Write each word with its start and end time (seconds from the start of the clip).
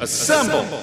Assemble. 0.00 0.82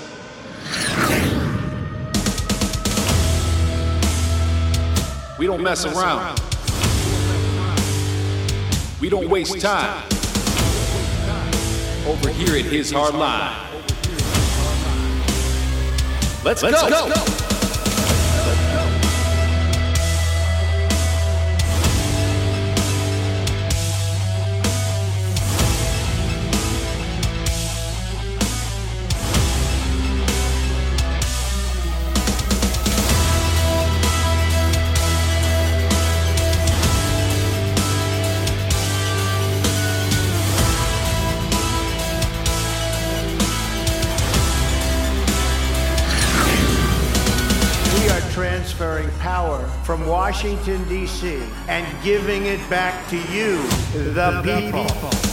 We 5.39 5.47
don't 5.47 5.63
mess 5.63 5.85
around. 5.85 6.39
We 9.01 9.09
don't 9.09 9.27
waste 9.27 9.59
time. 9.59 10.03
Over 12.06 12.29
here 12.29 12.57
at 12.57 12.66
His 12.66 12.91
Hard 12.91 13.16
Line. 13.16 13.56
Let's, 16.44 16.61
Let's 16.61 16.81
go. 16.88 17.46
From 49.88 50.06
Washington, 50.06 50.84
D.C., 50.89 51.42
and 51.69 51.88
giving 52.04 52.45
it 52.45 52.60
back 52.69 53.07
to 53.10 53.16
you, 53.31 53.66
the, 53.94 54.42
the 54.44 54.62
people. 54.62 54.84
people. 54.84 55.26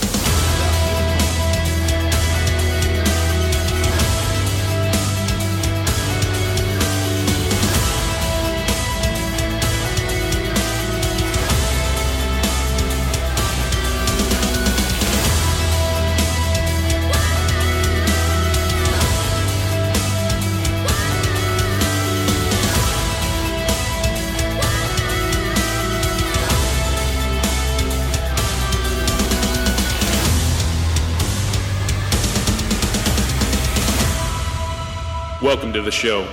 Show. 35.95 36.27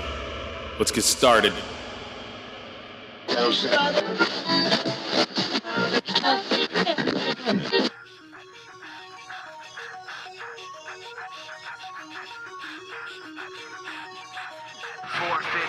Let's 0.80 0.92
get 0.92 1.04
started. 1.04 1.54
Forfeit 1.54 1.70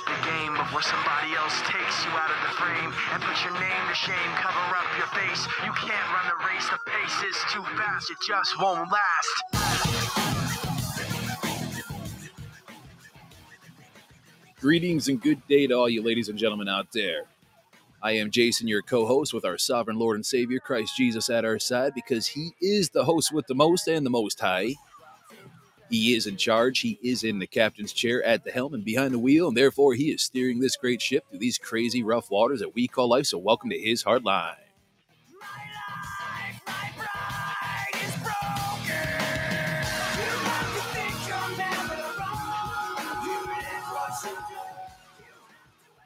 the 0.07 0.17
game 0.25 0.57
of 0.57 0.73
where 0.73 0.81
somebody 0.81 1.37
else 1.37 1.61
takes 1.67 2.05
you 2.05 2.11
out 2.17 2.31
of 2.31 2.41
the 2.49 2.55
frame 2.57 2.95
and 3.13 3.23
put 3.23 3.45
your 3.45 3.53
name 3.61 3.89
to 3.89 3.95
shame, 3.95 4.33
cover 4.41 4.75
up 4.75 4.89
your 4.97 5.07
face. 5.09 5.47
You 5.67 5.73
can't 5.73 6.09
run 6.17 6.25
the 6.33 6.39
race, 6.49 6.67
the 6.71 6.79
pace 6.87 7.23
is 7.29 7.37
too 7.53 7.63
fast, 7.77 8.11
it 8.11 8.17
just 8.27 8.59
won't 8.59 8.91
last. 8.91 10.22
Greetings 14.63 15.09
and 15.09 15.21
good 15.21 15.45
day 15.49 15.67
to 15.67 15.75
all 15.75 15.89
you 15.89 16.05
ladies 16.05 16.29
and 16.29 16.39
gentlemen 16.39 16.69
out 16.69 16.87
there. 16.93 17.25
I 18.01 18.13
am 18.13 18.31
Jason, 18.31 18.69
your 18.69 18.81
co 18.81 19.05
host, 19.07 19.35
with 19.35 19.45
our 19.45 19.59
sovereign 19.59 19.99
Lord 19.99 20.15
and 20.15 20.25
Savior, 20.25 20.61
Christ 20.61 20.97
Jesus, 20.97 21.29
at 21.31 21.45
our 21.45 21.59
side 21.59 21.95
because 21.97 22.29
he 22.29 22.53
is 22.61 22.89
the 22.89 23.05
host 23.05 23.33
with 23.33 23.45
the 23.49 23.57
most 23.57 23.89
and 23.89 24.07
the 24.07 24.11
most 24.11 24.39
high. 24.39 24.77
He 25.91 26.15
is 26.15 26.29
in 26.29 26.37
charge, 26.37 26.79
he 26.79 26.97
is 27.03 27.25
in 27.25 27.41
the 27.41 27.47
captain's 27.49 27.93
chair 27.93 28.23
at 28.23 28.45
the 28.45 28.53
helm 28.53 28.73
and 28.75 28.85
behind 28.85 29.13
the 29.13 29.19
wheel, 29.19 29.49
and 29.49 29.57
therefore 29.57 29.95
he 29.95 30.13
is 30.13 30.23
steering 30.23 30.61
this 30.61 30.77
great 30.77 31.03
ship 31.03 31.25
through 31.29 31.41
these 31.41 31.59
crazy 31.59 32.05
rough 32.05 32.31
waters 32.31 32.61
that 32.61 32.73
we 32.73 32.87
call 32.87 33.09
life. 33.09 33.27
So, 33.27 33.39
welcome 33.39 33.71
to 33.71 33.79
his 33.81 34.05
hard 34.05 34.25
line. 34.25 34.55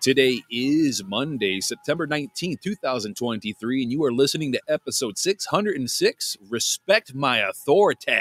Today 0.06 0.44
is 0.48 1.02
Monday, 1.02 1.60
September 1.60 2.06
19th, 2.06 2.60
2023, 2.60 3.82
and 3.82 3.90
you 3.90 4.04
are 4.04 4.12
listening 4.12 4.52
to 4.52 4.60
episode 4.68 5.18
606. 5.18 6.36
Respect 6.48 7.12
My 7.12 7.38
Authority 7.38 8.12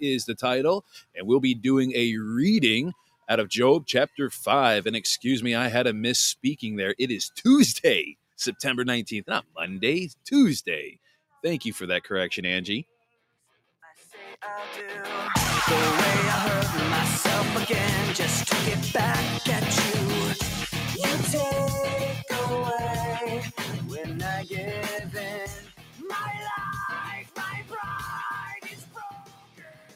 is 0.00 0.24
the 0.24 0.34
title, 0.34 0.84
and 1.14 1.28
we'll 1.28 1.38
be 1.38 1.54
doing 1.54 1.92
a 1.94 2.16
reading 2.16 2.92
out 3.28 3.38
of 3.38 3.48
Job 3.48 3.84
chapter 3.86 4.30
5. 4.30 4.86
And 4.86 4.96
excuse 4.96 5.40
me, 5.40 5.54
I 5.54 5.68
had 5.68 5.86
a 5.86 5.92
misspeaking 5.92 6.76
there. 6.76 6.96
It 6.98 7.12
is 7.12 7.30
Tuesday, 7.36 8.16
September 8.34 8.84
19th, 8.84 9.28
not 9.28 9.44
Monday, 9.56 10.10
Tuesday. 10.24 10.98
Thank 11.44 11.64
you 11.64 11.72
for 11.72 11.86
that 11.86 12.02
correction, 12.02 12.46
Angie. 12.46 12.88
Again, 17.54 18.08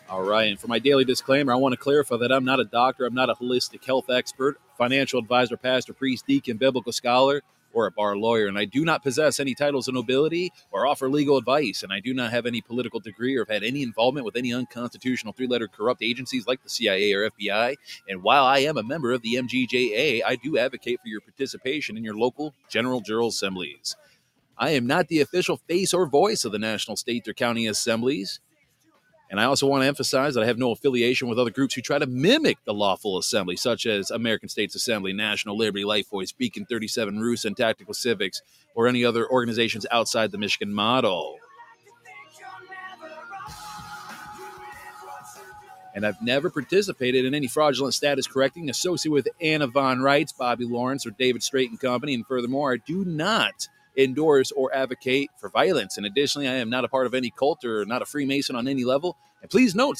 All 0.08 0.22
right, 0.22 0.50
and 0.50 0.60
for 0.60 0.69
my 0.69 0.78
daily 0.78 1.04
disclaimer, 1.04 1.52
I 1.52 1.56
want 1.56 1.72
to 1.72 1.78
clarify 1.78 2.19
that 2.19 2.30
I'm 2.30 2.44
not 2.44 2.60
a 2.60 2.64
doctor, 2.64 3.06
I'm 3.06 3.14
not 3.14 3.30
a 3.30 3.34
holistic 3.34 3.84
health 3.84 4.10
expert, 4.10 4.60
financial 4.76 5.19
advisor, 5.19 5.56
pastor, 5.56 5.94
priest, 5.94 6.26
deacon, 6.26 6.58
biblical 6.58 6.92
scholar 6.92 7.42
or 7.72 7.86
a 7.86 7.90
bar 7.90 8.16
lawyer, 8.16 8.46
and 8.46 8.58
I 8.58 8.64
do 8.64 8.84
not 8.84 9.02
possess 9.02 9.40
any 9.40 9.54
titles 9.54 9.88
of 9.88 9.94
nobility 9.94 10.52
or 10.70 10.86
offer 10.86 11.08
legal 11.08 11.36
advice, 11.36 11.82
and 11.82 11.92
I 11.92 12.00
do 12.00 12.14
not 12.14 12.30
have 12.30 12.46
any 12.46 12.60
political 12.60 13.00
degree 13.00 13.36
or 13.36 13.40
have 13.40 13.48
had 13.48 13.64
any 13.64 13.82
involvement 13.82 14.24
with 14.24 14.36
any 14.36 14.52
unconstitutional 14.52 15.32
three 15.32 15.46
letter 15.46 15.69
corrupt 15.69 16.02
agencies 16.02 16.46
like 16.46 16.62
the 16.62 16.69
CIA 16.69 17.12
or 17.12 17.30
FBI. 17.30 17.76
And 18.08 18.22
while 18.22 18.44
I 18.44 18.58
am 18.58 18.76
a 18.76 18.82
member 18.82 19.12
of 19.12 19.22
the 19.22 19.34
MGJA, 19.34 20.22
I 20.26 20.36
do 20.36 20.58
advocate 20.58 21.00
for 21.00 21.08
your 21.08 21.20
participation 21.20 21.96
in 21.96 22.04
your 22.04 22.16
local 22.16 22.54
general 22.69 23.02
jural 23.02 23.28
assemblies. 23.28 23.96
I 24.58 24.70
am 24.70 24.86
not 24.86 25.08
the 25.08 25.20
official 25.20 25.56
face 25.56 25.92
or 25.92 26.06
voice 26.06 26.44
of 26.44 26.52
the 26.52 26.58
national, 26.58 26.96
state, 26.96 27.26
or 27.26 27.34
county 27.34 27.66
assemblies. 27.66 28.40
And 29.32 29.40
I 29.40 29.44
also 29.44 29.67
want 29.67 29.82
to 29.82 29.87
emphasize 29.87 30.34
that 30.34 30.43
I 30.43 30.46
have 30.46 30.58
no 30.58 30.73
affiliation 30.73 31.26
with 31.26 31.38
other 31.38 31.50
groups 31.50 31.73
who 31.73 31.81
try 31.81 31.99
to 31.99 32.06
mimic 32.06 32.58
the 32.67 32.75
lawful 32.75 33.17
assembly, 33.17 33.56
such 33.56 33.87
as 33.87 34.11
American 34.11 34.50
States 34.50 34.75
Assembly, 34.75 35.14
National 35.14 35.56
Liberty, 35.56 35.84
Life 35.84 36.11
Voice, 36.11 36.32
Beacon 36.32 36.67
37, 36.67 37.19
Roost, 37.19 37.46
and 37.46 37.56
Tactical 37.56 37.94
Civics, 37.94 38.43
or 38.75 38.88
any 38.88 39.06
other 39.06 39.26
organizations 39.26 39.87
outside 39.90 40.32
the 40.32 40.38
Michigan 40.38 40.70
model. 40.70 41.38
And 45.94 46.05
I've 46.06 46.20
never 46.20 46.50
participated 46.50 47.25
in 47.25 47.34
any 47.34 47.49
fraudulent 47.49 47.94
status 47.94 48.26
correcting 48.26 48.69
associated 48.69 49.14
with 49.14 49.29
Anna 49.40 49.67
Von 49.67 50.00
Reitz, 50.00 50.37
Bobby 50.37 50.67
Lawrence, 50.67 51.06
or 51.06 51.11
David 51.11 51.43
Straight 51.43 51.70
and 51.70 51.81
Company. 51.81 52.12
And 52.12 52.26
furthermore, 52.26 52.75
I 52.75 52.76
do 52.87 53.02
not 53.06 53.69
endorse 53.96 54.50
or 54.52 54.74
advocate 54.74 55.30
for 55.38 55.48
violence. 55.48 55.96
And 55.96 56.06
additionally, 56.06 56.48
I 56.48 56.54
am 56.54 56.70
not 56.70 56.84
a 56.84 56.88
part 56.88 57.06
of 57.06 57.14
any 57.14 57.30
cult 57.30 57.64
or 57.64 57.84
not 57.84 58.02
a 58.02 58.06
Freemason 58.06 58.56
on 58.56 58.68
any 58.68 58.84
level. 58.84 59.16
And 59.40 59.50
please 59.50 59.74
note 59.74 59.98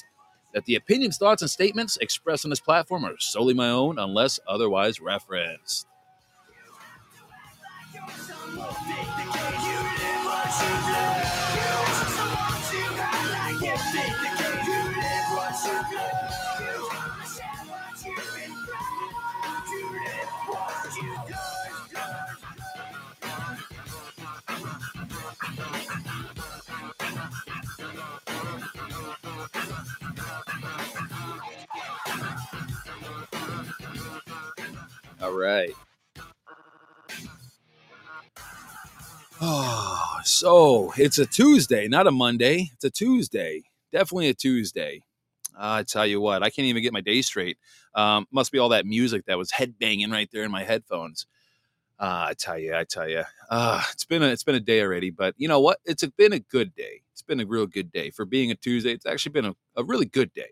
that 0.55 0.65
the 0.65 0.75
opinions, 0.75 1.19
thoughts, 1.19 1.43
and 1.43 1.51
statements 1.51 1.99
expressed 2.01 2.45
on 2.45 2.51
this 2.51 2.61
platform 2.61 3.05
are 3.05 3.15
solely 3.19 3.55
my 3.55 3.71
own 3.71 3.99
unless 3.99 4.39
otherwise 4.47 5.01
referenced. 5.01 5.87
All 35.33 35.39
right. 35.39 35.75
Oh, 39.41 40.21
so 40.25 40.93
it's 40.99 41.19
a 41.19 41.27
Tuesday, 41.27 41.89
not 41.89 42.07
a 42.07 42.11
Monday. 42.11 42.71
It's 42.75 42.85
a 42.85 42.91
Tuesday. 42.91 43.63
Definitely 43.93 44.29
a 44.29 44.35
Tuesday. 44.35 45.03
I 45.59 45.85
tell 45.85 46.07
you 46.07 46.21
what, 46.21 46.43
I 46.43 46.51
can't 46.51 46.67
even 46.67 46.83
get 46.83 46.93
my 46.93 47.01
day 47.01 47.23
straight. 47.23 47.59
Um, 47.95 48.27
must 48.31 48.53
be 48.53 48.59
all 48.59 48.71
that 48.71 48.87
music 48.87 49.27
that 49.27 49.39
was 49.39 49.53
headbanging 49.53 50.13
right 50.13 50.29
there 50.33 50.45
in 50.45 50.51
my 50.51 50.65
headphones. 50.65 51.27
Uh, 51.99 52.27
I 52.29 52.35
tell 52.39 52.59
you, 52.59 52.75
I 52.75 52.85
tell 52.85 53.09
you, 53.09 53.25
uh, 53.51 53.83
it's 53.93 54.05
been 54.05 54.23
a 54.23 54.27
it's 54.29 54.45
been 54.45 54.55
a 54.57 54.61
day 54.61 54.83
already, 54.83 55.11
but 55.11 55.35
you 55.39 55.49
know 55.49 55.61
what? 55.61 55.79
It's 55.87 56.05
been 56.05 56.33
a 56.35 56.41
good 56.41 56.75
day. 56.75 57.03
It's 57.13 57.23
been 57.23 57.41
a 57.41 57.47
real 57.47 57.67
good 57.67 57.93
day 57.93 58.11
for 58.11 58.27
being 58.27 58.51
a 58.51 58.57
Tuesday. 58.57 58.93
It's 58.93 59.07
actually 59.07 59.33
been 59.33 59.47
a, 59.47 59.55
a 59.77 59.85
really 59.85 60.07
good 60.07 60.33
day. 60.35 60.51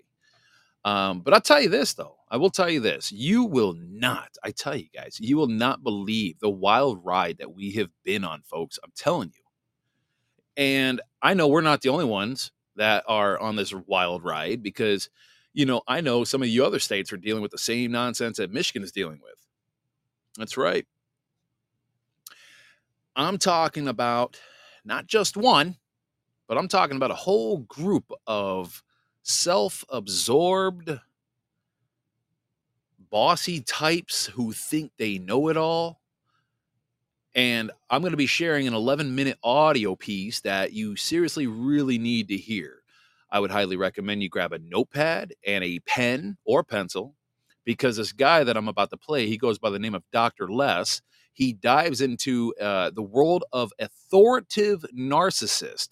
Um, 0.84 1.20
but 1.20 1.34
I'll 1.34 1.40
tell 1.40 1.60
you 1.60 1.68
this 1.68 1.94
though, 1.94 2.16
I 2.30 2.36
will 2.38 2.50
tell 2.50 2.70
you 2.70 2.80
this: 2.80 3.12
you 3.12 3.44
will 3.44 3.74
not. 3.74 4.30
I 4.42 4.50
tell 4.50 4.76
you 4.76 4.88
guys, 4.94 5.18
you 5.20 5.36
will 5.36 5.48
not 5.48 5.82
believe 5.82 6.38
the 6.40 6.50
wild 6.50 7.04
ride 7.04 7.38
that 7.38 7.54
we 7.54 7.72
have 7.72 7.90
been 8.04 8.24
on, 8.24 8.42
folks. 8.42 8.78
I'm 8.82 8.92
telling 8.96 9.32
you. 9.36 9.42
And 10.56 11.00
I 11.22 11.34
know 11.34 11.48
we're 11.48 11.60
not 11.60 11.82
the 11.82 11.90
only 11.90 12.04
ones 12.04 12.52
that 12.76 13.04
are 13.06 13.38
on 13.38 13.56
this 13.56 13.74
wild 13.74 14.24
ride 14.24 14.62
because, 14.62 15.10
you 15.52 15.66
know, 15.66 15.82
I 15.86 16.00
know 16.00 16.24
some 16.24 16.42
of 16.42 16.48
you 16.48 16.64
other 16.64 16.78
states 16.78 17.12
are 17.12 17.18
dealing 17.18 17.42
with 17.42 17.50
the 17.50 17.58
same 17.58 17.92
nonsense 17.92 18.38
that 18.38 18.52
Michigan 18.52 18.82
is 18.82 18.92
dealing 18.92 19.20
with. 19.22 19.34
That's 20.38 20.56
right. 20.56 20.86
I'm 23.16 23.38
talking 23.38 23.88
about 23.88 24.38
not 24.84 25.06
just 25.06 25.36
one, 25.36 25.76
but 26.48 26.56
I'm 26.56 26.68
talking 26.68 26.96
about 26.96 27.10
a 27.10 27.16
whole 27.16 27.58
group 27.58 28.10
of 28.26 28.82
self 29.22 29.84
absorbed, 29.88 30.98
bossy 33.10 33.60
types 33.60 34.26
who 34.26 34.52
think 34.52 34.92
they 34.96 35.18
know 35.18 35.48
it 35.48 35.56
all. 35.56 36.00
And 37.34 37.70
I'm 37.88 38.00
going 38.00 38.12
to 38.12 38.16
be 38.16 38.26
sharing 38.26 38.66
an 38.66 38.74
11 38.74 39.14
minute 39.14 39.38
audio 39.42 39.94
piece 39.94 40.40
that 40.40 40.72
you 40.72 40.96
seriously 40.96 41.46
really 41.46 41.98
need 41.98 42.28
to 42.28 42.36
hear. 42.36 42.82
I 43.30 43.38
would 43.38 43.52
highly 43.52 43.76
recommend 43.76 44.22
you 44.22 44.28
grab 44.28 44.52
a 44.52 44.58
notepad 44.58 45.34
and 45.46 45.62
a 45.62 45.78
pen 45.80 46.36
or 46.44 46.64
pencil 46.64 47.14
because 47.64 47.96
this 47.96 48.12
guy 48.12 48.42
that 48.42 48.56
I'm 48.56 48.68
about 48.68 48.90
to 48.90 48.96
play, 48.96 49.26
he 49.28 49.38
goes 49.38 49.58
by 49.58 49.70
the 49.70 49.78
name 49.78 49.94
of 49.94 50.02
Dr. 50.12 50.48
Les. 50.50 51.02
He 51.32 51.52
dives 51.52 52.00
into 52.00 52.52
uh, 52.60 52.90
the 52.90 53.02
world 53.02 53.44
of 53.52 53.72
authoritative 53.78 54.84
narcissist 54.96 55.90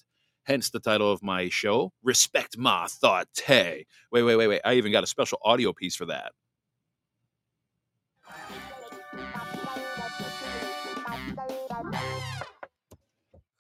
hence 0.48 0.70
the 0.70 0.80
title 0.80 1.12
of 1.12 1.22
my 1.22 1.48
show, 1.50 1.92
Respect 2.02 2.56
Ma 2.56 2.86
Thought. 2.88 3.28
Wait, 3.48 3.86
wait, 4.10 4.22
wait, 4.22 4.46
wait. 4.48 4.60
I 4.64 4.74
even 4.74 4.90
got 4.90 5.04
a 5.04 5.06
special 5.06 5.38
audio 5.44 5.72
piece 5.72 5.94
for 5.94 6.06
that. 6.06 6.32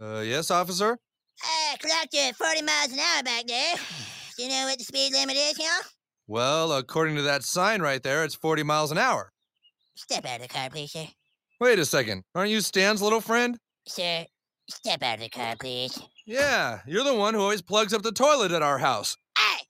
Uh, 0.00 0.20
yes, 0.20 0.50
officer? 0.50 0.98
I 1.42 1.76
clocked 1.80 2.14
you 2.14 2.20
at 2.20 2.36
40 2.36 2.62
miles 2.62 2.92
an 2.92 2.98
hour 2.98 3.22
back 3.22 3.46
there. 3.46 3.74
Do 4.36 4.44
you 4.44 4.48
know 4.48 4.66
what 4.66 4.78
the 4.78 4.84
speed 4.84 5.12
limit 5.12 5.36
is, 5.36 5.56
here? 5.56 5.68
Well, 6.26 6.72
according 6.72 7.16
to 7.16 7.22
that 7.22 7.42
sign 7.42 7.82
right 7.82 8.02
there, 8.02 8.24
it's 8.24 8.34
40 8.34 8.62
miles 8.62 8.92
an 8.92 8.98
hour. 8.98 9.32
Step 9.96 10.24
out 10.24 10.36
of 10.36 10.42
the 10.42 10.48
car, 10.48 10.70
please, 10.70 10.92
sir. 10.92 11.06
Wait 11.60 11.78
a 11.78 11.84
second. 11.84 12.22
Aren't 12.34 12.50
you 12.50 12.60
Stan's 12.60 13.02
little 13.02 13.20
friend? 13.20 13.58
Sir, 13.86 14.26
step 14.70 15.02
out 15.02 15.16
of 15.16 15.20
the 15.20 15.28
car, 15.28 15.56
please. 15.58 16.00
Yeah, 16.28 16.80
you're 16.86 17.04
the 17.04 17.14
one 17.14 17.32
who 17.32 17.40
always 17.40 17.62
plugs 17.62 17.94
up 17.94 18.02
the 18.02 18.12
toilet 18.12 18.52
at 18.52 18.60
our 18.60 18.76
house. 18.76 19.16
I 19.38 19.60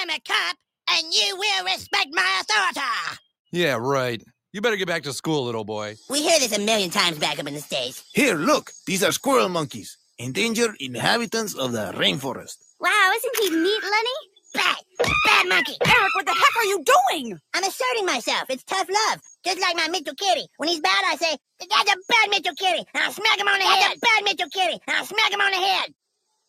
am 0.00 0.10
a 0.10 0.20
cop, 0.20 0.56
and 0.92 1.12
you 1.12 1.36
will 1.36 1.64
respect 1.64 2.06
my 2.12 2.40
authority. 2.40 3.18
Yeah, 3.50 3.78
right. 3.80 4.22
You 4.52 4.60
better 4.60 4.76
get 4.76 4.86
back 4.86 5.02
to 5.02 5.12
school, 5.12 5.44
little 5.44 5.64
boy. 5.64 5.96
We 6.08 6.22
hear 6.22 6.38
this 6.38 6.56
a 6.56 6.60
million 6.60 6.90
times 6.90 7.18
back 7.18 7.40
up 7.40 7.48
in 7.48 7.54
the 7.54 7.60
States. 7.60 8.04
Here, 8.14 8.36
look, 8.36 8.70
these 8.86 9.02
are 9.02 9.10
squirrel 9.10 9.48
monkeys, 9.48 9.98
endangered 10.20 10.76
inhabitants 10.78 11.54
of 11.54 11.72
the 11.72 11.92
rainforest. 11.96 12.58
Wow, 12.78 13.12
isn't 13.16 13.36
he 13.40 13.50
neat, 13.50 13.82
Lenny? 13.82 14.18
Bad, 14.54 14.76
bad 15.26 15.48
monkey. 15.48 15.74
Eric, 15.84 16.14
what 16.14 16.26
the 16.26 16.32
heck 16.32 16.56
are 16.58 16.64
you 16.64 16.84
doing? 16.84 17.36
I'm 17.54 17.64
asserting 17.64 18.06
myself. 18.06 18.44
It's 18.50 18.62
tough 18.62 18.86
love. 18.88 19.20
Just 19.44 19.60
like 19.60 19.74
my 19.74 19.88
Mr. 19.88 20.16
Kitty. 20.16 20.46
When 20.58 20.68
he's 20.68 20.78
bad, 20.78 21.02
I 21.06 21.16
say, 21.16 21.36
that's 21.58 21.92
a 21.92 21.96
bad 22.08 22.30
Mr. 22.30 22.56
Kitty. 22.56 22.84
And 22.94 23.02
I 23.02 23.10
smack 23.10 23.36
him 23.36 23.48
on 23.48 23.58
the 23.58 23.64
head. 23.64 23.98
bad 24.00 24.24
Mr. 24.24 24.48
Kitty. 24.52 24.78
And 24.86 24.96
I 24.96 25.02
smack 25.02 25.32
him 25.32 25.40
on 25.40 25.50
the 25.50 25.56
head. 25.56 25.92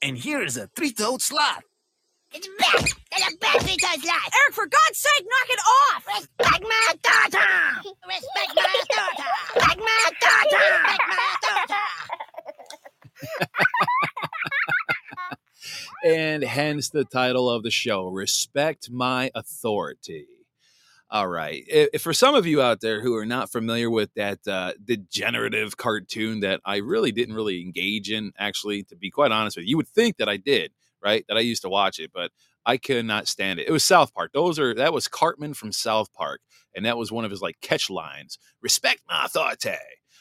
And 0.05 0.15
here 0.15 0.43
is 0.43 0.55
a 0.55 0.67
three-toed 0.75 1.19
sloth. 1.19 1.63
It's 2.31 2.47
bad. 2.59 2.83
It's 3.11 3.33
a 3.33 3.37
bad 3.39 3.59
three-toed 3.63 4.03
sloth. 4.03 4.33
Eric, 4.35 4.53
for 4.53 4.67
God's 4.67 4.99
sake, 4.99 5.25
knock 5.25 5.49
it 5.49 5.59
off! 5.59 6.05
Respect 6.05 6.61
my 6.61 6.93
daughter! 7.01 7.39
Respect 8.07 8.51
my 8.55 8.69
authority. 8.83 9.23
Respect 9.55 9.79
my 9.79 10.09
authority. 10.11 10.57
Respect 10.61 11.01
my 11.09 11.35
authority. 11.41 11.73
and 16.05 16.43
hence 16.43 16.89
the 16.89 17.05
title 17.05 17.49
of 17.49 17.63
the 17.63 17.71
show 17.71 18.05
Respect 18.05 18.91
My 18.91 19.31
Authority. 19.33 20.27
All 21.11 21.27
right. 21.27 21.63
If, 21.67 22.01
for 22.01 22.13
some 22.13 22.33
of 22.35 22.47
you 22.47 22.61
out 22.61 22.81
there 22.81 22.99
who 23.01 23.15
are 23.15 23.25
not 23.25 23.51
familiar 23.51 23.89
with 23.89 24.11
that 24.15 24.39
uh, 24.47 24.73
degenerative 24.83 25.77
cartoon 25.77 26.39
that 26.39 26.61
I 26.65 26.77
really 26.77 27.11
didn't 27.11 27.35
really 27.35 27.61
engage 27.61 28.09
in, 28.09 28.31
actually, 28.39 28.83
to 28.85 28.95
be 28.95 29.11
quite 29.11 29.31
honest 29.31 29.55
with 29.55 29.65
you, 29.65 29.71
you 29.71 29.77
would 29.77 29.87
think 29.87 30.17
that 30.17 30.27
I 30.27 30.37
did, 30.37 30.71
right? 31.03 31.23
That 31.27 31.37
I 31.37 31.41
used 31.41 31.61
to 31.61 31.69
watch 31.69 31.99
it, 31.99 32.11
but 32.13 32.31
I 32.65 32.77
could 32.77 33.05
not 33.05 33.27
stand 33.27 33.59
it. 33.59 33.67
It 33.67 33.71
was 33.71 33.83
South 33.83 34.13
Park. 34.15 34.31
Those 34.33 34.57
are 34.57 34.73
that 34.73 34.93
was 34.93 35.07
Cartman 35.07 35.53
from 35.53 35.71
South 35.71 36.11
Park, 36.13 36.41
and 36.75 36.85
that 36.85 36.97
was 36.97 37.11
one 37.11 37.23
of 37.23 37.29
his 37.31 37.41
like 37.41 37.61
catch 37.61 37.89
lines: 37.91 38.39
"Respect 38.61 39.01
my 39.07 39.25
authority." 39.25 39.77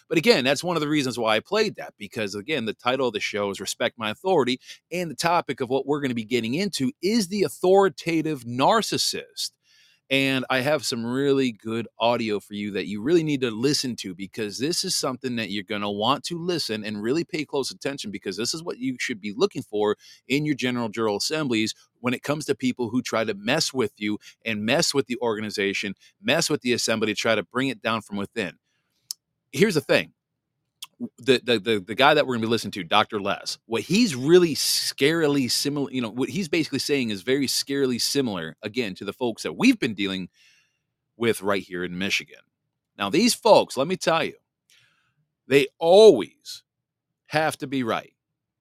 But 0.07 0.19
again, 0.19 0.45
that's 0.45 0.63
one 0.63 0.77
of 0.77 0.83
the 0.83 0.89
reasons 0.89 1.19
why 1.19 1.35
I 1.37 1.41
played 1.41 1.77
that 1.77 1.95
because 1.99 2.35
again, 2.35 2.67
the 2.67 2.75
title 2.75 3.09
of 3.09 3.15
the 3.15 3.21
show 3.21 3.49
is 3.51 3.59
"Respect 3.59 3.99
My 3.99 4.11
Authority," 4.11 4.61
and 4.93 5.11
the 5.11 5.15
topic 5.15 5.63
of 5.63 5.71
what 5.71 5.87
we're 5.87 6.01
going 6.01 6.11
to 6.11 6.15
be 6.15 6.25
getting 6.25 6.55
into 6.55 6.93
is 7.01 7.29
the 7.29 7.43
authoritative 7.45 8.45
narcissist. 8.45 9.53
And 10.15 10.45
I 10.49 10.61
have 10.61 10.85
some 10.87 11.05
really 11.05 11.51
good 11.51 11.89
audio 11.99 12.39
for 12.39 12.55
you 12.55 12.71
that 12.71 12.87
you 12.87 13.03
really 13.03 13.25
need 13.25 13.41
to 13.41 13.51
listen 13.51 13.97
to 13.97 14.15
because 14.15 14.61
this 14.61 14.85
is 14.85 14.95
something 14.95 15.35
that 15.35 15.51
you're 15.51 15.65
going 15.65 15.81
to 15.81 15.91
want 15.91 16.23
to 16.27 16.39
listen 16.39 16.85
and 16.85 17.03
really 17.03 17.25
pay 17.25 17.45
close 17.45 17.73
attention 17.73 18.13
because 18.13 18.37
this 18.37 18.55
is 18.55 18.63
what 18.63 18.79
you 18.79 18.97
should 19.01 19.21
be 19.21 19.35
looking 19.37 19.63
for 19.63 19.97
in 20.29 20.47
your 20.47 20.55
general 20.55 20.89
general 20.89 21.17
assemblies 21.17 21.75
when 21.99 22.15
it 22.15 22.23
comes 22.23 22.45
to 22.45 22.55
people 22.55 22.91
who 22.91 23.03
try 23.03 23.25
to 23.25 23.35
mess 23.35 23.75
with 23.75 23.91
you 23.97 24.19
and 24.45 24.65
mess 24.65 24.95
with 24.95 25.09
the 25.09 25.19
organization, 25.21 25.95
mess 26.23 26.49
with 26.49 26.61
the 26.61 26.73
assembly 26.73 27.09
to 27.09 27.15
try 27.17 27.35
to 27.35 27.43
bring 27.43 27.67
it 27.67 27.83
down 27.83 28.01
from 28.01 28.17
within. 28.17 28.53
Here's 29.51 29.75
the 29.75 29.81
thing 29.81 30.14
the, 31.19 31.41
the 31.45 31.59
the 31.59 31.81
the 31.81 31.95
guy 31.95 32.15
that 32.15 32.27
we're 32.27 32.35
gonna 32.37 32.47
be 32.47 32.51
listening 32.51 32.73
to, 32.73 32.85
Dr. 32.85 33.21
Les, 33.21 33.59
what 33.67 33.83
he's 33.83 34.15
really 34.17 34.55
scarily 34.55 35.51
similar, 35.51 35.91
you 35.91 36.01
know, 36.03 36.11
what 36.11 36.31
he's 36.31 36.49
basically 36.49 36.81
saying 36.81 37.11
is 37.11 37.23
very 37.23 37.47
scarily 37.47 38.01
similar 38.01 38.57
again 38.63 38.95
to 38.97 39.05
the 39.05 39.13
folks 39.13 39.43
that 39.45 39.55
we've 39.55 39.79
been 39.81 39.95
dealing 39.95 40.29
with 41.17 41.43
right 41.43 41.63
here 41.63 41.85
in 41.85 41.99
Michigan. 41.99 42.41
Now, 42.99 43.11
these 43.11 43.35
folks, 43.35 43.77
let 43.77 43.89
me 43.89 43.97
tell 43.97 44.25
you, 44.25 44.35
they 45.49 45.69
always 45.79 46.63
have 47.29 47.57
to 47.59 47.67
be 47.67 47.83
right, 47.83 48.15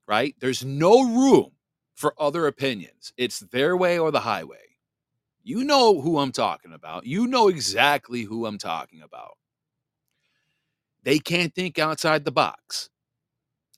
right? 0.07 0.35
There's 0.39 0.65
no 0.65 1.03
room 1.03 1.51
for 1.95 2.15
other 2.19 2.47
opinions. 2.47 3.13
It's 3.17 3.39
their 3.39 3.77
way 3.77 3.99
or 3.99 4.11
the 4.11 4.21
highway. 4.21 4.57
You 5.43 5.63
know 5.63 6.01
who 6.01 6.19
I'm 6.19 6.31
talking 6.33 6.73
about. 6.73 7.05
You 7.05 7.27
know 7.27 7.47
exactly 7.49 8.23
who 8.23 8.45
I'm 8.45 8.57
talking 8.57 9.01
about. 9.01 9.37
They 11.03 11.19
can't 11.19 11.53
think 11.53 11.79
outside 11.79 12.25
the 12.25 12.31
box 12.31 12.89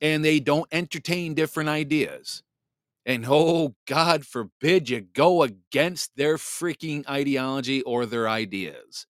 and 0.01 0.23
they 0.23 0.39
don't 0.39 0.67
entertain 0.71 1.33
different 1.33 1.69
ideas. 1.69 2.43
And 3.05 3.25
oh, 3.27 3.75
God 3.87 4.25
forbid 4.25 4.89
you 4.89 5.01
go 5.01 5.43
against 5.43 6.11
their 6.17 6.37
freaking 6.37 7.07
ideology 7.09 7.81
or 7.83 8.05
their 8.05 8.29
ideas. 8.29 9.07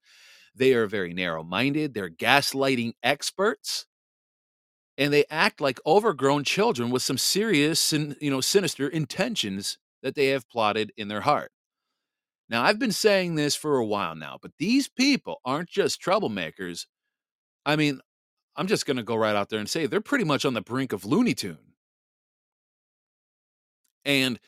They 0.55 0.73
are 0.73 0.87
very 0.87 1.13
narrow 1.13 1.43
minded, 1.43 1.93
they're 1.93 2.09
gaslighting 2.09 2.93
experts, 3.03 3.87
and 4.97 5.11
they 5.11 5.25
act 5.29 5.61
like 5.61 5.79
overgrown 5.85 6.43
children 6.43 6.89
with 6.89 7.01
some 7.01 7.17
serious 7.17 7.91
and 7.93 8.15
you 8.21 8.31
know 8.31 8.41
sinister 8.41 8.87
intentions 8.87 9.77
that 10.03 10.15
they 10.15 10.27
have 10.27 10.49
plotted 10.49 10.91
in 10.97 11.07
their 11.07 11.21
heart. 11.21 11.51
Now, 12.49 12.63
I've 12.63 12.79
been 12.79 12.91
saying 12.91 13.35
this 13.35 13.55
for 13.55 13.77
a 13.77 13.85
while 13.85 14.15
now, 14.15 14.37
but 14.41 14.51
these 14.59 14.87
people 14.87 15.41
aren't 15.45 15.69
just 15.69 16.01
troublemakers. 16.01 16.85
I 17.65 17.75
mean, 17.75 17.99
I'm 18.55 18.67
just 18.67 18.85
going 18.85 18.97
to 18.97 19.03
go 19.03 19.15
right 19.15 19.35
out 19.35 19.49
there 19.49 19.59
and 19.59 19.69
say 19.69 19.85
they're 19.85 20.01
pretty 20.01 20.23
much 20.23 20.45
on 20.45 20.53
the 20.53 20.61
brink 20.61 20.93
of 20.93 21.05
Looney 21.05 21.33
Tune. 21.33 21.57
And 24.05 24.39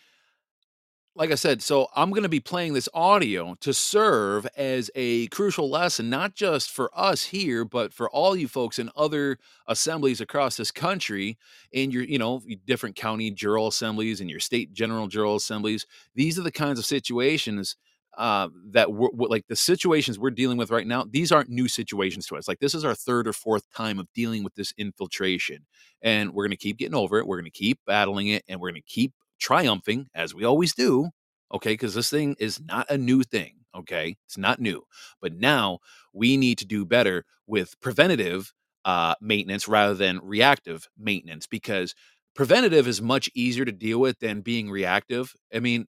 like 1.16 1.32
I 1.32 1.36
said, 1.36 1.64
so 1.64 1.88
I'm 1.96 2.12
going 2.12 2.24
to 2.24 2.30
be 2.30 2.40
playing 2.40 2.74
this 2.74 2.88
audio 2.94 3.56
to 3.62 3.74
serve 3.74 4.46
as 4.56 4.92
a 4.94 5.26
crucial 5.28 5.68
lesson, 5.68 6.12
not 6.12 6.36
just 6.36 6.70
for 6.70 6.92
us 6.94 7.24
here, 7.24 7.66
but 7.66 7.92
for 7.92 8.08
all 8.12 8.36
you 8.36 8.48
folks 8.48 8.78
in 8.78 8.92
other 8.96 9.40
assemblies 9.66 10.22
across 10.22 10.58
this 10.58 10.70
country, 10.70 11.40
and 11.74 11.92
your, 11.92 12.04
you 12.04 12.20
know, 12.20 12.44
different 12.68 12.96
county 12.96 13.32
general 13.32 13.68
assemblies 13.68 14.22
and 14.22 14.30
your 14.30 14.40
state 14.40 14.74
general 14.74 15.08
general 15.08 15.36
assemblies. 15.36 15.88
These 16.14 16.38
are 16.38 16.44
the 16.44 16.52
kinds 16.52 16.78
of 16.78 16.86
situations 16.86 17.78
uh, 18.18 18.50
that 18.72 18.92
we're, 18.92 19.10
we're, 19.14 19.30
like 19.30 19.46
the 19.48 19.56
situations 19.56 20.20
we're 20.20 20.32
dealing 20.32 20.58
with 20.58 20.72
right 20.72 20.88
now 20.88 21.06
these 21.10 21.32
aren't 21.32 21.50
new 21.50 21.68
situations 21.68 22.26
to 22.26 22.36
us 22.36 22.48
like 22.48 22.60
this 22.60 22.76
is 22.76 22.84
our 22.84 22.96
third 22.96 23.28
or 23.28 23.34
fourth 23.34 23.64
time 23.74 24.00
of 24.00 24.08
dealing 24.14 24.44
with 24.44 24.56
this 24.56 24.74
infiltration 24.78 25.66
and 26.02 26.34
we're 26.34 26.44
going 26.44 26.52
to 26.52 26.58
keep 26.58 26.78
getting 26.78 26.96
over 26.96 27.20
it 27.20 27.28
we're 27.28 27.38
going 27.38 27.46
to 27.46 27.52
keep 27.52 27.80
battling 27.86 28.28
it 28.28 28.44
and 28.48 28.60
we're 28.60 28.70
going 28.72 28.82
to 28.82 28.94
keep 28.94 29.14
triumphing 29.40 30.08
as 30.16 30.34
we 30.34 30.44
always 30.44 30.74
do 30.74 31.10
Okay, 31.54 31.74
because 31.74 31.94
this 31.94 32.10
thing 32.10 32.36
is 32.40 32.60
not 32.62 32.90
a 32.90 32.98
new 32.98 33.24
thing. 33.24 33.54
Okay, 33.76 34.18
it's 34.26 34.38
not 34.38 34.60
new, 34.60 34.84
but 35.22 35.34
now 35.34 35.80
we 36.14 36.36
need 36.36 36.58
to 36.58 36.66
do 36.66 36.86
better 36.86 37.26
with 37.46 37.80
preventative 37.80 38.54
uh, 38.86 39.16
maintenance 39.22 39.68
rather 39.68 39.94
than 39.94 40.20
reactive 40.24 40.88
maintenance 40.98 41.48
because 41.48 41.94
preventative 42.36 42.88
is 42.88 43.02
much 43.02 43.30
easier 43.36 43.66
to 43.66 43.72
deal 43.72 44.00
with 44.00 44.20
than 44.20 44.42
being 44.42 44.70
reactive. 44.70 45.34
I 45.54 45.60
mean, 45.60 45.86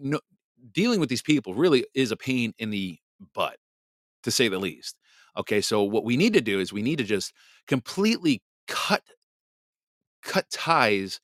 no, 0.00 0.20
dealing 0.72 1.00
with 1.00 1.08
these 1.08 1.22
people 1.22 1.54
really 1.54 1.84
is 1.94 2.10
a 2.10 2.16
pain 2.16 2.52
in 2.58 2.70
the 2.70 2.98
butt, 3.34 3.56
to 4.22 4.30
say 4.30 4.48
the 4.48 4.58
least. 4.58 4.96
Okay, 5.36 5.60
so 5.60 5.82
what 5.82 6.04
we 6.04 6.16
need 6.16 6.32
to 6.34 6.40
do 6.40 6.60
is 6.60 6.72
we 6.72 6.82
need 6.82 6.98
to 6.98 7.04
just 7.04 7.32
completely 7.66 8.42
cut 8.66 9.02
cut 10.22 10.50
ties 10.50 11.20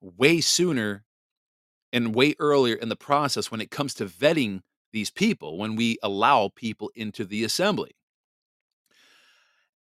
way 0.00 0.40
sooner 0.40 1.04
and 1.92 2.14
way 2.14 2.34
earlier 2.38 2.74
in 2.74 2.88
the 2.88 2.96
process 2.96 3.50
when 3.50 3.60
it 3.60 3.70
comes 3.70 3.94
to 3.94 4.06
vetting 4.06 4.60
these 4.92 5.10
people 5.10 5.58
when 5.58 5.76
we 5.76 5.98
allow 6.02 6.50
people 6.54 6.90
into 6.94 7.24
the 7.24 7.44
assembly. 7.44 7.92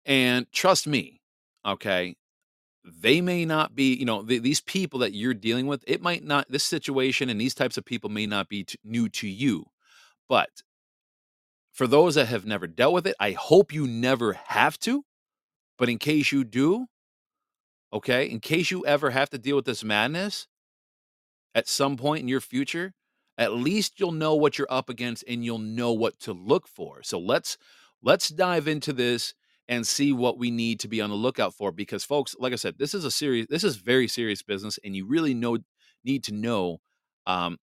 And 0.04 0.50
trust 0.52 0.86
me, 0.86 1.20
okay, 1.64 2.16
they 2.90 3.20
may 3.20 3.44
not 3.44 3.74
be, 3.74 3.94
you 3.94 4.04
know, 4.04 4.22
th- 4.22 4.42
these 4.42 4.60
people 4.60 5.00
that 5.00 5.14
you're 5.14 5.34
dealing 5.34 5.66
with, 5.66 5.84
it 5.86 6.02
might 6.02 6.24
not, 6.24 6.50
this 6.50 6.64
situation 6.64 7.28
and 7.28 7.40
these 7.40 7.54
types 7.54 7.76
of 7.76 7.84
people 7.84 8.10
may 8.10 8.26
not 8.26 8.48
be 8.48 8.64
t- 8.64 8.78
new 8.84 9.08
to 9.10 9.28
you. 9.28 9.66
But 10.28 10.62
for 11.72 11.86
those 11.86 12.14
that 12.14 12.26
have 12.26 12.46
never 12.46 12.66
dealt 12.66 12.94
with 12.94 13.06
it, 13.06 13.16
I 13.20 13.32
hope 13.32 13.72
you 13.72 13.86
never 13.86 14.34
have 14.34 14.78
to. 14.80 15.04
But 15.78 15.88
in 15.88 15.98
case 15.98 16.32
you 16.32 16.44
do, 16.44 16.86
okay, 17.92 18.28
in 18.28 18.40
case 18.40 18.70
you 18.70 18.84
ever 18.86 19.10
have 19.10 19.30
to 19.30 19.38
deal 19.38 19.56
with 19.56 19.64
this 19.64 19.82
madness 19.82 20.46
at 21.54 21.68
some 21.68 21.96
point 21.96 22.22
in 22.22 22.28
your 22.28 22.40
future, 22.40 22.92
at 23.38 23.54
least 23.54 23.98
you'll 23.98 24.12
know 24.12 24.34
what 24.34 24.58
you're 24.58 24.66
up 24.70 24.90
against 24.90 25.24
and 25.26 25.44
you'll 25.44 25.58
know 25.58 25.92
what 25.92 26.18
to 26.20 26.32
look 26.32 26.68
for. 26.68 27.02
So 27.02 27.18
let's 27.18 27.56
let's 28.02 28.28
dive 28.28 28.68
into 28.68 28.92
this 28.92 29.34
and 29.70 29.86
see 29.86 30.12
what 30.12 30.38
we 30.38 30.50
need 30.50 30.80
to 30.80 30.88
be 30.88 31.00
on 31.00 31.10
the 31.10 31.16
lookout 31.16 31.54
for 31.54 31.72
because 31.72 32.04
folks 32.04 32.36
like 32.38 32.52
i 32.52 32.56
said 32.56 32.76
this 32.78 32.92
is 32.92 33.06
a 33.06 33.10
serious 33.10 33.46
this 33.48 33.64
is 33.64 33.76
very 33.76 34.08
serious 34.08 34.42
business 34.42 34.78
and 34.84 34.96
you 34.96 35.06
really 35.06 35.32
know 35.32 35.56
need 36.04 36.24
to 36.24 36.34
know 36.34 36.78
um, 37.26 37.58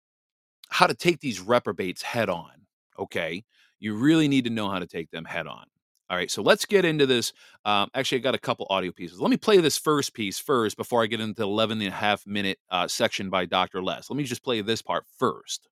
how 0.69 0.87
to 0.87 0.95
take 0.95 1.21
these 1.21 1.41
reprobates 1.41 2.03
head 2.03 2.29
on 2.29 2.51
okay? 2.99 3.45
You 3.81 3.95
really 3.95 4.29
need 4.29 4.45
to 4.45 4.51
know 4.51 4.71
how 4.71 4.79
to 4.79 4.87
take 4.87 5.11
them 5.11 5.25
head 5.25 5.47
on. 5.47 5.65
All 6.11 6.17
right 6.19 6.31
so 6.31 6.43
let's 6.43 6.67
get 6.67 6.85
into 6.85 7.07
this 7.07 7.33
um, 7.65 7.89
actually 7.95 8.19
i 8.19 8.21
got 8.21 8.35
a 8.35 8.39
couple 8.39 8.67
audio 8.69 8.93
pieces. 8.93 9.21
Let 9.21 9.31
me 9.31 9.39
play 9.39 9.57
this 9.59 9.79
first 9.79 10.13
piece 10.13 10.39
first 10.39 10.77
before 10.77 11.03
i 11.03 11.07
get 11.07 11.21
into 11.21 11.35
the 11.35 11.45
11 11.45 11.81
and 11.81 11.89
a 11.89 11.91
half 11.91 12.27
minute 12.27 12.59
uh, 12.71 12.87
section 12.87 13.31
by 13.31 13.47
dr 13.47 13.83
les. 13.83 14.11
Let 14.11 14.17
me 14.17 14.25
just 14.25 14.45
play 14.45 14.61
this 14.61 14.83
part 14.83 15.05
first. 15.19 15.67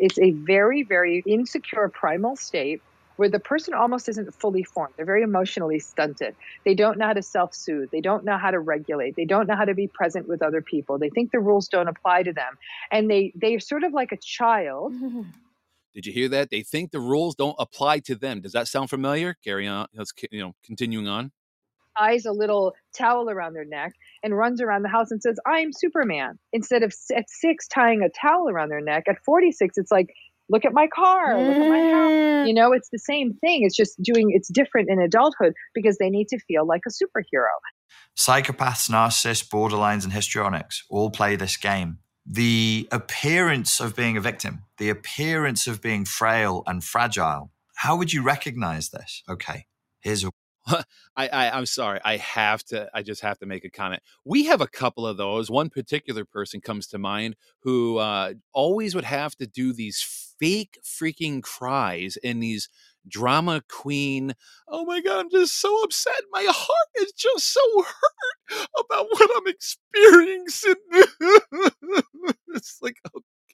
It's 0.00 0.18
a 0.18 0.30
very, 0.30 0.84
very 0.84 1.22
insecure 1.26 1.88
primal 1.88 2.36
state 2.36 2.80
where 3.16 3.28
the 3.28 3.38
person 3.38 3.74
almost 3.74 4.08
isn't 4.08 4.34
fully 4.34 4.64
formed. 4.64 4.94
They're 4.96 5.06
very 5.06 5.22
emotionally 5.22 5.78
stunted. 5.78 6.34
They 6.64 6.74
don't 6.74 6.98
know 6.98 7.06
how 7.06 7.12
to 7.12 7.22
self 7.22 7.54
soothe. 7.54 7.90
They 7.90 8.00
don't 8.00 8.24
know 8.24 8.38
how 8.38 8.50
to 8.50 8.58
regulate. 8.58 9.16
They 9.16 9.24
don't 9.24 9.46
know 9.46 9.56
how 9.56 9.64
to 9.64 9.74
be 9.74 9.86
present 9.86 10.28
with 10.28 10.42
other 10.42 10.62
people. 10.62 10.98
They 10.98 11.10
think 11.10 11.30
the 11.30 11.40
rules 11.40 11.68
don't 11.68 11.88
apply 11.88 12.24
to 12.24 12.32
them. 12.32 12.58
And 12.90 13.10
they, 13.10 13.32
they're 13.34 13.60
sort 13.60 13.84
of 13.84 13.92
like 13.92 14.12
a 14.12 14.16
child. 14.16 14.94
Did 15.94 16.06
you 16.06 16.12
hear 16.12 16.28
that? 16.30 16.50
They 16.50 16.62
think 16.62 16.90
the 16.90 16.98
rules 16.98 17.36
don't 17.36 17.54
apply 17.58 18.00
to 18.00 18.16
them. 18.16 18.40
Does 18.40 18.52
that 18.52 18.66
sound 18.66 18.90
familiar? 18.90 19.36
Carry 19.44 19.68
on. 19.68 19.86
Let's 19.94 20.12
you 20.30 20.40
know 20.40 20.54
continuing 20.64 21.06
on. 21.06 21.30
ties 21.96 22.24
a 22.26 22.32
little 22.32 22.74
towel 22.96 23.30
around 23.30 23.54
their 23.54 23.64
neck 23.64 23.92
and 24.24 24.36
runs 24.36 24.60
around 24.60 24.82
the 24.82 24.88
house 24.88 25.12
and 25.12 25.22
says, 25.22 25.38
I'm 25.46 25.72
Superman. 25.72 26.38
Instead 26.52 26.82
of 26.82 26.92
at 27.14 27.30
six 27.30 27.68
tying 27.68 28.02
a 28.02 28.08
towel 28.08 28.48
around 28.48 28.70
their 28.70 28.80
neck, 28.80 29.04
at 29.08 29.22
46, 29.24 29.78
it's 29.78 29.92
like, 29.92 30.08
look 30.48 30.64
at 30.64 30.72
my 30.72 30.86
car, 30.86 31.38
look 31.40 31.56
at 31.56 31.68
my 31.68 31.90
house. 31.90 32.48
You 32.48 32.54
know, 32.54 32.72
it's 32.72 32.88
the 32.90 32.98
same 32.98 33.34
thing. 33.34 33.62
It's 33.62 33.76
just 33.76 34.00
doing, 34.02 34.30
it's 34.30 34.48
different 34.48 34.90
in 34.90 35.00
adulthood 35.00 35.54
because 35.74 35.98
they 35.98 36.10
need 36.10 36.28
to 36.28 36.38
feel 36.38 36.66
like 36.66 36.82
a 36.86 36.90
superhero. 36.90 37.48
Psychopaths, 38.16 38.90
narcissists, 38.90 39.48
borderlines, 39.48 40.04
and 40.04 40.12
histrionics 40.12 40.84
all 40.90 41.10
play 41.10 41.36
this 41.36 41.56
game. 41.56 41.98
The 42.26 42.88
appearance 42.90 43.80
of 43.80 43.94
being 43.94 44.16
a 44.16 44.20
victim, 44.20 44.64
the 44.78 44.88
appearance 44.88 45.66
of 45.66 45.82
being 45.82 46.04
frail 46.04 46.62
and 46.66 46.82
fragile. 46.82 47.50
How 47.76 47.96
would 47.96 48.12
you 48.12 48.22
recognize 48.22 48.90
this? 48.90 49.22
Okay, 49.28 49.66
here's 50.00 50.24
a 50.24 50.30
I, 50.66 50.84
I 51.16 51.50
I'm 51.50 51.66
sorry. 51.66 52.00
I 52.04 52.16
have 52.16 52.64
to. 52.66 52.88
I 52.94 53.02
just 53.02 53.20
have 53.20 53.38
to 53.40 53.46
make 53.46 53.64
a 53.64 53.70
comment. 53.70 54.02
We 54.24 54.46
have 54.46 54.60
a 54.60 54.66
couple 54.66 55.06
of 55.06 55.16
those. 55.16 55.50
One 55.50 55.68
particular 55.68 56.24
person 56.24 56.60
comes 56.60 56.86
to 56.88 56.98
mind 56.98 57.36
who 57.62 57.98
uh, 57.98 58.34
always 58.52 58.94
would 58.94 59.04
have 59.04 59.36
to 59.36 59.46
do 59.46 59.72
these 59.72 60.00
fake 60.44 60.78
freaking 60.84 61.42
cries 61.42 62.18
and 62.22 62.42
these 62.42 62.68
drama 63.08 63.62
queen. 63.68 64.34
Oh 64.68 64.84
my 64.84 65.00
god! 65.00 65.20
I'm 65.20 65.30
just 65.30 65.60
so 65.60 65.82
upset. 65.82 66.20
My 66.32 66.44
heart 66.48 66.88
is 66.96 67.12
just 67.12 67.52
so 67.52 67.60
hurt 67.82 68.68
about 68.78 69.06
what 69.10 69.30
I'm 69.36 69.46
experiencing. 69.46 70.74
it's 72.54 72.78
like 72.82 72.98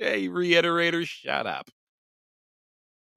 okay, 0.01 0.29
reiterator, 0.29 1.07
shut 1.07 1.47
up. 1.47 1.71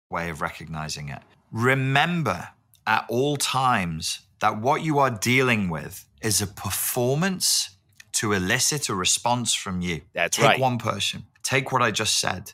way 0.09 0.29
of 0.29 0.41
recognizing 0.41 1.09
it. 1.09 1.21
Remember 1.51 2.49
at 2.87 3.05
all 3.09 3.37
times 3.37 4.21
that 4.41 4.59
what 4.61 4.83
you 4.83 4.99
are 4.99 5.09
dealing 5.11 5.69
with 5.69 6.05
is 6.21 6.41
a 6.41 6.47
performance 6.47 7.77
to 8.13 8.33
elicit 8.33 8.89
a 8.89 8.95
response 8.95 9.53
from 9.53 9.81
you. 9.81 10.01
That's 10.13 10.37
Take 10.37 10.45
right. 10.45 10.59
one 10.59 10.77
person, 10.77 11.25
take 11.43 11.71
what 11.71 11.81
I 11.81 11.91
just 11.91 12.19
said, 12.19 12.53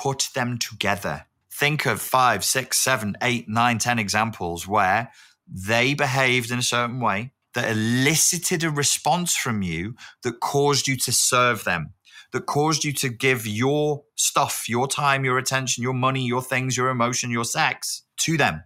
put 0.00 0.30
them 0.34 0.58
together. 0.58 1.26
Think 1.52 1.84
of 1.84 2.00
five, 2.00 2.42
six, 2.44 2.78
seven, 2.78 3.16
eight, 3.20 3.48
nine, 3.48 3.78
ten 3.78 3.98
examples 3.98 4.66
where 4.66 5.10
they 5.46 5.94
behaved 5.94 6.50
in 6.50 6.58
a 6.58 6.62
certain 6.62 7.00
way 7.00 7.32
that 7.54 7.70
elicited 7.70 8.64
a 8.64 8.70
response 8.70 9.36
from 9.36 9.62
you 9.62 9.94
that 10.22 10.40
caused 10.40 10.86
you 10.86 10.96
to 10.96 11.12
serve 11.12 11.64
them, 11.64 11.92
that 12.32 12.46
caused 12.46 12.84
you 12.84 12.92
to 12.94 13.08
give 13.08 13.46
your 13.46 14.04
stuff, 14.14 14.68
your 14.68 14.86
time, 14.86 15.24
your 15.24 15.36
attention, 15.36 15.82
your 15.82 15.92
money, 15.92 16.24
your 16.24 16.42
things, 16.42 16.76
your 16.76 16.88
emotion, 16.88 17.30
your 17.30 17.44
sex 17.44 18.04
to 18.16 18.36
them 18.36 18.62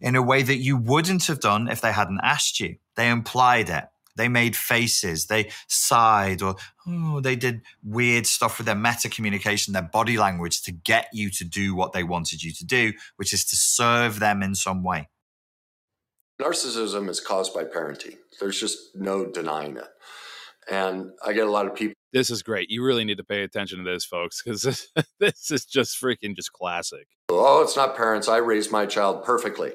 in 0.00 0.14
a 0.14 0.22
way 0.22 0.42
that 0.42 0.58
you 0.58 0.76
wouldn't 0.76 1.26
have 1.26 1.40
done 1.40 1.68
if 1.68 1.80
they 1.80 1.92
hadn't 1.92 2.20
asked 2.22 2.60
you. 2.60 2.76
They 2.94 3.08
implied 3.08 3.70
it. 3.70 3.84
They 4.16 4.28
made 4.28 4.56
faces. 4.56 5.26
They 5.26 5.50
sighed 5.68 6.42
or 6.42 6.56
oh, 6.86 7.20
they 7.20 7.36
did 7.36 7.62
weird 7.82 8.26
stuff 8.26 8.58
with 8.58 8.66
their 8.66 8.74
meta 8.74 9.08
communication, 9.08 9.72
their 9.72 9.82
body 9.82 10.18
language 10.18 10.62
to 10.62 10.72
get 10.72 11.08
you 11.12 11.30
to 11.30 11.44
do 11.44 11.74
what 11.74 11.92
they 11.92 12.02
wanted 12.02 12.42
you 12.42 12.52
to 12.52 12.64
do, 12.64 12.92
which 13.16 13.32
is 13.32 13.44
to 13.46 13.56
serve 13.56 14.18
them 14.18 14.42
in 14.42 14.54
some 14.54 14.82
way. 14.82 15.08
Narcissism 16.40 17.08
is 17.08 17.20
caused 17.20 17.54
by 17.54 17.64
parenting. 17.64 18.16
There's 18.40 18.60
just 18.60 18.94
no 18.94 19.24
denying 19.26 19.76
it. 19.78 19.88
And 20.70 21.12
I 21.24 21.32
get 21.32 21.46
a 21.46 21.50
lot 21.50 21.66
of 21.66 21.74
people 21.74 21.94
This 22.12 22.28
is 22.28 22.42
great. 22.42 22.70
You 22.70 22.84
really 22.84 23.04
need 23.04 23.18
to 23.18 23.24
pay 23.24 23.42
attention 23.42 23.78
to 23.78 23.84
this, 23.84 24.04
folks, 24.04 24.42
because 24.42 24.62
this, 24.62 24.88
this 25.20 25.50
is 25.50 25.64
just 25.64 26.00
freaking 26.00 26.34
just 26.34 26.52
classic. 26.52 27.06
Oh, 27.30 27.62
it's 27.62 27.76
not 27.76 27.96
parents. 27.96 28.28
I 28.28 28.38
raised 28.38 28.70
my 28.72 28.84
child 28.84 29.24
perfectly. 29.24 29.72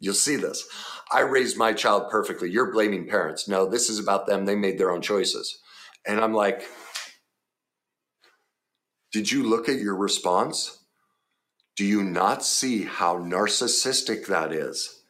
You'll 0.00 0.14
see 0.14 0.36
this. 0.36 0.66
I 1.12 1.20
raised 1.20 1.56
my 1.56 1.72
child 1.72 2.10
perfectly. 2.10 2.50
You're 2.50 2.72
blaming 2.72 3.06
parents. 3.06 3.48
No, 3.48 3.66
this 3.66 3.88
is 3.88 3.98
about 3.98 4.26
them. 4.26 4.44
They 4.44 4.56
made 4.56 4.78
their 4.78 4.90
own 4.90 5.02
choices. 5.02 5.60
And 6.06 6.20
I'm 6.20 6.34
like, 6.34 6.64
did 9.12 9.30
you 9.30 9.44
look 9.44 9.68
at 9.68 9.78
your 9.78 9.96
response? 9.96 10.84
Do 11.76 11.84
you 11.84 12.02
not 12.02 12.44
see 12.44 12.84
how 12.84 13.18
narcissistic 13.18 14.26
that 14.26 14.52
is? 14.52 15.02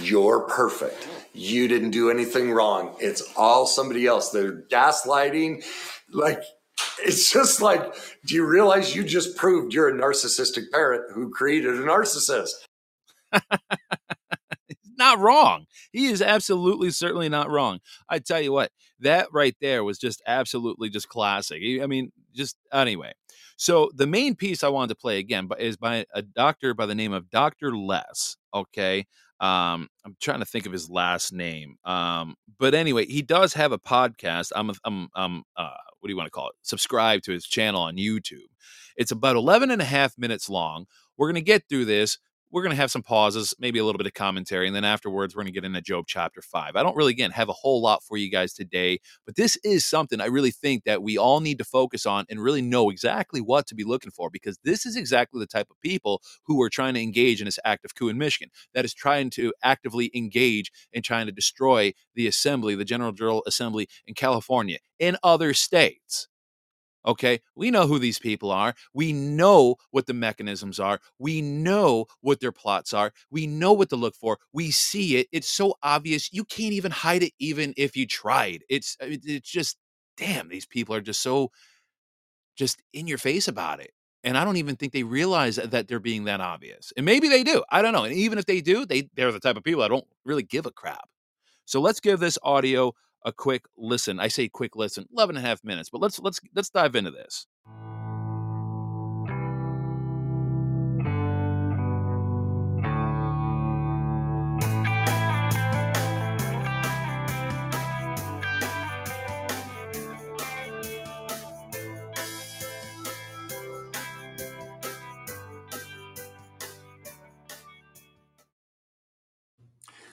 You're 0.00 0.46
perfect. 0.48 1.08
You 1.32 1.68
didn't 1.68 1.90
do 1.90 2.10
anything 2.10 2.50
wrong. 2.50 2.96
It's 2.98 3.22
all 3.36 3.66
somebody 3.66 4.06
else. 4.06 4.30
They're 4.30 4.62
gaslighting. 4.68 5.64
Like, 6.10 6.42
it's 7.04 7.30
just 7.32 7.60
like, 7.60 7.94
do 8.26 8.34
you 8.34 8.46
realize 8.46 8.94
you 8.94 9.04
just 9.04 9.36
proved 9.36 9.74
you're 9.74 9.88
a 9.88 10.00
narcissistic 10.00 10.70
parent 10.72 11.12
who 11.14 11.30
created 11.30 11.74
a 11.74 11.82
narcissist? 11.82 12.52
Not 14.98 15.18
wrong. 15.18 15.66
He 15.92 16.06
is 16.06 16.22
absolutely 16.22 16.90
certainly 16.90 17.28
not 17.28 17.50
wrong. 17.50 17.80
I 18.08 18.18
tell 18.18 18.40
you 18.40 18.52
what, 18.52 18.70
that 19.00 19.28
right 19.32 19.56
there 19.60 19.84
was 19.84 19.98
just 19.98 20.22
absolutely 20.26 20.90
just 20.90 21.08
classic. 21.08 21.62
I 21.82 21.86
mean, 21.86 22.12
just 22.34 22.56
anyway. 22.72 23.12
So 23.56 23.90
the 23.94 24.06
main 24.06 24.34
piece 24.34 24.64
I 24.64 24.68
wanted 24.68 24.88
to 24.88 25.00
play 25.00 25.18
again 25.18 25.48
is 25.58 25.76
by 25.76 26.06
a 26.14 26.22
doctor 26.22 26.74
by 26.74 26.86
the 26.86 26.94
name 26.94 27.12
of 27.12 27.30
Dr. 27.30 27.76
Les, 27.76 28.36
okay? 28.54 29.06
Um, 29.40 29.88
I'm 30.04 30.16
trying 30.20 30.38
to 30.38 30.44
think 30.46 30.66
of 30.66 30.72
his 30.72 30.88
last 30.88 31.32
name. 31.32 31.76
Um, 31.84 32.36
but 32.58 32.74
anyway, 32.74 33.06
he 33.06 33.22
does 33.22 33.54
have 33.54 33.72
a 33.72 33.78
podcast. 33.78 34.52
I'm 34.54 34.70
I'm 34.84 35.08
I'm 35.14 35.42
uh 35.56 35.76
what 35.98 36.08
do 36.08 36.12
you 36.12 36.16
want 36.16 36.26
to 36.26 36.30
call 36.30 36.48
it? 36.48 36.56
Subscribe 36.62 37.22
to 37.22 37.32
his 37.32 37.44
channel 37.44 37.82
on 37.82 37.96
YouTube. 37.96 38.48
It's 38.96 39.12
about 39.12 39.36
11 39.36 39.70
and 39.70 39.80
a 39.80 39.84
half 39.84 40.18
minutes 40.18 40.48
long. 40.48 40.86
We're 41.16 41.28
going 41.28 41.36
to 41.36 41.40
get 41.42 41.68
through 41.68 41.84
this 41.84 42.18
we're 42.52 42.62
going 42.62 42.76
to 42.76 42.80
have 42.80 42.90
some 42.90 43.02
pauses, 43.02 43.54
maybe 43.58 43.78
a 43.78 43.84
little 43.84 43.98
bit 43.98 44.06
of 44.06 44.12
commentary, 44.12 44.66
and 44.66 44.76
then 44.76 44.84
afterwards, 44.84 45.34
we're 45.34 45.42
going 45.42 45.52
to 45.52 45.58
get 45.58 45.64
into 45.64 45.80
Job 45.80 46.04
chapter 46.06 46.42
five. 46.42 46.76
I 46.76 46.82
don't 46.82 46.94
really, 46.94 47.12
again, 47.12 47.30
have 47.30 47.48
a 47.48 47.54
whole 47.54 47.80
lot 47.80 48.04
for 48.04 48.18
you 48.18 48.30
guys 48.30 48.52
today, 48.52 48.98
but 49.24 49.36
this 49.36 49.56
is 49.64 49.86
something 49.86 50.20
I 50.20 50.26
really 50.26 50.50
think 50.50 50.84
that 50.84 51.02
we 51.02 51.16
all 51.16 51.40
need 51.40 51.58
to 51.58 51.64
focus 51.64 52.04
on 52.04 52.26
and 52.28 52.40
really 52.40 52.60
know 52.60 52.90
exactly 52.90 53.40
what 53.40 53.66
to 53.68 53.74
be 53.74 53.84
looking 53.84 54.12
for 54.12 54.28
because 54.30 54.58
this 54.64 54.84
is 54.84 54.96
exactly 54.96 55.40
the 55.40 55.46
type 55.46 55.68
of 55.70 55.80
people 55.80 56.20
who 56.44 56.60
are 56.62 56.68
trying 56.68 56.94
to 56.94 57.02
engage 57.02 57.40
in 57.40 57.46
this 57.46 57.58
active 57.64 57.94
coup 57.94 58.08
in 58.08 58.18
Michigan 58.18 58.50
that 58.74 58.84
is 58.84 58.92
trying 58.92 59.30
to 59.30 59.52
actively 59.64 60.10
engage 60.14 60.70
in 60.92 61.02
trying 61.02 61.26
to 61.26 61.32
destroy 61.32 61.92
the 62.14 62.26
assembly, 62.26 62.74
the 62.74 62.84
General 62.84 63.12
General 63.12 63.42
Assembly 63.46 63.88
in 64.06 64.14
California, 64.14 64.78
in 64.98 65.16
other 65.22 65.54
states. 65.54 66.28
Okay, 67.04 67.40
we 67.56 67.70
know 67.70 67.86
who 67.86 67.98
these 67.98 68.18
people 68.18 68.50
are. 68.52 68.74
We 68.94 69.12
know 69.12 69.76
what 69.90 70.06
the 70.06 70.14
mechanisms 70.14 70.78
are. 70.78 71.00
We 71.18 71.42
know 71.42 72.06
what 72.20 72.40
their 72.40 72.52
plots 72.52 72.94
are. 72.94 73.12
We 73.30 73.46
know 73.46 73.72
what 73.72 73.90
to 73.90 73.96
look 73.96 74.14
for. 74.14 74.38
We 74.52 74.70
see 74.70 75.16
it. 75.16 75.26
It's 75.32 75.48
so 75.48 75.74
obvious. 75.82 76.32
You 76.32 76.44
can't 76.44 76.72
even 76.72 76.92
hide 76.92 77.24
it, 77.24 77.32
even 77.38 77.74
if 77.76 77.96
you 77.96 78.06
tried. 78.06 78.62
It's 78.68 78.96
uh, 79.02 79.06
it's 79.08 79.50
just 79.50 79.76
damn. 80.16 80.48
These 80.48 80.66
people 80.66 80.94
are 80.94 81.00
just 81.00 81.22
so 81.22 81.50
just 82.56 82.82
in 82.92 83.06
your 83.06 83.18
face 83.18 83.48
about 83.48 83.80
it. 83.80 83.90
And 84.24 84.38
I 84.38 84.44
don't 84.44 84.56
even 84.56 84.76
think 84.76 84.92
they 84.92 85.02
realize 85.02 85.56
that 85.56 85.88
they're 85.88 85.98
being 85.98 86.24
that 86.24 86.40
obvious. 86.40 86.92
And 86.96 87.04
maybe 87.04 87.28
they 87.28 87.42
do. 87.42 87.64
I 87.70 87.82
don't 87.82 87.92
know. 87.92 88.04
And 88.04 88.14
even 88.14 88.38
if 88.38 88.46
they 88.46 88.60
do, 88.60 88.86
they 88.86 89.08
they're 89.16 89.32
the 89.32 89.40
type 89.40 89.56
of 89.56 89.64
people 89.64 89.82
that 89.82 89.88
don't 89.88 90.06
really 90.24 90.44
give 90.44 90.66
a 90.66 90.70
crap. 90.70 91.08
So 91.64 91.80
let's 91.80 92.00
give 92.00 92.20
this 92.20 92.38
audio 92.42 92.92
a 93.24 93.32
quick 93.32 93.64
listen. 93.76 94.20
I 94.20 94.28
say 94.28 94.48
quick 94.48 94.76
listen, 94.76 95.06
11 95.12 95.36
and 95.36 95.44
a 95.44 95.48
half 95.48 95.62
minutes, 95.64 95.90
but 95.90 96.00
let's 96.00 96.18
let's 96.20 96.40
let's 96.54 96.70
dive 96.70 96.94
into 96.94 97.10
this. 97.10 97.46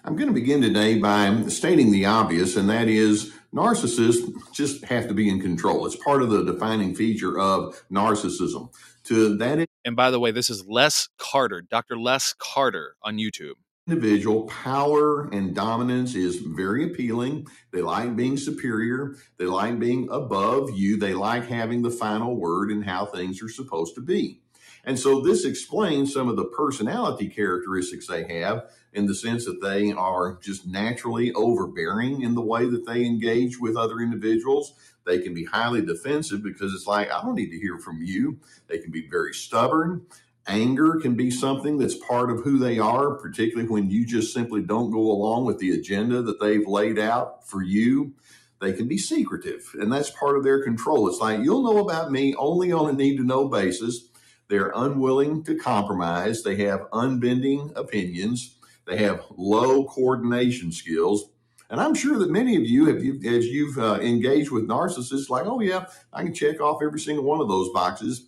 I'm 0.09 0.15
going 0.15 0.27
to 0.27 0.33
begin 0.33 0.59
today 0.59 0.97
by 0.97 1.43
stating 1.49 1.91
the 1.91 2.07
obvious, 2.07 2.55
and 2.55 2.67
that 2.67 2.87
is 2.87 3.31
narcissists 3.53 4.27
just 4.51 4.83
have 4.85 5.07
to 5.07 5.13
be 5.13 5.29
in 5.29 5.39
control. 5.39 5.85
It's 5.85 5.95
part 5.97 6.23
of 6.23 6.31
the 6.31 6.43
defining 6.43 6.95
feature 6.95 7.39
of 7.39 7.79
narcissism. 7.91 8.73
To 9.03 9.37
that 9.37 9.67
And 9.85 9.95
by 9.95 10.09
the 10.09 10.19
way, 10.19 10.31
this 10.31 10.49
is 10.49 10.65
Les 10.65 11.09
Carter, 11.19 11.61
Dr. 11.61 11.95
Les 11.95 12.33
Carter 12.39 12.95
on 13.03 13.17
YouTube. 13.17 13.53
individual, 13.87 14.47
power 14.47 15.29
and 15.29 15.53
dominance 15.53 16.15
is 16.15 16.37
very 16.37 16.85
appealing. 16.85 17.45
They 17.71 17.83
like 17.83 18.15
being 18.15 18.35
superior. 18.35 19.15
They 19.37 19.45
like 19.45 19.77
being 19.77 20.09
above 20.09 20.71
you. 20.71 20.97
They 20.97 21.13
like 21.13 21.47
having 21.47 21.83
the 21.83 21.91
final 21.91 22.35
word 22.35 22.71
in 22.71 22.81
how 22.81 23.05
things 23.05 23.43
are 23.43 23.49
supposed 23.49 23.93
to 23.93 24.01
be. 24.01 24.41
And 24.85 24.97
so 24.97 25.21
this 25.21 25.45
explains 25.45 26.11
some 26.11 26.29
of 26.29 26.35
the 26.35 26.45
personality 26.45 27.27
characteristics 27.27 28.07
they 28.07 28.23
have 28.39 28.71
in 28.93 29.05
the 29.05 29.15
sense 29.15 29.45
that 29.45 29.61
they 29.61 29.91
are 29.91 30.37
just 30.41 30.65
naturally 30.65 31.31
overbearing 31.33 32.21
in 32.21 32.35
the 32.35 32.41
way 32.41 32.65
that 32.65 32.85
they 32.85 33.05
engage 33.05 33.59
with 33.59 33.77
other 33.77 33.99
individuals. 33.99 34.73
They 35.05 35.19
can 35.19 35.33
be 35.33 35.45
highly 35.45 35.81
defensive 35.81 36.43
because 36.43 36.73
it's 36.73 36.87
like, 36.87 37.11
I 37.11 37.21
don't 37.21 37.35
need 37.35 37.51
to 37.51 37.59
hear 37.59 37.77
from 37.77 38.01
you. 38.01 38.39
They 38.67 38.79
can 38.79 38.91
be 38.91 39.07
very 39.07 39.33
stubborn. 39.33 40.05
Anger 40.47 40.99
can 40.99 41.15
be 41.15 41.29
something 41.29 41.77
that's 41.77 41.95
part 41.95 42.31
of 42.31 42.41
who 42.41 42.57
they 42.57 42.79
are, 42.79 43.13
particularly 43.13 43.69
when 43.69 43.91
you 43.91 44.05
just 44.05 44.33
simply 44.33 44.61
don't 44.61 44.89
go 44.89 44.99
along 44.99 45.45
with 45.45 45.59
the 45.59 45.71
agenda 45.71 46.21
that 46.23 46.39
they've 46.39 46.67
laid 46.67 46.97
out 46.97 47.47
for 47.47 47.61
you. 47.61 48.13
They 48.59 48.73
can 48.73 48.87
be 48.87 48.97
secretive, 48.97 49.69
and 49.79 49.91
that's 49.91 50.09
part 50.09 50.37
of 50.37 50.43
their 50.43 50.63
control. 50.63 51.07
It's 51.07 51.19
like, 51.19 51.39
you'll 51.39 51.63
know 51.63 51.77
about 51.77 52.11
me 52.11 52.35
only 52.35 52.71
on 52.71 52.89
a 52.89 52.93
need 52.93 53.17
to 53.17 53.23
know 53.23 53.47
basis. 53.47 54.09
They're 54.49 54.71
unwilling 54.75 55.43
to 55.43 55.55
compromise. 55.55 56.41
They 56.41 56.55
have 56.57 56.89
unbending 56.91 57.71
opinions. 57.75 58.55
They 58.89 58.97
have 58.97 59.23
low 59.37 59.85
coordination 59.85 60.71
skills. 60.71 61.29
And 61.69 61.79
I'm 61.79 61.93
sure 61.93 62.17
that 62.17 62.31
many 62.31 62.55
of 62.55 62.63
you, 62.63 62.87
have, 62.87 62.97
as 62.97 63.45
you've 63.45 63.77
uh, 63.77 63.99
engaged 64.01 64.49
with 64.49 64.67
narcissists, 64.67 65.29
like, 65.29 65.45
oh, 65.45 65.59
yeah, 65.59 65.85
I 66.11 66.23
can 66.23 66.33
check 66.33 66.59
off 66.59 66.81
every 66.81 66.99
single 66.99 67.23
one 67.23 67.39
of 67.39 67.47
those 67.47 67.69
boxes. 67.71 68.27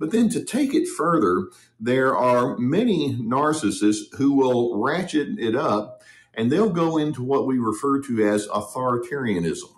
But 0.00 0.10
then 0.10 0.28
to 0.30 0.44
take 0.44 0.74
it 0.74 0.88
further, 0.88 1.46
there 1.78 2.16
are 2.16 2.58
many 2.58 3.14
narcissists 3.14 4.12
who 4.16 4.32
will 4.32 4.82
ratchet 4.82 5.38
it 5.38 5.54
up 5.54 6.02
and 6.34 6.50
they'll 6.50 6.70
go 6.70 6.96
into 6.96 7.22
what 7.22 7.46
we 7.46 7.58
refer 7.58 8.00
to 8.00 8.26
as 8.26 8.48
authoritarianism. 8.48 9.70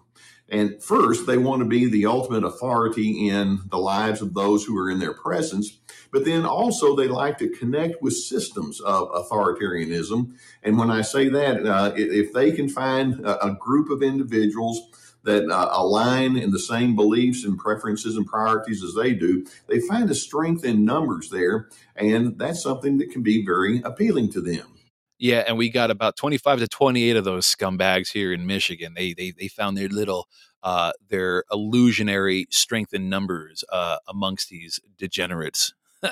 And 0.48 0.83
first, 0.83 1.26
they 1.26 1.38
want 1.38 1.61
to 1.62 1.68
be 1.68 1.88
the 1.88 2.07
ultimate 2.07 2.44
authority 2.44 3.28
in 3.28 3.61
the 3.70 3.78
lives 3.78 4.20
of 4.20 4.35
those 4.35 4.64
who 4.64 4.78
are 4.78 4.90
in 4.90 4.98
their 4.98 5.14
presence. 5.14 5.78
But 6.12 6.24
then 6.24 6.44
also, 6.44 6.94
they 6.94 7.09
like 7.09 7.38
to 7.38 7.48
connect 7.48 8.02
with 8.02 8.14
systems 8.14 8.80
of 8.80 9.11
authoritarianism. 9.11 10.35
And 10.62 10.78
when 10.78 10.90
I 10.90 11.00
say 11.00 11.28
that, 11.28 11.66
uh, 11.66 11.92
if 11.96 12.33
they 12.33 12.52
can 12.52 12.68
find 12.68 13.20
a, 13.20 13.46
a 13.46 13.54
group 13.54 13.90
of 13.90 14.02
individuals 14.02 14.80
that 15.24 15.50
uh, 15.50 15.70
align 15.72 16.37
in 16.37 16.50
the 16.50 16.59
same 16.59 16.94
beliefs 16.94 17.44
and 17.44 17.59
preferences 17.59 18.16
and 18.16 18.26
priorities 18.26 18.85
as 18.85 18.94
they 18.94 19.14
do, 19.14 19.46
they 19.66 19.80
find 19.80 20.11
a 20.11 20.14
strength 20.14 20.64
in 20.64 20.85
numbers 20.85 21.30
there. 21.30 21.70
And 21.96 22.38
that's 22.38 22.62
something 22.62 22.98
that 22.98 23.11
can 23.11 23.22
be 23.22 23.44
very 23.44 23.80
appealing 23.83 24.30
to 24.33 24.42
them. 24.42 24.73
Yeah, 25.18 25.44
and 25.46 25.57
we 25.57 25.70
got 25.70 25.90
about 25.90 26.16
25 26.16 26.61
to 26.61 26.68
28 26.68 27.16
of 27.16 27.24
those 27.24 27.46
scumbags 27.46 28.12
here 28.12 28.33
in 28.33 28.46
Michigan. 28.46 28.94
They 28.96 29.14
they 29.14 29.33
they 29.33 29.48
found 29.48 29.77
their 29.77 29.88
little 29.88 30.29
uh 30.62 30.92
their 31.09 31.44
illusionary 31.53 32.46
strength 32.50 32.94
in 32.94 33.09
numbers 33.09 33.64
uh 33.72 33.98
amongst 34.09 34.50
these 34.50 34.81
degenerates. 34.98 35.72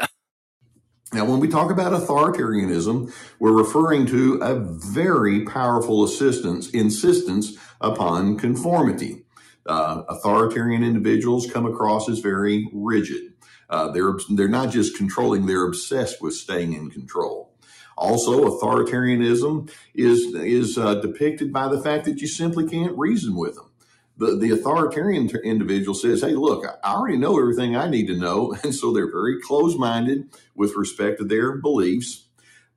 Now, 1.13 1.27
when 1.27 1.41
we 1.41 1.49
talk 1.49 1.73
about 1.73 1.93
authoritarianism, 1.93 3.13
we're 3.41 3.53
referring 3.53 4.07
to 4.07 4.37
a 4.37 4.55
very 4.55 5.45
powerful 5.45 6.05
assistance, 6.05 6.71
insistence 6.71 7.59
upon 7.83 8.39
conformity. 8.39 9.27
Uh, 9.67 10.05
authoritarian 10.09 10.85
individuals 10.85 11.51
come 11.51 11.67
across 11.67 12.09
as 12.09 12.21
very 12.21 12.69
rigid. 12.73 13.35
Uh, 13.69 13.91
they're 13.93 14.15
they're 14.31 14.49
not 14.49 14.71
just 14.71 14.97
controlling; 14.97 15.47
they're 15.47 15.67
obsessed 15.67 16.23
with 16.23 16.35
staying 16.35 16.75
in 16.75 16.91
control. 16.91 17.52
Also, 17.97 18.45
authoritarianism 18.49 19.71
is 19.95 20.35
is 20.35 20.79
uh, 20.79 20.97
depicted 20.97 21.53
by 21.53 21.69
the 21.69 21.81
fact 21.81 22.05
that 22.07 22.21
you 22.21 22.27
simply 22.27 22.69
can't 22.69 22.97
reason 22.99 23.37
with 23.37 23.55
them. 23.57 23.71
The, 24.17 24.37
the 24.37 24.51
authoritarian 24.51 25.29
t- 25.29 25.39
individual 25.43 25.95
says, 25.95 26.23
Hey, 26.23 26.33
look, 26.33 26.65
I 26.85 26.93
already 26.95 27.17
know 27.17 27.39
everything 27.39 27.77
I 27.77 27.89
need 27.89 28.07
to 28.07 28.17
know. 28.17 28.55
And 28.65 28.75
so 28.75 28.93
they're 28.93 29.11
very 29.11 29.41
close 29.41 29.77
minded 29.77 30.29
with 30.55 30.77
respect 30.77 31.19
to 31.19 31.25
their 31.25 31.57
beliefs. 31.57 32.27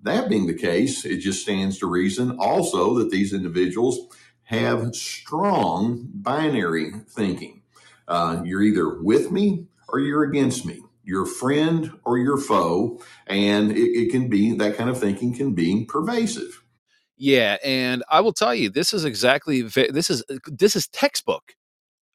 That 0.02 0.30
being 0.30 0.48
the 0.48 0.54
case, 0.54 1.06
it 1.06 1.18
just 1.18 1.42
stands 1.42 1.80
to 1.80 1.88
reason 1.88 2.38
also 2.40 2.96
that 3.00 3.12
these 3.12 3.34
individuals 3.34 4.00
have 4.44 4.96
strong 4.96 6.08
binary 6.14 6.92
thinking. 7.10 7.64
Uh, 8.08 8.42
you're 8.46 8.62
either 8.62 9.02
with 9.02 9.32
me 9.32 9.66
or 9.90 10.00
you're 10.00 10.24
against 10.24 10.66
me. 10.66 10.85
You're 11.06 11.26
friend 11.26 11.92
or 12.04 12.18
you're 12.18 12.40
foe. 12.40 13.02
And 13.28 13.72
it, 13.72 13.78
it 13.78 14.12
can 14.12 14.28
be 14.28 14.54
that 14.54 14.76
kind 14.76 14.90
of 14.90 15.00
thinking 15.00 15.34
can 15.34 15.54
be 15.54 15.86
pervasive. 15.86 16.64
Yeah, 17.18 17.58
and 17.64 18.04
I 18.10 18.20
will 18.22 18.34
tell 18.34 18.54
you 18.54 18.70
this 18.70 18.94
is 18.94 19.06
exactly 19.06 19.62
this 19.62 20.10
is 20.10 20.24
this 20.46 20.76
is 20.76 20.88
textbook. 20.90 21.54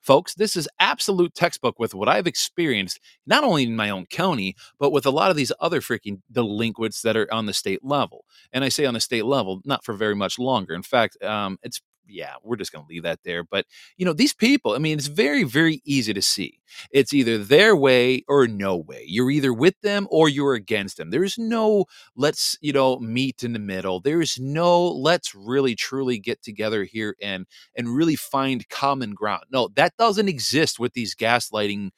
Folks, 0.03 0.35
this 0.35 0.57
is 0.57 0.69
absolute 0.79 1.35
textbook 1.35 1.79
with 1.79 1.95
what 1.95 2.09
I've 2.09 2.27
experienced, 2.27 3.01
not 3.27 3.45
only 3.45 3.65
in 3.65 3.77
my 3.77 3.91
own 3.91 4.07
county, 4.07 4.57
but 4.79 4.93
with 4.93 5.05
a 5.05 5.11
lot 5.11 5.31
of 5.31 5.37
these 5.37 5.53
other 5.61 5.81
freaking 5.81 6.21
delinquents 6.33 7.03
that 7.03 7.19
are 7.19 7.33
on 7.33 7.45
the 7.47 7.53
state 7.53 7.85
level. 7.85 8.25
And 8.51 8.65
I 8.65 8.71
say 8.71 8.87
on 8.87 8.95
the 8.95 9.01
state 9.01 9.27
level, 9.27 9.61
not 9.65 9.85
for 9.85 9.93
very 9.93 10.15
much 10.15 10.39
longer. 10.39 10.73
In 10.73 10.83
fact, 10.83 11.23
um, 11.23 11.59
it's 11.63 11.83
yeah, 12.11 12.35
we're 12.43 12.57
just 12.57 12.73
going 12.73 12.85
to 12.85 12.89
leave 12.89 13.03
that 13.05 13.21
there. 13.25 13.45
But, 13.45 13.67
you 13.97 14.05
know, 14.05 14.13
these 14.13 14.35
people, 14.35 14.75
I 14.75 14.79
mean, 14.79 14.99
it's 14.99 15.07
very, 15.07 15.45
very 15.45 15.81
easy 15.85 16.13
to 16.13 16.23
see. 16.23 16.61
It's 16.91 17.13
either 17.13 17.39
their 17.39 17.75
way 17.75 18.25
or 18.29 18.47
no 18.47 18.77
way. 18.77 19.05
You're 19.07 19.31
either 19.31 19.53
with 19.53 19.81
them 19.83 20.07
or 20.11 20.29
you're 20.29 20.55
against 20.55 20.97
them. 20.97 21.11
There's 21.11 21.39
no 21.39 21.87
let's, 22.17 22.57
you 22.61 22.73
know, 22.73 22.99
meet 22.99 23.43
in 23.43 23.53
the 23.53 23.59
middle. 23.59 24.01
There's 24.01 24.39
no 24.39 24.89
let's 24.89 25.35
really 25.35 25.75
truly 25.75 26.19
get 26.19 26.43
together 26.43 26.85
here 26.85 27.17
and 27.21 27.47
and 27.77 27.89
really 27.95 28.17
find 28.17 28.69
common 28.69 29.15
ground. 29.15 29.45
No, 29.53 29.69
that 29.75 29.97
doesn't 29.97 30.29
exist 30.29 30.79
with 30.79 30.93
these 30.93 31.15
gaslighting 31.15 31.91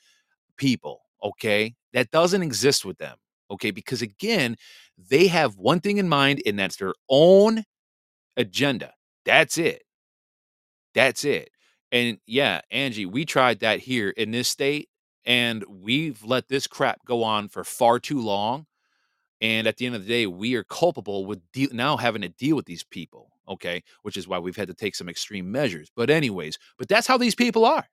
people, 0.57 1.03
okay? 1.23 1.75
That 1.93 2.11
doesn't 2.11 2.43
exist 2.43 2.85
with 2.85 2.99
them. 2.99 3.17
Okay? 3.51 3.71
Because 3.71 4.03
again, 4.03 4.57
they 4.97 5.27
have 5.27 5.57
one 5.57 5.81
thing 5.81 5.99
in 5.99 6.09
mind 6.09 6.43
and 6.47 6.59
that's 6.59 6.77
their 6.77 6.95
own 7.11 7.65
agenda. 8.37 8.95
That's 9.25 9.59
it. 9.59 9.83
That's 10.95 11.25
it. 11.25 11.51
And 11.91 12.19
yeah, 12.27 12.63
Angie, 12.71 13.07
we 13.07 13.25
tried 13.25 13.61
that 13.61 13.81
here 13.81 14.11
in 14.11 14.31
this 14.31 14.49
state 14.49 14.89
and 15.25 15.65
we've 15.69 16.25
let 16.25 16.49
this 16.49 16.67
crap 16.67 17.05
go 17.07 17.23
on 17.23 17.49
for 17.49 17.65
far 17.65 17.99
too 17.99 18.21
long. 18.21 18.67
And 19.41 19.67
at 19.67 19.77
the 19.77 19.87
end 19.87 19.97
of 19.97 20.03
the 20.03 20.09
day, 20.09 20.27
we 20.27 20.55
are 20.55 20.65
culpable 20.65 21.27
with 21.27 21.41
de- 21.53 21.69
now 21.73 21.97
having 21.97 22.23
to 22.23 22.29
deal 22.29 22.57
with 22.57 22.67
these 22.67 22.85
people. 22.85 23.31
Okay. 23.49 23.83
Which 24.03 24.17
is 24.17 24.29
why 24.29 24.39
we've 24.39 24.57
had 24.57 24.69
to 24.69 24.75
take 24.75 24.95
some 24.95 25.09
extreme 25.09 25.51
measures. 25.51 25.91
But, 25.95 26.11
anyways, 26.11 26.59
but 26.79 26.89
that's 26.89 27.07
how 27.07 27.19
these 27.19 27.35
people 27.35 27.65
are. 27.65 27.87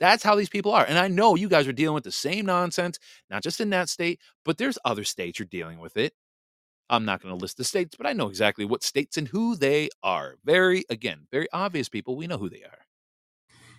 That's 0.00 0.24
how 0.24 0.34
these 0.34 0.48
people 0.48 0.72
are. 0.72 0.84
And 0.84 0.98
I 0.98 1.08
know 1.08 1.36
you 1.36 1.48
guys 1.48 1.68
are 1.68 1.72
dealing 1.72 1.94
with 1.94 2.04
the 2.04 2.12
same 2.12 2.46
nonsense, 2.46 2.98
not 3.30 3.42
just 3.42 3.60
in 3.60 3.70
that 3.70 3.88
state, 3.88 4.20
but 4.44 4.58
there's 4.58 4.78
other 4.84 5.04
states 5.04 5.38
you're 5.38 5.46
dealing 5.46 5.78
with 5.78 5.96
it. 5.96 6.12
I'm 6.92 7.06
not 7.06 7.22
going 7.22 7.34
to 7.34 7.40
list 7.40 7.56
the 7.56 7.64
states, 7.64 7.96
but 7.96 8.06
I 8.06 8.12
know 8.12 8.28
exactly 8.28 8.66
what 8.66 8.84
states 8.84 9.16
and 9.16 9.28
who 9.28 9.56
they 9.56 9.88
are. 10.02 10.36
Very, 10.44 10.84
again, 10.90 11.26
very 11.32 11.48
obvious 11.50 11.88
people. 11.88 12.16
We 12.16 12.26
know 12.26 12.36
who 12.36 12.50
they 12.50 12.62
are. 12.62 12.80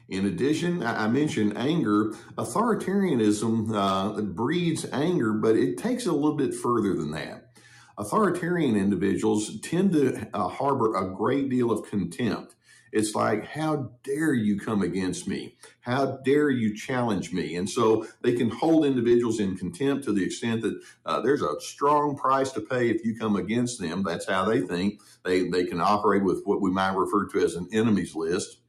In 0.09 0.25
addition, 0.25 0.83
I 0.83 1.07
mentioned 1.07 1.57
anger. 1.57 2.13
Authoritarianism 2.37 3.73
uh, 3.73 4.21
breeds 4.21 4.85
anger, 4.91 5.33
but 5.33 5.55
it 5.55 5.77
takes 5.77 6.07
it 6.07 6.09
a 6.09 6.15
little 6.15 6.35
bit 6.35 6.55
further 6.55 6.95
than 6.95 7.11
that. 7.11 7.51
Authoritarian 7.99 8.75
individuals 8.75 9.59
tend 9.61 9.93
to 9.93 10.27
uh, 10.33 10.47
harbor 10.47 10.95
a 10.95 11.15
great 11.15 11.49
deal 11.49 11.71
of 11.71 11.87
contempt. 11.87 12.55
It's 12.93 13.15
like, 13.15 13.47
how 13.47 13.91
dare 14.03 14.33
you 14.35 14.59
come 14.59 14.83
against 14.83 15.27
me? 15.27 15.57
How 15.81 16.19
dare 16.25 16.51
you 16.51 16.75
challenge 16.77 17.33
me? 17.33 17.57
And 17.57 17.69
so 17.69 18.07
they 18.21 18.33
can 18.33 18.51
hold 18.51 18.85
individuals 18.85 19.41
in 19.41 19.57
contempt 19.57 20.05
to 20.05 20.13
the 20.13 20.23
extent 20.23 20.61
that 20.61 20.81
uh, 21.05 21.21
there's 21.21 21.41
a 21.41 21.59
strong 21.61 22.15
price 22.17 22.53
to 22.53 22.61
pay 22.61 22.89
if 22.91 23.03
you 23.05 23.17
come 23.17 23.35
against 23.35 23.81
them. 23.81 24.03
That's 24.03 24.29
how 24.29 24.45
they 24.45 24.61
think. 24.61 25.01
They, 25.25 25.49
they 25.49 25.65
can 25.65 25.81
operate 25.81 26.23
with 26.23 26.43
what 26.45 26.61
we 26.61 26.71
might 26.71 26.95
refer 26.95 27.27
to 27.29 27.43
as 27.43 27.55
an 27.55 27.67
enemies 27.73 28.15
list. 28.15 28.59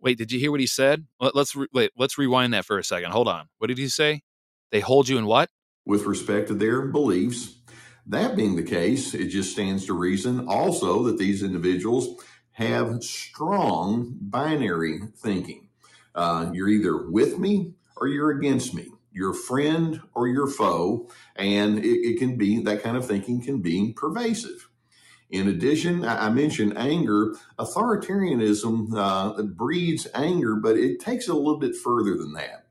Wait, 0.00 0.18
did 0.18 0.32
you 0.32 0.40
hear 0.40 0.50
what 0.52 0.60
he 0.60 0.66
said? 0.68 1.06
Let- 1.20 1.36
Let's 1.36 1.54
re- 1.56 1.68
wait. 1.72 1.92
Let's 1.98 2.18
rewind 2.18 2.54
that 2.54 2.64
for 2.64 2.78
a 2.78 2.84
second. 2.84 3.12
Hold 3.12 3.28
on. 3.28 3.48
What 3.58 3.68
did 3.68 3.78
he 3.78 3.88
say? 3.88 4.22
They 4.70 4.80
hold 4.80 5.08
you 5.08 5.18
in 5.18 5.26
what? 5.26 5.50
with 5.84 6.04
respect 6.04 6.48
to 6.48 6.54
their 6.54 6.82
beliefs. 6.82 7.56
That 8.06 8.36
being 8.36 8.56
the 8.56 8.62
case, 8.62 9.14
it 9.14 9.28
just 9.28 9.52
stands 9.52 9.86
to 9.86 9.94
reason 9.94 10.48
also 10.48 11.04
that 11.04 11.18
these 11.18 11.42
individuals 11.42 12.22
have 12.52 13.02
strong 13.02 14.16
binary 14.20 15.00
thinking. 15.16 15.68
Uh, 16.14 16.50
you're 16.52 16.68
either 16.68 17.10
with 17.10 17.38
me 17.38 17.74
or 17.96 18.08
you're 18.08 18.30
against 18.30 18.74
me. 18.74 18.88
You're 19.12 19.34
friend 19.34 20.00
or 20.14 20.28
you're 20.28 20.48
foe. 20.48 21.10
And 21.36 21.78
it, 21.78 21.86
it 21.86 22.18
can 22.18 22.36
be 22.36 22.62
that 22.62 22.82
kind 22.82 22.96
of 22.96 23.06
thinking 23.06 23.42
can 23.42 23.60
be 23.62 23.92
pervasive. 23.94 24.70
In 25.30 25.48
addition, 25.48 26.04
I 26.04 26.26
I 26.26 26.30
mentioned 26.30 26.76
anger. 26.78 27.34
Authoritarianism 27.58 28.96
uh, 28.96 29.42
breeds 29.42 30.06
anger, 30.14 30.56
but 30.56 30.76
it 30.76 31.00
takes 31.00 31.28
it 31.28 31.34
a 31.34 31.38
little 31.38 31.58
bit 31.58 31.76
further 31.76 32.16
than 32.16 32.34
that. 32.34 32.66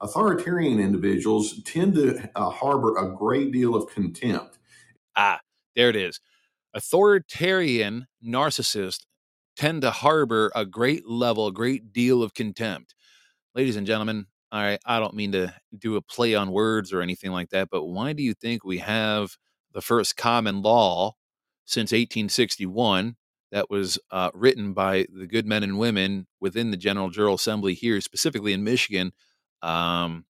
Authoritarian 0.00 0.80
individuals 0.80 1.62
tend 1.64 1.94
to 1.96 2.30
uh, 2.36 2.50
harbor 2.50 2.96
a 2.96 3.16
great 3.16 3.52
deal 3.52 3.74
of 3.74 3.90
contempt. 3.90 4.58
Ah, 5.16 5.40
there 5.76 5.90
it 5.90 5.96
is. 5.96 6.20
Authoritarian 6.74 8.06
narcissists 8.24 9.04
tend 9.56 9.82
to 9.82 9.90
harbor 9.90 10.50
a 10.54 10.64
great 10.66 11.08
level, 11.08 11.46
a 11.46 11.52
great 11.52 11.92
deal 11.92 12.22
of 12.22 12.34
contempt. 12.34 12.94
Ladies 13.54 13.76
and 13.76 13.86
gentlemen, 13.86 14.26
I, 14.52 14.78
I 14.86 15.00
don't 15.00 15.14
mean 15.14 15.32
to 15.32 15.52
do 15.76 15.96
a 15.96 16.02
play 16.02 16.34
on 16.34 16.52
words 16.52 16.92
or 16.92 17.02
anything 17.02 17.32
like 17.32 17.50
that, 17.50 17.68
but 17.70 17.84
why 17.84 18.12
do 18.12 18.22
you 18.22 18.34
think 18.34 18.64
we 18.64 18.78
have 18.78 19.36
the 19.72 19.82
first 19.82 20.16
common 20.16 20.62
law 20.62 21.12
since 21.64 21.92
1861 21.92 23.16
that 23.52 23.70
was 23.70 23.98
uh, 24.10 24.30
written 24.34 24.72
by 24.72 25.06
the 25.12 25.26
good 25.26 25.46
men 25.46 25.62
and 25.62 25.78
women 25.78 26.26
within 26.40 26.70
the 26.70 26.76
General 26.76 27.10
General 27.10 27.34
Assembly 27.34 27.74
here, 27.74 28.00
specifically 28.00 28.52
in 28.52 28.64
Michigan? 28.64 29.12
Um, 29.62 30.24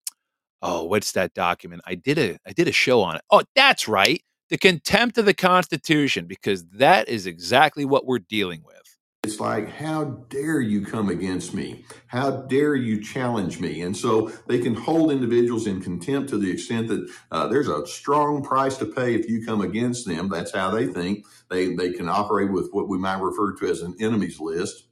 oh, 0.63 0.85
what's 0.85 1.13
that 1.13 1.35
document? 1.35 1.83
I 1.87 1.95
did 1.97 2.19
a 2.19 2.39
I 2.47 2.53
did 2.53 2.69
a 2.69 2.73
show 2.73 3.03
on 3.03 3.17
it. 3.17 3.23
Oh, 3.31 3.43
that's 3.55 3.89
right. 3.89 4.23
The 4.51 4.59
contempt 4.59 5.19
of 5.19 5.25
the 5.25 5.35
Constitution, 5.35 6.27
because 6.27 6.65
that 6.67 7.09
is 7.09 7.27
exactly 7.27 7.85
what 7.85 8.07
we're 8.07 8.19
dealing 8.19 8.63
with. 8.65 8.82
It's 9.25 9.39
like, 9.39 9.71
how 9.71 10.03
dare 10.31 10.61
you 10.61 10.85
come 10.85 11.09
against 11.09 11.55
me? 11.55 11.85
How 12.09 12.31
dare 12.31 12.75
you 12.75 13.01
challenge 13.01 13.61
me? 13.61 13.81
And 13.83 13.97
so 13.97 14.33
they 14.49 14.59
can 14.59 14.75
hold 14.75 15.13
individuals 15.13 15.69
in 15.69 15.81
contempt 15.81 16.31
to 16.31 16.39
the 16.39 16.51
extent 16.51 16.89
that 16.89 17.09
uh, 17.31 17.47
there's 17.47 17.69
a 17.69 17.87
strong 17.87 18.43
price 18.43 18.77
to 18.79 18.85
pay 18.85 19.15
if 19.15 19.29
you 19.29 19.47
come 19.47 19.61
against 19.61 20.09
them. 20.09 20.29
That's 20.29 20.53
how 20.53 20.73
they 20.73 20.89
think. 20.89 21.25
They, 21.49 21.73
they 21.77 21.93
can 21.93 22.09
operate 22.09 22.51
with 22.51 22.71
what 22.73 22.89
we 22.89 22.99
might 22.99 23.21
refer 23.21 23.55
to 23.55 23.71
as 23.71 23.83
an 23.83 23.95
enemies 24.01 24.41
list. 24.41 24.87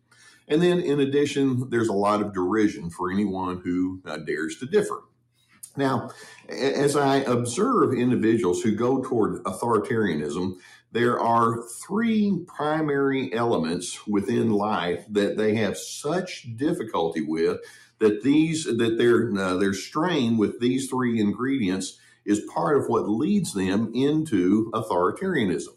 And 0.47 0.63
then, 0.63 0.79
in 0.79 1.01
addition, 1.01 1.69
there's 1.69 1.89
a 1.89 1.93
lot 1.93 2.23
of 2.23 2.33
derision 2.33 2.89
for 2.89 3.11
anyone 3.11 3.63
who 3.65 4.01
uh, 4.07 4.19
dares 4.19 4.59
to 4.59 4.67
differ. 4.67 5.03
Now, 5.77 6.11
as 6.49 6.97
I 6.97 7.17
observe 7.19 7.95
individuals 7.95 8.63
who 8.63 8.77
go 8.77 9.03
toward 9.03 9.43
authoritarianism, 9.45 10.55
there 10.93 11.21
are 11.21 11.63
three 11.63 12.45
primary 12.47 13.33
elements 13.33 14.07
within 14.07 14.51
life 14.51 15.05
that 15.09 15.37
they 15.37 15.55
have 15.55 15.77
such 15.77 16.57
difficulty 16.57 17.21
with 17.21 17.59
that 18.01 18.23
these 18.23 18.65
that 18.65 18.97
their 18.99 19.33
uh, 19.39 19.57
their 19.57 19.75
strain 19.75 20.37
with 20.37 20.61
these 20.61 20.89
three 20.89 21.21
ingredients 21.21 21.99
is 22.25 22.41
part 22.53 22.77
of 22.77 22.89
what 22.89 23.09
leads 23.09 23.55
them 23.55 23.93
into 23.95 24.71
authoritarianism. 24.73 25.77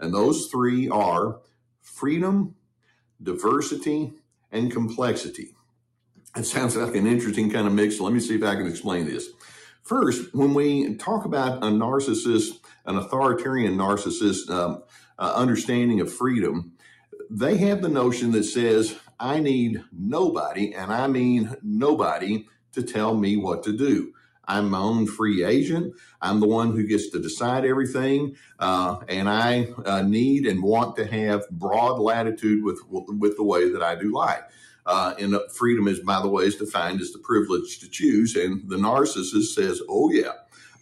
And 0.00 0.12
those 0.12 0.48
three 0.50 0.88
are 0.88 1.40
freedom, 1.80 2.56
diversity, 3.22 4.14
and 4.50 4.72
complexity. 4.72 5.54
It 6.36 6.44
sounds 6.44 6.76
like 6.76 6.96
an 6.96 7.06
interesting 7.06 7.50
kind 7.50 7.66
of 7.66 7.72
mix. 7.72 8.00
Let 8.00 8.12
me 8.12 8.20
see 8.20 8.34
if 8.34 8.42
I 8.42 8.56
can 8.56 8.66
explain 8.66 9.06
this. 9.06 9.28
First, 9.82 10.34
when 10.34 10.54
we 10.54 10.96
talk 10.96 11.24
about 11.24 11.62
a 11.62 11.66
narcissist, 11.66 12.58
an 12.86 12.96
authoritarian 12.96 13.76
narcissist 13.76 14.50
um, 14.50 14.82
uh, 15.18 15.32
understanding 15.34 16.00
of 16.00 16.12
freedom, 16.12 16.72
they 17.30 17.56
have 17.58 17.82
the 17.82 17.88
notion 17.88 18.32
that 18.32 18.44
says, 18.44 18.96
I 19.18 19.40
need 19.40 19.82
nobody, 19.92 20.74
and 20.74 20.92
I 20.92 21.06
mean 21.06 21.56
nobody, 21.62 22.46
to 22.72 22.82
tell 22.82 23.14
me 23.14 23.36
what 23.36 23.62
to 23.64 23.72
do. 23.72 24.12
I'm 24.46 24.70
my 24.70 24.78
own 24.78 25.06
free 25.06 25.44
agent. 25.44 25.94
I'm 26.20 26.40
the 26.40 26.48
one 26.48 26.72
who 26.72 26.86
gets 26.86 27.08
to 27.10 27.18
decide 27.20 27.64
everything, 27.64 28.36
uh, 28.58 28.98
and 29.08 29.28
I 29.28 29.68
uh, 29.86 30.02
need 30.02 30.46
and 30.46 30.62
want 30.62 30.96
to 30.96 31.06
have 31.06 31.48
broad 31.50 31.98
latitude 31.98 32.62
with 32.62 32.80
with 32.90 33.36
the 33.36 33.44
way 33.44 33.70
that 33.70 33.82
I 33.82 33.94
do 33.94 34.12
life. 34.12 34.42
Uh, 34.86 35.14
and 35.18 35.34
uh, 35.34 35.40
freedom 35.54 35.88
is, 35.88 36.00
by 36.00 36.20
the 36.20 36.28
way, 36.28 36.44
is 36.44 36.56
defined 36.56 37.00
as 37.00 37.12
the 37.12 37.18
privilege 37.20 37.78
to 37.80 37.88
choose. 37.88 38.36
And 38.36 38.68
the 38.68 38.76
narcissist 38.76 39.54
says, 39.54 39.80
"Oh 39.88 40.10
yeah, 40.10 40.32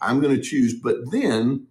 I'm 0.01 0.19
going 0.19 0.35
to 0.35 0.41
choose." 0.41 0.73
But 0.73 0.97
then 1.11 1.67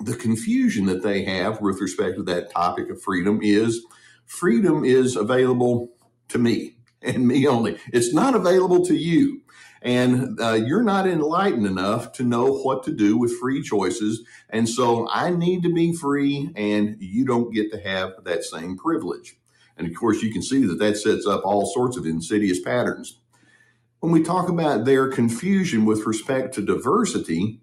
the 0.00 0.16
confusion 0.16 0.86
that 0.86 1.02
they 1.02 1.24
have 1.24 1.60
with 1.60 1.80
respect 1.80 2.16
to 2.16 2.22
that 2.24 2.50
topic 2.50 2.90
of 2.90 3.02
freedom 3.02 3.40
is 3.42 3.84
freedom 4.26 4.84
is 4.84 5.16
available 5.16 5.90
to 6.28 6.38
me 6.38 6.76
and 7.02 7.26
me 7.26 7.46
only. 7.46 7.78
It's 7.92 8.14
not 8.14 8.34
available 8.34 8.84
to 8.86 8.94
you. 8.94 9.42
And 9.82 10.38
uh, 10.40 10.52
you're 10.52 10.82
not 10.82 11.06
enlightened 11.06 11.66
enough 11.66 12.12
to 12.12 12.22
know 12.22 12.52
what 12.52 12.82
to 12.84 12.92
do 12.92 13.16
with 13.16 13.38
free 13.38 13.62
choices. 13.62 14.22
And 14.50 14.68
so 14.68 15.08
I 15.10 15.30
need 15.30 15.62
to 15.62 15.72
be 15.72 15.94
free, 15.94 16.50
and 16.54 16.96
you 17.00 17.24
don't 17.24 17.54
get 17.54 17.72
to 17.72 17.80
have 17.80 18.12
that 18.24 18.44
same 18.44 18.76
privilege. 18.76 19.38
And 19.78 19.88
of 19.88 19.94
course, 19.94 20.22
you 20.22 20.30
can 20.30 20.42
see 20.42 20.66
that 20.66 20.78
that 20.78 20.98
sets 20.98 21.26
up 21.26 21.46
all 21.46 21.64
sorts 21.64 21.96
of 21.96 22.04
insidious 22.04 22.60
patterns. 22.60 23.20
When 24.00 24.12
we 24.12 24.22
talk 24.22 24.50
about 24.50 24.84
their 24.84 25.08
confusion 25.08 25.86
with 25.86 26.06
respect 26.06 26.54
to 26.54 26.62
diversity, 26.62 27.60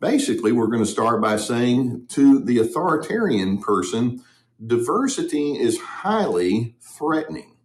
basically, 0.00 0.52
we're 0.52 0.66
going 0.66 0.84
to 0.84 0.90
start 0.90 1.20
by 1.20 1.36
saying 1.36 2.06
to 2.10 2.40
the 2.40 2.58
authoritarian 2.58 3.58
person, 3.58 4.22
diversity 4.64 5.52
is 5.58 5.78
highly 5.78 6.76
threatening. 6.80 7.56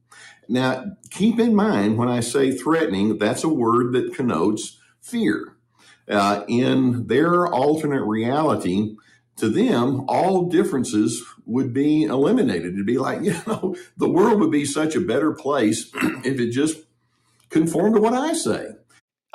Now, 0.47 0.85
keep 1.09 1.39
in 1.39 1.55
mind 1.55 1.97
when 1.97 2.07
I 2.07 2.19
say 2.19 2.51
threatening, 2.51 3.17
that's 3.17 3.43
a 3.43 3.49
word 3.49 3.93
that 3.93 4.13
connotes 4.13 4.77
fear. 5.01 5.55
Uh, 6.07 6.43
in 6.47 7.07
their 7.07 7.47
alternate 7.47 8.03
reality, 8.03 8.95
to 9.37 9.49
them, 9.49 10.05
all 10.07 10.47
differences 10.47 11.23
would 11.45 11.73
be 11.73 12.03
eliminated. 12.03 12.73
It'd 12.73 12.85
be 12.85 12.97
like, 12.97 13.21
you 13.23 13.35
know, 13.47 13.75
the 13.97 14.09
world 14.09 14.39
would 14.39 14.51
be 14.51 14.65
such 14.65 14.95
a 14.95 15.01
better 15.01 15.31
place 15.31 15.89
if 16.23 16.39
it 16.39 16.51
just 16.51 16.77
conformed 17.49 17.95
to 17.95 18.01
what 18.01 18.13
I 18.13 18.33
say. 18.33 18.67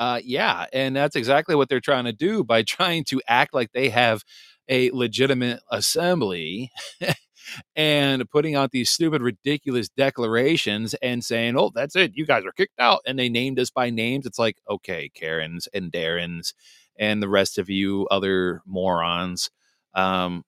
Uh, 0.01 0.21
yeah, 0.25 0.67
and 0.75 0.97
that's 0.97 1.17
exactly 1.17 1.57
what 1.57 1.71
they're 1.71 1.81
trying 1.81 2.07
to 2.07 2.13
do 2.13 2.45
by 2.45 2.63
trying 2.65 3.05
to 3.07 3.23
act 3.29 3.55
like 3.55 3.73
they 3.73 3.91
have 3.91 4.25
a 4.69 4.91
legitimate 4.93 5.61
assembly 5.73 6.73
and 7.77 8.29
putting 8.31 8.57
out 8.57 8.73
these 8.73 8.91
stupid, 8.91 9.23
ridiculous 9.23 9.89
declarations 9.91 10.95
and 11.03 11.25
saying, 11.25 11.57
"Oh, 11.59 11.73
that's 11.75 11.97
it, 11.97 12.13
you 12.17 12.27
guys 12.27 12.45
are 12.47 12.53
kicked 12.53 12.81
out," 12.81 13.01
and 13.07 13.19
they 13.19 13.31
named 13.31 13.61
us 13.61 13.71
by 13.71 13.91
names. 13.91 14.27
It's 14.27 14.41
like, 14.41 14.59
okay, 14.71 15.11
Karens 15.15 15.69
and 15.75 15.93
Darrens 15.93 16.55
and 16.99 17.23
the 17.23 17.31
rest 17.31 17.59
of 17.59 17.71
you 17.71 18.09
other 18.11 18.63
morons. 18.67 19.51
Um, 19.95 20.45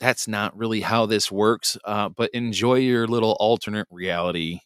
that's 0.00 0.28
not 0.28 0.56
really 0.56 0.82
how 0.82 1.06
this 1.06 1.32
works. 1.32 1.78
Uh, 1.84 2.08
but 2.10 2.30
enjoy 2.32 2.76
your 2.76 3.06
little 3.08 3.36
alternate 3.40 3.88
reality. 3.90 4.60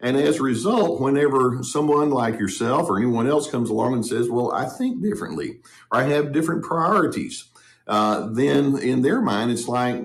And 0.00 0.16
as 0.16 0.38
a 0.38 0.42
result, 0.42 1.00
whenever 1.00 1.62
someone 1.62 2.10
like 2.10 2.38
yourself 2.38 2.88
or 2.88 2.98
anyone 2.98 3.28
else 3.28 3.50
comes 3.50 3.70
along 3.70 3.94
and 3.94 4.06
says, 4.06 4.28
Well, 4.30 4.52
I 4.52 4.66
think 4.66 5.02
differently, 5.02 5.60
or 5.90 6.00
I 6.00 6.04
have 6.04 6.32
different 6.32 6.64
priorities, 6.64 7.46
uh, 7.86 8.28
then 8.32 8.78
in 8.78 9.02
their 9.02 9.20
mind, 9.20 9.50
it's 9.50 9.66
like, 9.66 10.02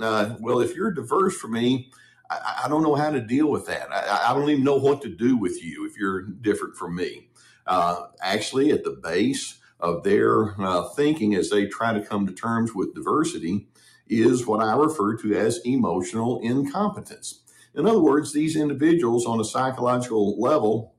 uh, 0.00 0.36
well, 0.40 0.60
if 0.60 0.76
you're 0.76 0.92
diverse 0.92 1.36
from 1.36 1.52
me, 1.52 1.90
I, 2.30 2.62
I 2.64 2.68
don't 2.68 2.82
know 2.82 2.94
how 2.94 3.10
to 3.10 3.20
deal 3.20 3.50
with 3.50 3.66
that. 3.66 3.92
I, 3.92 4.30
I 4.30 4.34
don't 4.34 4.48
even 4.50 4.64
know 4.64 4.76
what 4.76 5.02
to 5.02 5.08
do 5.08 5.36
with 5.36 5.62
you 5.62 5.86
if 5.86 5.96
you're 5.98 6.22
different 6.22 6.76
from 6.76 6.94
me. 6.94 7.28
Uh, 7.66 8.06
actually, 8.20 8.70
at 8.70 8.84
the 8.84 8.98
base 9.02 9.58
of 9.80 10.04
their 10.04 10.60
uh, 10.60 10.88
thinking 10.90 11.34
as 11.34 11.50
they 11.50 11.66
try 11.66 11.92
to 11.92 12.04
come 12.04 12.26
to 12.26 12.32
terms 12.32 12.74
with 12.74 12.94
diversity 12.94 13.68
is 14.08 14.46
what 14.46 14.62
I 14.62 14.76
refer 14.76 15.16
to 15.18 15.34
as 15.34 15.60
emotional 15.64 16.40
incompetence. 16.42 17.41
In 17.74 17.86
other 17.86 18.00
words, 18.00 18.32
these 18.32 18.56
individuals 18.56 19.26
on 19.26 19.40
a 19.40 19.44
psychological 19.44 20.40
level 20.40 20.94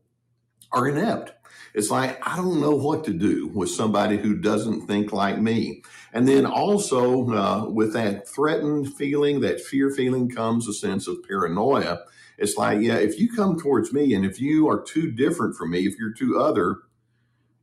are 0.71 0.87
inept. 0.87 1.33
It's 1.73 1.89
like, 1.89 2.19
I 2.27 2.35
don't 2.35 2.61
know 2.61 2.75
what 2.75 3.03
to 3.05 3.13
do 3.13 3.47
with 3.47 3.69
somebody 3.69 4.17
who 4.17 4.35
doesn't 4.35 4.85
think 4.85 5.11
like 5.11 5.39
me. 5.39 5.83
And 6.13 6.27
then 6.27 6.45
also, 6.45 7.29
uh, 7.31 7.69
with 7.69 7.93
that 7.93 8.27
threatened 8.27 8.93
feeling, 8.95 9.39
that 9.41 9.61
fear 9.61 9.89
feeling 9.89 10.29
comes 10.29 10.67
a 10.67 10.73
sense 10.73 11.07
of 11.07 11.23
paranoia. 11.27 11.99
It's 12.37 12.57
like, 12.57 12.79
yeah, 12.81 12.97
if 12.97 13.19
you 13.19 13.31
come 13.31 13.59
towards 13.59 13.91
me 13.91 14.13
and 14.13 14.25
if 14.25 14.39
you 14.39 14.67
are 14.67 14.83
too 14.83 15.11
different 15.11 15.55
from 15.55 15.71
me, 15.71 15.87
if 15.87 15.97
you're 15.97 16.13
too 16.13 16.39
other, 16.39 16.77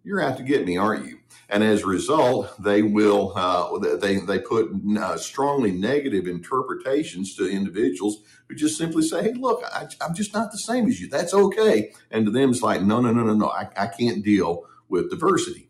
you're 0.04 0.20
out 0.20 0.36
to 0.38 0.42
get 0.42 0.66
me, 0.66 0.76
aren't 0.76 1.06
you? 1.06 1.18
And 1.48 1.64
as 1.64 1.82
a 1.82 1.86
result, 1.86 2.62
they 2.62 2.82
will 2.82 3.32
uh, 3.34 3.96
they 3.96 4.18
they 4.18 4.38
put 4.38 4.70
uh, 4.96 5.16
strongly 5.16 5.72
negative 5.72 6.26
interpretations 6.28 7.34
to 7.36 7.50
individuals 7.50 8.18
who 8.48 8.54
just 8.54 8.78
simply 8.78 9.02
say, 9.02 9.22
"Hey, 9.22 9.32
look, 9.32 9.62
I, 9.64 9.86
I'm 10.00 10.14
just 10.14 10.32
not 10.32 10.52
the 10.52 10.58
same 10.58 10.86
as 10.86 11.00
you. 11.00 11.08
That's 11.08 11.34
okay." 11.34 11.92
And 12.10 12.24
to 12.26 12.30
them, 12.30 12.50
it's 12.50 12.62
like, 12.62 12.82
"No, 12.82 13.00
no, 13.00 13.12
no, 13.12 13.24
no, 13.24 13.34
no. 13.34 13.48
I, 13.48 13.68
I 13.76 13.88
can't 13.88 14.24
deal 14.24 14.64
with 14.88 15.10
diversity." 15.10 15.68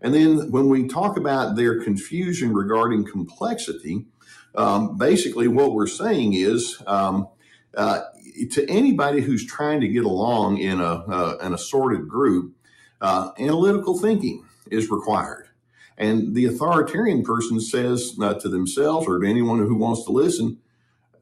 And 0.00 0.14
then 0.14 0.52
when 0.52 0.68
we 0.68 0.86
talk 0.86 1.16
about 1.16 1.56
their 1.56 1.82
confusion 1.82 2.52
regarding 2.52 3.04
complexity, 3.04 4.06
um, 4.54 4.96
basically 4.96 5.48
what 5.48 5.72
we're 5.72 5.88
saying 5.88 6.34
is. 6.34 6.82
Um, 6.86 7.28
uh, 7.76 8.00
to 8.52 8.68
anybody 8.70 9.20
who's 9.20 9.46
trying 9.46 9.80
to 9.80 9.88
get 9.88 10.04
along 10.04 10.58
in 10.58 10.80
a 10.80 10.84
uh, 10.84 11.36
an 11.40 11.54
assorted 11.54 12.08
group, 12.08 12.55
uh, 13.00 13.30
analytical 13.38 13.98
thinking 13.98 14.44
is 14.70 14.90
required. 14.90 15.48
And 15.98 16.34
the 16.34 16.46
authoritarian 16.46 17.22
person 17.22 17.60
says 17.60 18.16
uh, 18.20 18.34
to 18.34 18.48
themselves 18.48 19.06
or 19.06 19.18
to 19.20 19.26
anyone 19.28 19.58
who 19.58 19.76
wants 19.76 20.04
to 20.04 20.12
listen, 20.12 20.58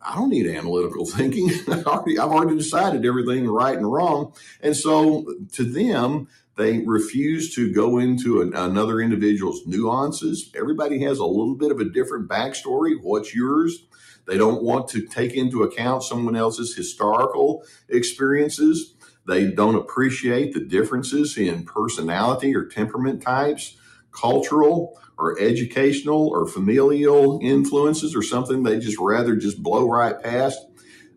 I 0.02 0.16
don't 0.16 0.30
need 0.30 0.46
analytical 0.46 1.06
thinking. 1.06 1.50
I've 1.68 2.18
already, 2.18 2.56
decided 2.56 3.06
everything 3.06 3.48
right 3.48 3.76
and 3.76 3.90
wrong. 3.90 4.34
And 4.60 4.76
so 4.76 5.26
to 5.52 5.64
them, 5.64 6.28
they 6.56 6.80
refuse 6.80 7.54
to 7.56 7.72
go 7.72 7.98
into 7.98 8.40
an, 8.40 8.54
another 8.54 9.00
individual's 9.00 9.66
nuances. 9.66 10.50
Everybody 10.54 11.02
has 11.02 11.18
a 11.18 11.24
little 11.24 11.56
bit 11.56 11.72
of 11.72 11.80
a 11.80 11.84
different 11.84 12.28
backstory. 12.28 12.94
What's 13.00 13.34
yours? 13.34 13.86
They 14.26 14.38
don't 14.38 14.62
want 14.62 14.88
to 14.88 15.02
take 15.06 15.34
into 15.34 15.62
account 15.62 16.02
someone 16.02 16.36
else's 16.36 16.74
historical 16.74 17.64
experiences. 17.88 18.93
They 19.26 19.50
don't 19.50 19.76
appreciate 19.76 20.52
the 20.52 20.60
differences 20.60 21.36
in 21.36 21.64
personality 21.64 22.54
or 22.54 22.66
temperament 22.66 23.22
types, 23.22 23.76
cultural 24.12 25.00
or 25.18 25.38
educational 25.40 26.28
or 26.28 26.46
familial 26.46 27.38
influences 27.42 28.14
or 28.14 28.22
something 28.22 28.62
they 28.62 28.78
just 28.78 28.98
rather 28.98 29.36
just 29.36 29.62
blow 29.62 29.88
right 29.88 30.20
past 30.22 30.58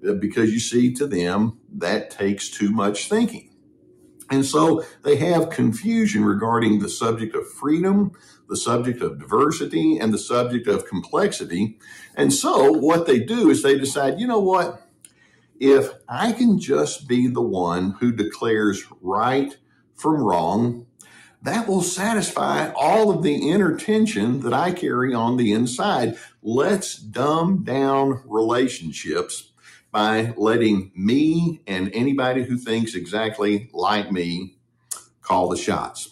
uh, 0.08 0.14
because 0.14 0.52
you 0.52 0.60
see 0.60 0.94
to 0.94 1.08
them 1.08 1.60
that 1.76 2.12
takes 2.12 2.50
too 2.50 2.70
much 2.70 3.10
thinking. 3.10 3.50
And 4.30 4.46
so 4.46 4.84
they 5.04 5.16
have 5.18 5.50
confusion 5.50 6.26
regarding 6.26 6.80
the 6.80 6.90
subject 6.90 7.34
of 7.36 7.50
freedom, 7.50 8.12
the 8.50 8.58
subject 8.58 9.02
of 9.02 9.20
diversity, 9.20 9.98
and 9.98 10.14
the 10.14 10.18
subject 10.18 10.68
of 10.68 10.86
complexity. 10.86 11.80
And 12.16 12.34
so 12.34 12.72
what 12.72 13.06
they 13.06 13.20
do 13.20 13.50
is 13.50 13.64
they 13.64 13.78
decide, 13.78 14.20
you 14.20 14.28
know 14.28 14.40
what? 14.40 14.87
If 15.60 15.90
I 16.08 16.34
can 16.34 16.60
just 16.60 17.08
be 17.08 17.28
the 17.28 17.42
one 17.42 17.92
who 18.00 18.12
declares 18.12 18.84
right 19.02 19.56
from 19.96 20.22
wrong, 20.22 20.86
that 21.42 21.68
will 21.68 21.82
satisfy 21.82 22.72
all 22.74 23.10
of 23.10 23.24
the 23.24 23.50
inner 23.50 23.76
tension 23.78 24.42
that 24.42 24.54
I 24.54 24.72
carry 24.72 25.14
on 25.14 25.38
the 25.38 25.54
inside. 25.54 26.18
Let's 26.42 26.96
dumb 26.96 27.64
down 27.64 28.22
relationships 28.26 29.52
by 29.92 30.34
letting 30.38 30.92
me 30.96 31.62
and 31.66 31.90
anybody 31.94 32.44
who 32.44 32.58
thinks 32.58 32.94
exactly 32.94 33.70
like 33.74 34.12
me 34.12 34.58
call 35.22 35.50
the 35.50 35.58
shots. 35.58 36.10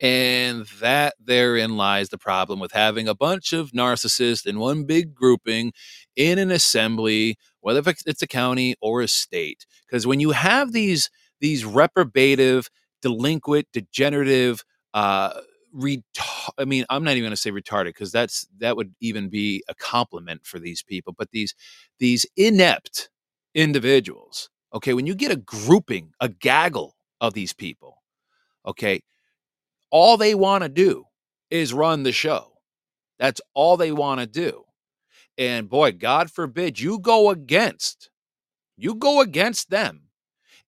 And 0.00 0.66
that 0.80 1.14
therein 1.22 1.76
lies 1.76 2.08
the 2.08 2.18
problem 2.18 2.58
with 2.58 2.72
having 2.72 3.06
a 3.06 3.14
bunch 3.14 3.52
of 3.52 3.72
narcissists 3.72 4.46
in 4.46 4.58
one 4.58 4.84
big 4.84 5.14
grouping 5.14 5.72
in 6.16 6.38
an 6.38 6.50
assembly, 6.50 7.36
whether 7.60 7.82
it's 8.06 8.22
a 8.22 8.26
county 8.26 8.74
or 8.80 9.02
a 9.02 9.08
state. 9.08 9.66
Because 9.86 10.06
when 10.06 10.20
you 10.20 10.32
have 10.32 10.72
these 10.72 11.10
these 11.40 11.64
reprobative, 11.64 12.68
delinquent, 13.02 13.68
degenerative, 13.72 14.64
uh, 14.94 15.40
I 16.58 16.64
mean, 16.64 16.84
I'm 16.90 17.04
not 17.04 17.12
even 17.12 17.22
going 17.22 17.30
to 17.32 17.36
say 17.36 17.50
retarded 17.50 17.86
because 17.86 18.12
that's 18.12 18.46
that 18.58 18.76
would 18.76 18.94
even 19.00 19.28
be 19.28 19.62
a 19.68 19.74
compliment 19.74 20.46
for 20.46 20.58
these 20.58 20.82
people. 20.82 21.14
But 21.16 21.30
these 21.30 21.54
these 21.98 22.26
inept 22.36 23.10
individuals, 23.54 24.50
okay, 24.74 24.94
when 24.94 25.06
you 25.06 25.14
get 25.14 25.32
a 25.32 25.36
grouping, 25.36 26.12
a 26.20 26.28
gaggle 26.28 26.96
of 27.20 27.34
these 27.34 27.52
people, 27.52 28.02
okay, 28.66 29.02
all 29.90 30.16
they 30.16 30.34
want 30.34 30.62
to 30.64 30.68
do 30.68 31.04
is 31.50 31.72
run 31.72 32.02
the 32.02 32.12
show. 32.12 32.52
That's 33.18 33.40
all 33.54 33.76
they 33.76 33.92
want 33.92 34.20
to 34.20 34.26
do. 34.26 34.64
And 35.38 35.68
boy, 35.68 35.92
God 35.92 36.30
forbid 36.30 36.78
you 36.80 36.98
go 36.98 37.30
against, 37.30 38.10
you 38.76 38.94
go 38.94 39.20
against 39.20 39.70
them 39.70 40.02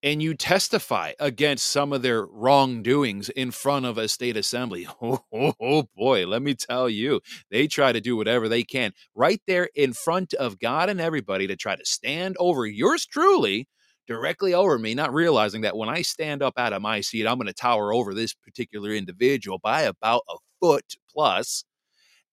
and 0.03 0.22
you 0.22 0.35
testify 0.35 1.12
against 1.20 1.66
some 1.66 1.92
of 1.92 2.03
their 2.03 2.27
wrongdoings 2.27 3.29
in 3.31 3.51
front 3.51 3.87
of 3.87 3.98
a 3.98 4.09
state 4.09 4.37
assembly. 4.37 4.87
Oh, 5.01 5.20
oh, 5.33 5.55
oh, 5.61 5.85
boy, 5.96 6.27
let 6.27 6.42
me 6.42 6.55
tell 6.55 6.88
you, 6.88 7.20
they 7.51 7.66
try 7.66 7.92
to 7.92 8.01
do 8.01 8.16
whatever 8.16 8.48
they 8.48 8.64
can 8.64 8.92
right 9.14 9.40
there 9.46 9.68
in 9.75 9.92
front 9.92 10.35
of 10.35 10.59
God 10.59 10.88
and 10.90 11.01
everybody 11.01 11.46
to 11.46 11.57
try 11.57 11.77
to 11.77 11.85
stand 11.85 12.37
over 12.38 12.66
yours 12.66 13.07
truly 13.07 13.68
directly 14.09 14.53
over 14.53 14.79
me, 14.79 14.94
not 14.94 15.14
realizing 15.14 15.62
that 15.62 15.77
when 15.77 15.88
I 15.88 16.03
stand 16.03 16.42
up 16.42 16.55
out 16.59 16.72
of 16.72 16.83
my 16.83 17.01
seat, 17.01 17.27
I'm 17.27 17.37
going 17.37 17.46
to 17.46 17.53
tower 17.53 17.94
over 17.94 18.14
this 18.14 18.35
particular 18.35 18.90
individual 18.90 19.59
by 19.59 19.83
about 19.83 20.22
a 20.29 20.37
foot 20.61 20.96
plus 21.11 21.64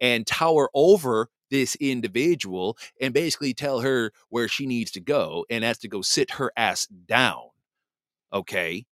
and 0.01 0.25
tower 0.25 0.69
over 0.73 1.29
this 1.49 1.75
individual 1.75 2.77
and 3.01 3.13
basically 3.13 3.53
tell 3.53 3.79
her 3.81 4.11
where 4.29 4.47
she 4.47 4.65
needs 4.65 4.91
to 4.91 4.99
go, 4.99 5.45
and 5.49 5.63
that's 5.63 5.79
to 5.79 5.87
go 5.87 6.01
sit 6.01 6.31
her 6.31 6.51
ass 6.57 6.85
down. 6.87 7.49
Okay. 8.31 8.85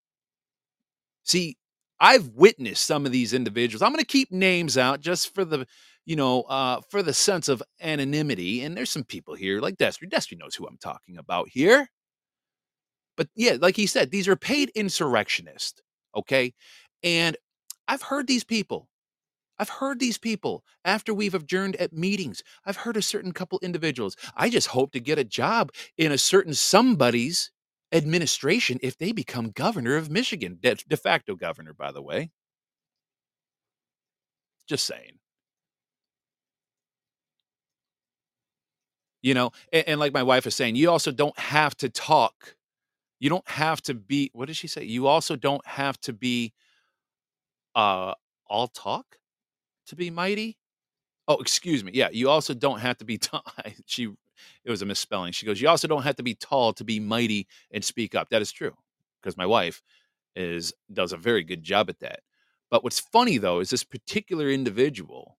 See, 1.24 1.58
I've 2.00 2.30
witnessed 2.30 2.86
some 2.86 3.06
of 3.06 3.12
these 3.12 3.34
individuals. 3.34 3.82
I'm 3.82 3.92
going 3.92 4.00
to 4.00 4.06
keep 4.06 4.32
names 4.32 4.78
out 4.78 5.02
just 5.02 5.34
for 5.34 5.44
the, 5.44 5.66
you 6.06 6.16
know, 6.16 6.44
uh, 6.44 6.82
for 6.90 7.02
the 7.04 7.14
sense 7.14 7.50
of 7.50 7.64
anonymity. 7.82 8.64
And 8.64 8.78
there's 8.78 8.92
some 8.92 9.04
people 9.04 9.36
here 9.36 9.60
like 9.60 9.78
Destry. 9.78 10.10
Destry 10.10 10.40
knows 10.40 10.56
who 10.56 10.68
I'm 10.68 10.78
talking 10.78 11.18
about 11.18 11.50
here. 11.50 11.90
But 13.18 13.30
yeah, 13.36 13.58
like 13.60 13.76
he 13.76 13.88
said, 13.88 14.12
these 14.12 14.28
are 14.28 14.36
paid 14.36 14.72
insurrectionists. 14.76 15.82
Okay. 16.16 16.54
And 17.04 17.36
I've 17.88 18.04
heard 18.04 18.28
these 18.28 18.44
people. 18.44 18.88
I've 19.60 19.70
heard 19.70 20.00
these 20.00 20.18
people 20.18 20.64
after 20.86 21.14
we've 21.14 21.36
adjourned 21.36 21.76
at 21.78 21.94
meetings. 21.94 22.44
I've 22.66 22.78
heard 22.78 22.98
a 22.98 23.02
certain 23.02 23.32
couple 23.34 23.60
individuals. 23.64 24.16
I 24.36 24.50
just 24.50 24.68
hope 24.70 24.92
to 24.94 25.00
get 25.00 25.20
a 25.20 25.24
job 25.26 25.72
in 25.98 26.12
a 26.12 26.18
certain 26.18 26.54
somebody's 26.54 27.52
administration 27.92 28.80
if 28.84 28.98
they 28.98 29.12
become 29.14 29.52
governor 29.52 29.96
of 29.98 30.10
Michigan, 30.12 30.60
de, 30.62 30.76
de 30.76 30.98
facto 30.98 31.36
governor, 31.36 31.74
by 31.74 31.92
the 31.92 32.02
way. 32.02 32.32
Just 34.68 34.86
saying. 34.86 35.20
You 39.22 39.34
know, 39.36 39.52
and, 39.74 39.88
and 39.90 40.00
like 40.00 40.14
my 40.14 40.24
wife 40.24 40.48
is 40.48 40.56
saying, 40.56 40.76
you 40.76 40.90
also 40.92 41.12
don't 41.12 41.38
have 41.40 41.76
to 41.78 41.90
talk 41.90 42.54
you 43.20 43.30
don't 43.32 43.50
have 43.50 43.82
to 43.84 43.96
be 43.96 44.32
what 44.34 44.48
did 44.48 44.58
she 44.58 44.68
say 44.70 44.86
you 44.86 45.08
also 45.08 45.38
don't 45.38 45.66
have 45.68 46.00
to 46.02 46.14
be 46.14 46.54
uh 47.76 48.14
all 48.48 48.68
talk 48.68 49.06
to 49.88 49.96
be 49.96 50.10
mighty 50.10 50.58
oh 51.28 51.38
excuse 51.38 51.84
me 51.84 51.92
yeah 51.94 52.10
you 52.12 52.30
also 52.30 52.54
don't 52.54 52.80
have 52.80 52.98
to 52.98 53.06
be 53.06 53.18
tall. 53.18 53.44
she 53.86 54.10
it 54.64 54.70
was 54.70 54.82
a 54.82 54.86
misspelling 54.86 55.32
she 55.32 55.46
goes 55.46 55.60
you 55.60 55.68
also 55.68 55.88
don't 55.88 56.04
have 56.04 56.16
to 56.16 56.24
be 56.24 56.36
tall 56.36 56.74
to 56.74 56.84
be 56.84 57.00
mighty 57.00 57.48
and 57.72 57.84
speak 57.84 58.16
up 58.16 58.30
that 58.30 58.42
is 58.42 58.52
true 58.52 58.74
because 59.22 59.38
my 59.38 59.46
wife 59.46 59.82
is 60.36 60.74
does 60.94 61.14
a 61.14 61.18
very 61.18 61.44
good 61.44 61.64
job 61.64 61.90
at 61.90 62.00
that 62.00 62.20
but 62.70 62.84
what's 62.84 63.00
funny 63.00 63.38
though 63.38 63.60
is 63.60 63.70
this 63.70 63.84
particular 63.84 64.50
individual 64.50 65.38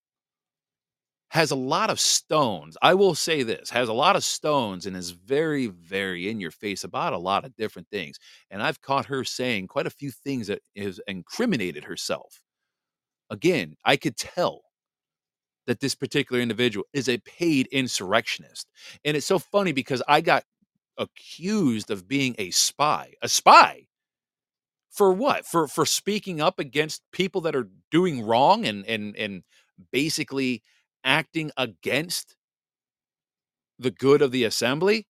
has 1.30 1.50
a 1.50 1.56
lot 1.56 1.90
of 1.90 2.00
stones. 2.00 2.76
I 2.80 2.94
will 2.94 3.14
say 3.14 3.42
this 3.42 3.70
has 3.70 3.88
a 3.88 3.92
lot 3.92 4.16
of 4.16 4.24
stones 4.24 4.86
and 4.86 4.96
is 4.96 5.10
very, 5.10 5.66
very 5.66 6.30
in 6.30 6.40
your 6.40 6.50
face 6.50 6.84
about 6.84 7.12
a 7.12 7.18
lot 7.18 7.44
of 7.44 7.54
different 7.56 7.88
things. 7.90 8.18
And 8.50 8.62
I've 8.62 8.80
caught 8.80 9.06
her 9.06 9.24
saying 9.24 9.66
quite 9.66 9.86
a 9.86 9.90
few 9.90 10.10
things 10.10 10.46
that 10.46 10.62
has 10.76 11.00
incriminated 11.06 11.84
herself. 11.84 12.40
Again, 13.30 13.76
I 13.84 13.96
could 13.96 14.16
tell 14.16 14.62
that 15.66 15.80
this 15.80 15.94
particular 15.94 16.40
individual 16.40 16.86
is 16.92 17.08
a 17.08 17.18
paid 17.18 17.68
insurrectionist. 17.68 18.68
And 19.04 19.16
it's 19.16 19.26
so 19.26 19.38
funny 19.38 19.72
because 19.72 20.02
I 20.08 20.22
got 20.22 20.44
accused 20.96 21.90
of 21.90 22.08
being 22.08 22.34
a 22.38 22.50
spy. 22.50 23.12
A 23.22 23.28
spy? 23.28 23.86
For 24.90 25.12
what? 25.12 25.46
For 25.46 25.68
for 25.68 25.84
speaking 25.86 26.40
up 26.40 26.58
against 26.58 27.02
people 27.12 27.42
that 27.42 27.54
are 27.54 27.68
doing 27.90 28.22
wrong 28.22 28.64
and 28.66 28.84
and 28.86 29.14
and 29.16 29.42
basically 29.92 30.62
acting 31.04 31.52
against 31.56 32.34
the 33.78 33.90
good 33.90 34.22
of 34.22 34.32
the 34.32 34.44
assembly? 34.44 35.06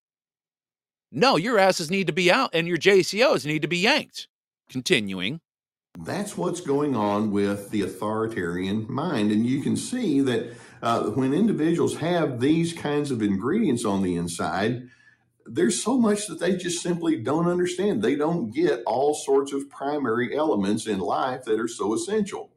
No, 1.11 1.37
your 1.37 1.59
asses 1.59 1.91
need 1.91 2.09
to 2.09 2.13
be 2.13 2.31
out 2.31 2.51
and 2.53 2.69
your 2.69 2.77
JCOs 2.77 3.47
need 3.47 3.63
to 3.63 3.69
be 3.69 3.79
yanked. 3.79 4.29
Continuing. 4.69 5.41
That's 6.01 6.37
what's 6.37 6.61
going 6.61 6.95
on 6.95 7.33
with 7.33 7.71
the 7.71 7.83
authoritarian 7.83 8.87
mind. 8.89 9.33
And 9.33 9.45
you 9.45 9.61
can 9.61 9.77
see 9.77 10.21
that 10.21 10.55
uh, 10.81 11.05
when 11.11 11.35
individuals 11.35 11.97
have 11.97 12.39
these 12.39 12.73
kinds 12.73 13.11
of 13.11 13.21
ingredients 13.21 13.85
on 13.85 14.03
the 14.03 14.15
inside, 14.15 14.89
there's 15.45 15.83
so 15.83 15.99
much 15.99 16.29
that 16.29 16.39
they 16.39 16.57
just 16.57 16.83
simply 16.83 17.17
don't 17.17 17.49
understand. 17.49 18.03
They 18.03 18.15
don't 18.15 18.53
get 18.53 18.83
all 18.87 19.13
sorts 19.13 19.53
of 19.53 19.69
primary 19.71 20.37
elements 20.37 20.87
in 20.87 21.01
life 21.01 21.45
that 21.45 21.59
are 21.59 21.69
so 21.69 21.95
essential. 21.95 22.51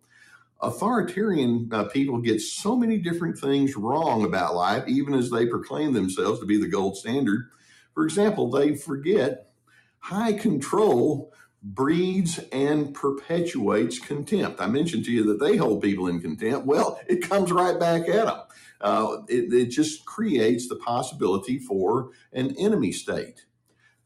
Authoritarian 0.62 1.70
uh, 1.72 1.86
people 1.86 2.20
get 2.20 2.42
so 2.42 2.76
many 2.76 3.00
different 3.00 3.39
things 3.39 3.76
wrong 3.76 4.24
about 4.24 4.54
life, 4.54 4.84
even 4.88 5.16
as 5.16 5.32
they 5.32 5.48
proclaim 5.48 5.94
themselves 5.94 6.39
to 6.39 6.46
be 6.46 6.62
the 6.62 6.68
gold 6.68 6.96
standard. 6.96 7.50
For 7.96 8.04
example, 8.04 8.52
they 8.52 8.76
forget 8.76 9.52
high 9.98 10.34
control 10.34 11.34
breeds 11.62 12.39
and 12.51 12.93
perpetuates 12.93 13.99
contempt. 13.99 14.59
I 14.59 14.68
mentioned 14.68 15.05
to 15.05 15.12
you 15.12 15.24
that 15.26 15.43
they 15.43 15.57
hold 15.57 15.84
people 15.84 16.07
in 16.07 16.20
contempt. 16.20 16.66
Well, 16.66 16.99
it 17.07 17.28
comes 17.28 17.51
right 17.51 17.80
back 17.80 18.07
at 18.07 18.26
them. 18.26 18.39
Uh, 18.80 19.18
it, 19.28 19.53
it, 19.53 19.66
just 19.68 20.05
creates 20.05 20.68
the 20.68 20.76
possibility 20.76 21.59
for 21.59 22.09
an 22.34 22.55
enemy 22.57 22.91
state. 22.91 23.45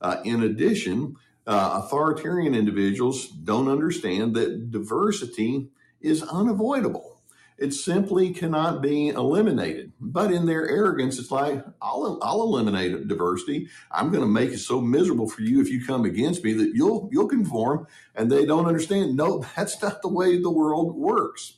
Uh, 0.02 0.18
in 0.26 0.44
addition, 0.44 1.16
uh, 1.48 1.82
authoritarian 1.82 2.54
individuals 2.54 3.30
don't 3.30 3.70
understand 3.70 4.36
that 4.36 4.72
diversity 4.72 5.70
is 6.02 6.24
unavoidable. 6.24 7.15
It 7.58 7.74
simply 7.74 8.32
cannot 8.32 8.82
be 8.82 9.10
eliminated. 9.10 9.94
But 10.02 10.32
in 10.32 10.46
their 10.46 10.68
arrogance, 10.68 11.18
it's 11.18 11.32
like, 11.32 11.64
I'll, 11.82 12.20
I'll 12.22 12.44
eliminate 12.44 13.08
diversity. 13.08 13.70
I'm 13.92 14.10
going 14.10 14.24
to 14.24 14.28
make 14.28 14.50
it 14.52 14.60
so 14.60 14.82
miserable 14.82 15.30
for 15.30 15.42
you 15.42 15.62
if 15.62 15.70
you 15.70 15.86
come 15.86 16.04
against 16.04 16.44
me 16.44 16.52
that 16.54 16.74
you'll 16.76 17.10
you'll 17.12 17.30
conform. 17.30 17.88
And 18.14 18.30
they 18.30 18.46
don't 18.46 18.66
understand. 18.66 19.16
No, 19.16 19.46
that's 19.56 19.82
not 19.82 20.02
the 20.02 20.10
way 20.10 20.38
the 20.38 20.52
world 20.52 20.96
works. 20.96 21.54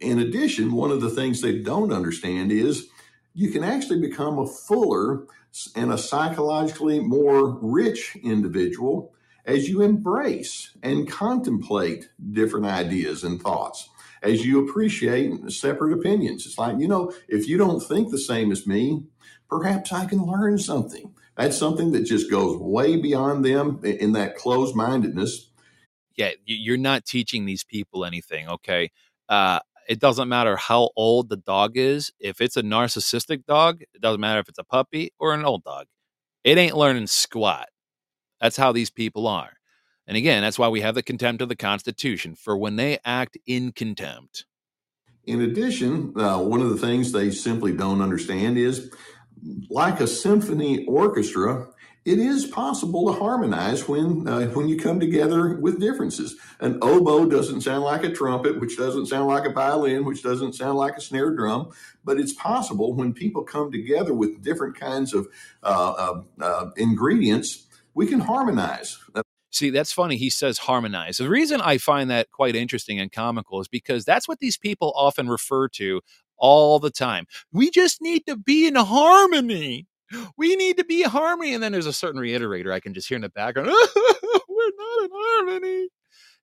In 0.00 0.18
addition, 0.18 0.72
one 0.72 0.90
of 0.90 1.00
the 1.00 1.10
things 1.10 1.40
they 1.40 1.58
don't 1.58 1.92
understand 1.92 2.52
is 2.52 2.88
you 3.34 3.50
can 3.50 3.64
actually 3.64 4.00
become 4.00 4.38
a 4.38 4.46
fuller 4.46 5.26
and 5.74 5.92
a 5.92 5.98
psychologically 5.98 7.00
more 7.00 7.58
rich 7.60 8.16
individual 8.22 9.12
as 9.44 9.68
you 9.68 9.82
embrace 9.82 10.70
and 10.82 11.10
contemplate 11.10 12.08
different 12.32 12.66
ideas 12.66 13.24
and 13.24 13.42
thoughts 13.42 13.88
as 14.22 14.44
you 14.44 14.66
appreciate 14.66 15.50
separate 15.50 15.92
opinions. 15.92 16.46
It's 16.46 16.58
like, 16.58 16.78
you 16.78 16.88
know, 16.88 17.12
if 17.28 17.48
you 17.48 17.58
don't 17.58 17.80
think 17.80 18.10
the 18.10 18.18
same 18.18 18.52
as 18.52 18.66
me, 18.66 19.04
perhaps 19.48 19.92
I 19.92 20.06
can 20.06 20.24
learn 20.24 20.58
something. 20.58 21.14
That's 21.36 21.56
something 21.56 21.92
that 21.92 22.04
just 22.04 22.30
goes 22.30 22.56
way 22.58 22.96
beyond 22.96 23.44
them 23.44 23.80
in 23.82 24.12
that 24.12 24.36
closed 24.36 24.76
mindedness. 24.76 25.50
Yeah, 26.16 26.32
you're 26.44 26.76
not 26.76 27.04
teaching 27.06 27.46
these 27.46 27.64
people 27.64 28.04
anything, 28.04 28.48
okay? 28.48 28.90
Uh, 29.28 29.60
it 29.88 29.98
doesn't 29.98 30.28
matter 30.28 30.56
how 30.56 30.90
old 30.94 31.28
the 31.28 31.36
dog 31.36 31.72
is. 31.76 32.12
If 32.20 32.40
it's 32.40 32.56
a 32.56 32.62
narcissistic 32.62 33.46
dog, 33.46 33.82
it 33.82 34.00
doesn't 34.00 34.20
matter 34.20 34.40
if 34.40 34.48
it's 34.48 34.58
a 34.58 34.64
puppy 34.64 35.12
or 35.18 35.34
an 35.34 35.44
old 35.44 35.64
dog. 35.64 35.86
It 36.44 36.58
ain't 36.58 36.76
learning 36.76 37.06
squat. 37.06 37.68
That's 38.40 38.56
how 38.56 38.72
these 38.72 38.90
people 38.90 39.26
are. 39.26 39.54
And 40.12 40.18
again, 40.18 40.42
that's 40.42 40.58
why 40.58 40.68
we 40.68 40.82
have 40.82 40.94
the 40.94 41.02
contempt 41.02 41.40
of 41.40 41.48
the 41.48 41.56
Constitution 41.56 42.34
for 42.34 42.54
when 42.54 42.76
they 42.76 42.98
act 43.02 43.38
in 43.46 43.72
contempt. 43.72 44.44
In 45.24 45.40
addition, 45.40 46.12
uh, 46.20 46.38
one 46.38 46.60
of 46.60 46.68
the 46.68 46.76
things 46.76 47.12
they 47.12 47.30
simply 47.30 47.72
don't 47.72 48.02
understand 48.02 48.58
is 48.58 48.90
like 49.70 50.00
a 50.00 50.06
symphony 50.06 50.84
orchestra, 50.84 51.68
it 52.04 52.18
is 52.18 52.44
possible 52.44 53.06
to 53.06 53.18
harmonize 53.18 53.88
when 53.88 54.28
uh, 54.28 54.48
when 54.48 54.68
you 54.68 54.78
come 54.78 55.00
together 55.00 55.56
with 55.56 55.80
differences. 55.80 56.36
An 56.60 56.78
oboe 56.82 57.24
doesn't 57.24 57.62
sound 57.62 57.82
like 57.82 58.04
a 58.04 58.12
trumpet, 58.12 58.60
which 58.60 58.76
doesn't 58.76 59.06
sound 59.06 59.28
like 59.28 59.46
a 59.46 59.52
violin, 59.52 60.04
which 60.04 60.22
doesn't 60.22 60.52
sound 60.52 60.76
like 60.76 60.94
a 60.98 61.00
snare 61.00 61.34
drum, 61.34 61.70
but 62.04 62.20
it's 62.20 62.34
possible 62.34 62.92
when 62.92 63.14
people 63.14 63.44
come 63.44 63.72
together 63.72 64.12
with 64.12 64.42
different 64.42 64.78
kinds 64.78 65.14
of 65.14 65.26
uh, 65.62 66.20
uh 66.38 66.70
ingredients, 66.76 67.66
we 67.94 68.06
can 68.06 68.20
harmonize. 68.20 68.98
See, 69.52 69.68
that's 69.68 69.92
funny. 69.92 70.16
He 70.16 70.30
says 70.30 70.58
harmonize. 70.58 71.18
The 71.18 71.28
reason 71.28 71.60
I 71.60 71.76
find 71.78 72.10
that 72.10 72.30
quite 72.30 72.56
interesting 72.56 72.98
and 72.98 73.12
comical 73.12 73.60
is 73.60 73.68
because 73.68 74.04
that's 74.04 74.26
what 74.26 74.38
these 74.40 74.56
people 74.56 74.92
often 74.96 75.28
refer 75.28 75.68
to 75.68 76.00
all 76.38 76.78
the 76.78 76.90
time. 76.90 77.26
We 77.52 77.70
just 77.70 78.00
need 78.00 78.26
to 78.26 78.36
be 78.36 78.66
in 78.66 78.74
harmony. 78.74 79.86
We 80.36 80.56
need 80.56 80.78
to 80.78 80.84
be 80.84 81.02
harmony. 81.02 81.54
And 81.54 81.62
then 81.62 81.70
there's 81.70 81.86
a 81.86 81.92
certain 81.92 82.20
reiterator 82.20 82.72
I 82.72 82.80
can 82.80 82.94
just 82.94 83.08
hear 83.08 83.16
in 83.16 83.22
the 83.22 83.28
background. 83.28 83.68
We're 84.48 84.70
not 84.78 85.04
in 85.04 85.10
harmony. 85.12 85.88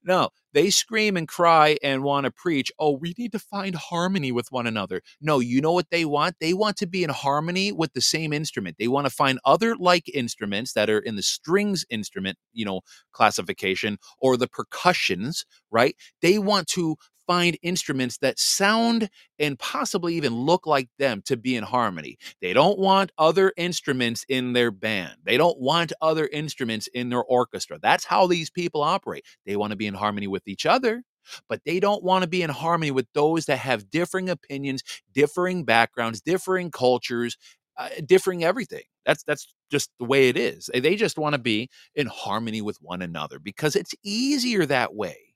No, 0.03 0.29
they 0.53 0.69
scream 0.69 1.17
and 1.17 1.27
cry 1.27 1.77
and 1.83 2.03
want 2.03 2.23
to 2.23 2.31
preach, 2.31 2.71
oh, 2.79 2.97
we 2.97 3.13
need 3.17 3.33
to 3.33 3.39
find 3.39 3.75
harmony 3.75 4.31
with 4.31 4.47
one 4.49 4.65
another. 4.65 5.01
No, 5.19 5.39
you 5.39 5.59
know 5.61 5.73
what 5.73 5.89
they 5.91 6.05
want? 6.05 6.37
They 6.39 6.53
want 6.53 6.77
to 6.77 6.87
be 6.87 7.03
in 7.03 7.09
harmony 7.09 7.71
with 7.73 7.93
the 7.93 8.01
same 8.01 8.31
instrument. 8.31 8.77
They 8.79 8.87
want 8.87 9.07
to 9.07 9.11
find 9.13 9.39
other 9.43 9.75
like 9.75 10.07
instruments 10.13 10.73
that 10.73 10.89
are 10.89 10.99
in 10.99 11.17
the 11.17 11.21
strings 11.21 11.85
instrument, 11.89 12.37
you 12.53 12.63
know, 12.63 12.81
classification 13.11 13.97
or 14.19 14.37
the 14.37 14.47
percussions, 14.47 15.45
right? 15.69 15.95
They 16.21 16.39
want 16.39 16.67
to 16.69 16.95
find 17.29 17.59
instruments 17.61 18.17
that 18.17 18.39
sound 18.39 19.07
and 19.37 19.59
possibly 19.59 20.15
even 20.15 20.33
look 20.33 20.65
like 20.65 20.89
them 20.97 21.21
to 21.27 21.37
be 21.37 21.55
in 21.55 21.63
harmony. 21.63 22.17
They 22.41 22.53
don't 22.53 22.79
want 22.79 23.11
other 23.19 23.53
instruments 23.55 24.25
in 24.27 24.53
their 24.53 24.71
band. 24.71 25.17
They 25.23 25.37
don't 25.37 25.59
want 25.59 25.93
other 26.01 26.27
instruments 26.33 26.87
in 26.87 27.09
their 27.09 27.23
orchestra. 27.23 27.77
That's 27.79 28.03
how 28.03 28.25
these 28.25 28.49
people 28.49 28.81
operate. 28.81 29.25
They 29.45 29.55
want 29.57 29.69
to 29.73 29.77
be 29.77 29.85
in 29.85 29.93
harmony 29.93 30.25
with 30.25 30.47
each 30.47 30.65
other, 30.65 31.03
but 31.47 31.61
they 31.67 31.79
don't 31.79 32.03
want 32.03 32.23
to 32.23 32.29
be 32.29 32.41
in 32.41 32.49
harmony 32.49 32.89
with 32.91 33.05
those 33.13 33.45
that 33.45 33.59
have 33.59 33.91
differing 33.91 34.27
opinions, 34.31 34.81
differing 35.13 35.65
backgrounds, 35.65 36.21
differing 36.21 36.71
cultures, 36.71 37.37
uh, 37.77 37.89
differing 38.07 38.43
everything. 38.43 38.83
That's 39.05 39.23
that's 39.23 39.53
just 39.71 39.91
the 39.99 40.05
way 40.05 40.29
it 40.29 40.37
is. 40.37 40.69
They 40.73 40.95
just 40.95 41.19
want 41.19 41.33
to 41.33 41.39
be 41.39 41.69
in 41.95 42.07
harmony 42.07 42.61
with 42.63 42.77
one 42.81 43.03
another 43.03 43.39
because 43.39 43.75
it's 43.75 43.93
easier 44.03 44.65
that 44.65 44.95
way. 44.95 45.28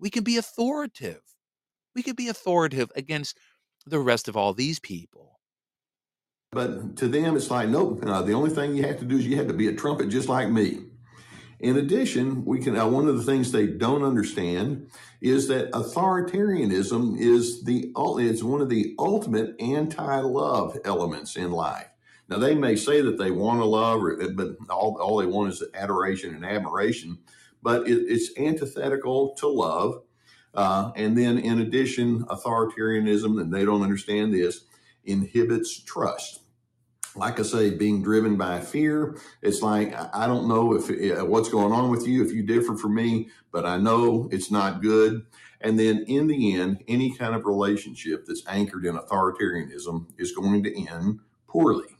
We 0.00 0.10
can 0.10 0.24
be 0.24 0.38
authoritative. 0.38 1.22
We 1.94 2.02
can 2.02 2.14
be 2.14 2.28
authoritative 2.28 2.90
against 2.96 3.36
the 3.86 4.00
rest 4.00 4.28
of 4.28 4.36
all 4.36 4.54
these 4.54 4.80
people. 4.80 5.38
But 6.52 6.96
to 6.96 7.06
them, 7.06 7.36
it's 7.36 7.50
like, 7.50 7.68
nope. 7.68 8.04
Uh, 8.04 8.22
the 8.22 8.32
only 8.32 8.50
thing 8.50 8.74
you 8.74 8.82
have 8.84 8.98
to 8.98 9.04
do 9.04 9.18
is 9.18 9.26
you 9.26 9.36
have 9.36 9.48
to 9.48 9.54
be 9.54 9.68
a 9.68 9.74
trumpet 9.74 10.08
just 10.08 10.28
like 10.28 10.48
me. 10.48 10.80
In 11.60 11.76
addition, 11.76 12.44
we 12.46 12.58
can. 12.58 12.76
Uh, 12.76 12.88
one 12.88 13.06
of 13.06 13.16
the 13.18 13.22
things 13.22 13.52
they 13.52 13.66
don't 13.66 14.02
understand 14.02 14.90
is 15.20 15.46
that 15.48 15.70
authoritarianism 15.72 17.20
is 17.20 17.62
the 17.64 17.92
it's 17.94 18.42
one 18.42 18.62
of 18.62 18.70
the 18.70 18.94
ultimate 18.98 19.60
anti-love 19.60 20.78
elements 20.84 21.36
in 21.36 21.52
life. 21.52 21.86
Now 22.28 22.38
they 22.38 22.54
may 22.54 22.76
say 22.76 23.02
that 23.02 23.18
they 23.18 23.30
want 23.30 23.60
to 23.60 23.66
love, 23.66 24.00
but 24.34 24.56
all, 24.70 24.98
all 25.00 25.18
they 25.18 25.26
want 25.26 25.52
is 25.52 25.62
adoration 25.74 26.34
and 26.34 26.46
admiration 26.46 27.18
but 27.62 27.88
it, 27.88 28.04
it's 28.08 28.36
antithetical 28.38 29.34
to 29.34 29.48
love. 29.48 30.02
Uh, 30.52 30.90
and 30.96 31.16
then, 31.16 31.38
in 31.38 31.60
addition, 31.60 32.24
authoritarianism, 32.24 33.40
and 33.40 33.52
they 33.52 33.64
don't 33.64 33.82
understand 33.82 34.34
this, 34.34 34.64
inhibits 35.04 35.80
trust. 35.80 36.40
Like 37.16 37.40
I 37.40 37.42
say, 37.42 37.70
being 37.70 38.02
driven 38.02 38.36
by 38.36 38.60
fear, 38.60 39.16
it's 39.42 39.62
like, 39.62 39.94
I 40.14 40.26
don't 40.26 40.48
know 40.48 40.74
if 40.74 40.90
uh, 40.90 41.24
what's 41.24 41.48
going 41.48 41.72
on 41.72 41.90
with 41.90 42.06
you, 42.06 42.24
if 42.24 42.32
you 42.32 42.42
differ 42.44 42.76
from 42.76 42.94
me, 42.94 43.30
but 43.52 43.66
I 43.66 43.78
know 43.78 44.28
it's 44.32 44.50
not 44.50 44.82
good. 44.82 45.26
And 45.60 45.78
then, 45.78 46.04
in 46.06 46.26
the 46.26 46.54
end, 46.54 46.82
any 46.88 47.14
kind 47.14 47.34
of 47.34 47.44
relationship 47.44 48.24
that's 48.26 48.42
anchored 48.46 48.86
in 48.86 48.96
authoritarianism 48.96 50.06
is 50.18 50.32
going 50.32 50.62
to 50.64 50.88
end 50.88 51.20
poorly. 51.46 51.96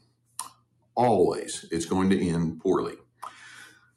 Always, 0.95 1.65
it's 1.71 1.85
going 1.85 2.09
to 2.09 2.27
end 2.27 2.59
poorly. 2.59 2.95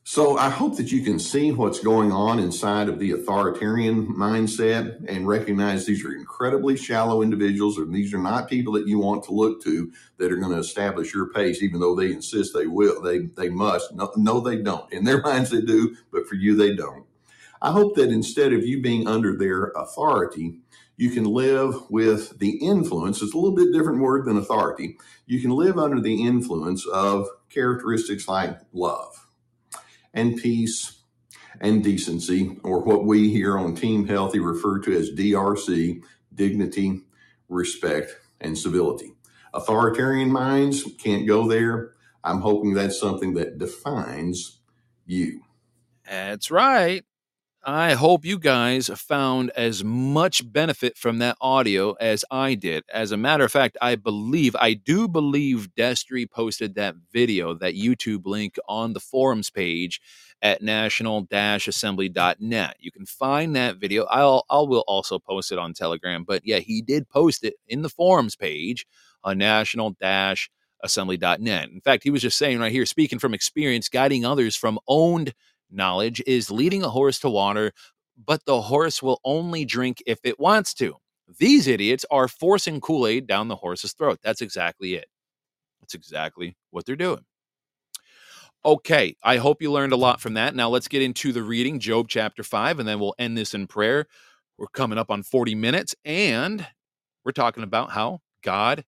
So 0.07 0.37
I 0.37 0.51
hope 0.51 0.77
that 0.77 0.93
you 0.93 1.03
can 1.03 1.19
see 1.19 1.51
what's 1.51 1.81
going 1.81 2.13
on 2.13 2.39
inside 2.39 2.91
of 2.91 2.99
the 2.99 3.13
authoritarian 3.13 4.07
mindset 4.09 5.03
and 5.09 5.27
recognize 5.27 5.87
these 5.87 6.05
are 6.05 6.13
incredibly 6.13 6.77
shallow 6.77 7.23
individuals 7.23 7.79
and 7.79 7.95
these 7.95 8.13
are 8.13 8.19
not 8.19 8.51
people 8.51 8.75
that 8.75 8.87
you 8.87 8.99
want 8.99 9.25
to 9.25 9.33
look 9.33 9.63
to 9.63 9.91
that 10.19 10.31
are 10.31 10.37
going 10.37 10.53
to 10.53 10.59
establish 10.59 11.15
your 11.15 11.31
pace, 11.31 11.63
even 11.63 11.81
though 11.81 11.95
they 11.95 12.13
insist 12.13 12.53
they 12.53 12.67
will, 12.67 13.01
they, 13.01 13.21
they 13.21 13.49
must. 13.49 13.95
No, 13.95 14.13
no, 14.15 14.41
they 14.41 14.61
don't. 14.61 14.93
In 14.93 15.05
their 15.05 15.23
minds 15.23 15.49
they 15.49 15.63
do, 15.63 15.97
but 16.13 16.29
for 16.29 16.35
you 16.35 16.55
they 16.55 16.77
don't. 16.77 17.07
I 17.63 17.73
hope 17.73 17.97
that 17.97 18.11
instead 18.11 18.53
of 18.53 18.63
you 18.63 18.83
being 18.83 19.09
under 19.09 19.35
their 19.35 19.69
authority, 19.75 20.59
you 20.99 21.13
can 21.13 21.25
live 21.25 21.77
with 21.89 22.39
the 22.41 22.59
influence. 22.59 23.23
It's 23.23 23.33
a 23.33 23.39
little 23.39 23.57
bit 23.57 23.73
different 23.73 24.03
word 24.03 24.27
than 24.27 24.37
authority. 24.37 24.99
You 25.25 25.41
can 25.41 25.53
live 25.53 25.79
under 25.79 25.99
the 25.99 26.23
influence 26.23 26.87
of 26.87 27.27
characteristics 27.49 28.29
like 28.29 28.61
love 28.75 29.24
and 30.15 30.37
peace 30.37 31.03
and 31.61 31.85
decency, 31.85 32.59
or 32.65 32.81
what 32.81 33.05
we 33.05 33.31
here 33.31 33.59
on 33.59 33.75
Team 33.75 34.07
Healthy 34.07 34.41
refer 34.41 34.79
to 34.81 34.97
as 34.97 35.11
DRC 35.11 36.03
dignity, 36.35 37.03
respect, 37.49 38.17
and 38.41 38.57
civility. 38.57 39.13
Authoritarian 39.53 40.33
minds 40.33 40.85
can't 40.99 41.27
go 41.27 41.47
there. 41.49 41.93
I'm 42.25 42.41
hoping 42.41 42.75
that's 42.75 42.99
something 42.99 43.35
that 43.35 43.59
defines 43.59 44.59
you. 45.07 45.43
That's 46.09 46.51
right. 46.51 47.05
I 47.67 47.95
hope 47.95 48.27
you 48.27 48.39
guys 48.39 48.89
found 48.89 49.51
as 49.57 49.83
much 49.83 50.53
benefit 50.53 50.99
from 50.99 51.17
that 51.19 51.39
audio 51.41 51.95
as 51.95 52.23
I 52.31 52.53
did. 52.55 52.85
As 52.93 53.11
a 53.11 53.17
matter 53.17 53.45
of 53.45 53.53
fact, 53.53 53.79
I 53.81 53.97
believe, 53.97 54.55
I 54.57 54.75
do 54.75 55.09
believe 55.09 55.71
Destry 55.75 56.31
posted 56.31 56.75
that 56.75 56.97
video, 57.11 57.55
that 57.55 57.75
YouTube 57.75 58.27
link 58.27 58.59
on 58.69 58.93
the 58.93 59.01
forums 59.01 59.49
page 59.49 59.99
at 60.43 60.63
national-assembly.net. 60.63 62.77
You 62.81 62.93
can 62.93 63.07
find 63.07 63.57
that 63.57 63.79
video. 63.79 64.05
I'll 64.05 64.45
I 64.51 64.61
will 64.61 64.85
also 64.87 65.19
post 65.19 65.51
it 65.51 65.59
on 65.59 65.73
Telegram, 65.73 66.23
but 66.23 66.43
yeah, 66.45 66.59
he 66.59 66.83
did 66.83 67.09
post 67.09 67.45
it 67.45 67.55
in 67.67 67.81
the 67.81 67.89
forums 67.89 68.37
page 68.37 68.85
on 69.23 69.39
national-assembly.net. 69.39 71.69
In 71.71 71.81
fact, 71.81 72.03
he 72.03 72.11
was 72.11 72.21
just 72.21 72.37
saying 72.37 72.59
right 72.59 72.73
here, 72.73 72.85
speaking 72.85 73.19
from 73.19 73.33
experience, 73.33 73.89
guiding 73.89 74.27
others 74.27 74.55
from 74.55 74.79
owned 74.87 75.33
knowledge 75.75 76.23
is 76.27 76.51
leading 76.51 76.83
a 76.83 76.89
horse 76.89 77.19
to 77.21 77.31
water, 77.31 77.73
but 78.27 78.45
the 78.47 78.63
horse 78.63 79.03
will 79.03 79.21
only 79.25 79.65
drink 79.65 80.03
if 80.07 80.21
it 80.25 80.39
wants 80.41 80.75
to. 80.75 80.97
These 81.39 81.67
idiots 81.67 82.05
are 82.11 82.29
forcing 82.29 82.81
Kool 82.81 83.07
Aid 83.07 83.27
down 83.27 83.49
the 83.49 83.57
horse's 83.57 83.93
throat. 83.93 84.19
That's 84.23 84.41
exactly 84.43 84.95
it. 84.95 85.07
That's 85.81 85.95
exactly 85.95 86.57
what 86.71 86.87
they're 86.87 86.97
doing. 86.97 87.25
Okay, 88.65 89.17
I 89.23 89.37
hope 89.37 89.61
you 89.61 89.71
learned 89.71 89.93
a 89.93 89.97
lot 89.97 90.21
from 90.21 90.35
that. 90.35 90.55
Now 90.55 90.71
let's 90.71 90.89
get 90.89 91.03
into 91.03 91.33
the 91.33 91.43
reading, 91.43 91.79
Job 91.79 92.09
chapter 92.09 92.43
5, 92.43 92.79
and 92.79 92.89
then 92.89 92.99
we'll 92.99 93.15
end 93.19 93.37
this 93.37 93.53
in 93.53 93.67
prayer. 93.67 94.07
We're 94.57 94.69
coming 94.69 94.99
up 94.99 95.11
on 95.11 95.23
40 95.23 95.55
minutes, 95.55 95.95
and 96.05 96.67
we're 97.25 97.33
talking 97.33 97.63
about 97.63 97.91
how 97.91 98.21
God 98.43 98.85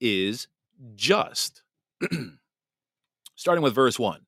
is 0.00 0.48
just. 0.94 1.62
Starting 3.36 3.62
with 3.62 3.74
verse 3.74 3.98
1 3.98 4.20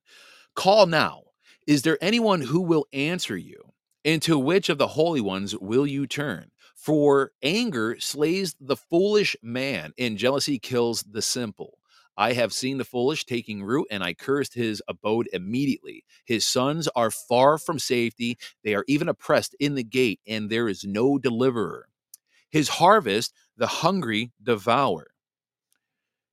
Call 0.55 0.87
now. 0.87 1.21
Is 1.67 1.81
there 1.81 1.97
anyone 2.01 2.41
who 2.41 2.61
will 2.61 2.87
answer 2.93 3.35
you? 3.35 3.73
And 4.05 4.21
to 4.21 4.39
which 4.39 4.69
of 4.69 4.77
the 4.77 4.87
holy 4.87 5.19
ones 5.19 5.55
will 5.57 5.85
you 5.85 6.07
turn? 6.07 6.49
For 6.75 7.33
anger 7.43 7.97
slays 7.99 8.55
the 8.61 8.77
foolish 8.77 9.35
man, 9.43 9.91
and 9.97 10.17
jealousy 10.17 10.59
kills 10.59 11.03
the 11.03 11.21
simple. 11.21 11.77
I 12.15 12.33
have 12.33 12.53
seen 12.53 12.77
the 12.77 12.85
foolish 12.85 13.25
taking 13.25 13.63
root, 13.63 13.87
and 13.91 14.01
I 14.01 14.13
cursed 14.13 14.53
his 14.53 14.81
abode 14.87 15.27
immediately. 15.33 16.05
His 16.25 16.45
sons 16.45 16.87
are 16.95 17.11
far 17.11 17.57
from 17.57 17.79
safety. 17.79 18.37
They 18.63 18.73
are 18.73 18.85
even 18.87 19.09
oppressed 19.09 19.55
in 19.59 19.75
the 19.75 19.83
gate, 19.83 20.21
and 20.25 20.49
there 20.49 20.69
is 20.69 20.85
no 20.85 21.17
deliverer. 21.17 21.89
His 22.49 22.69
harvest 22.69 23.33
the 23.57 23.67
hungry 23.67 24.31
devour, 24.41 25.07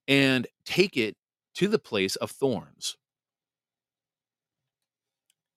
and 0.07 0.47
take 0.65 0.97
it 0.97 1.17
to 1.55 1.67
the 1.67 1.79
place 1.79 2.15
of 2.17 2.31
thorns 2.31 2.97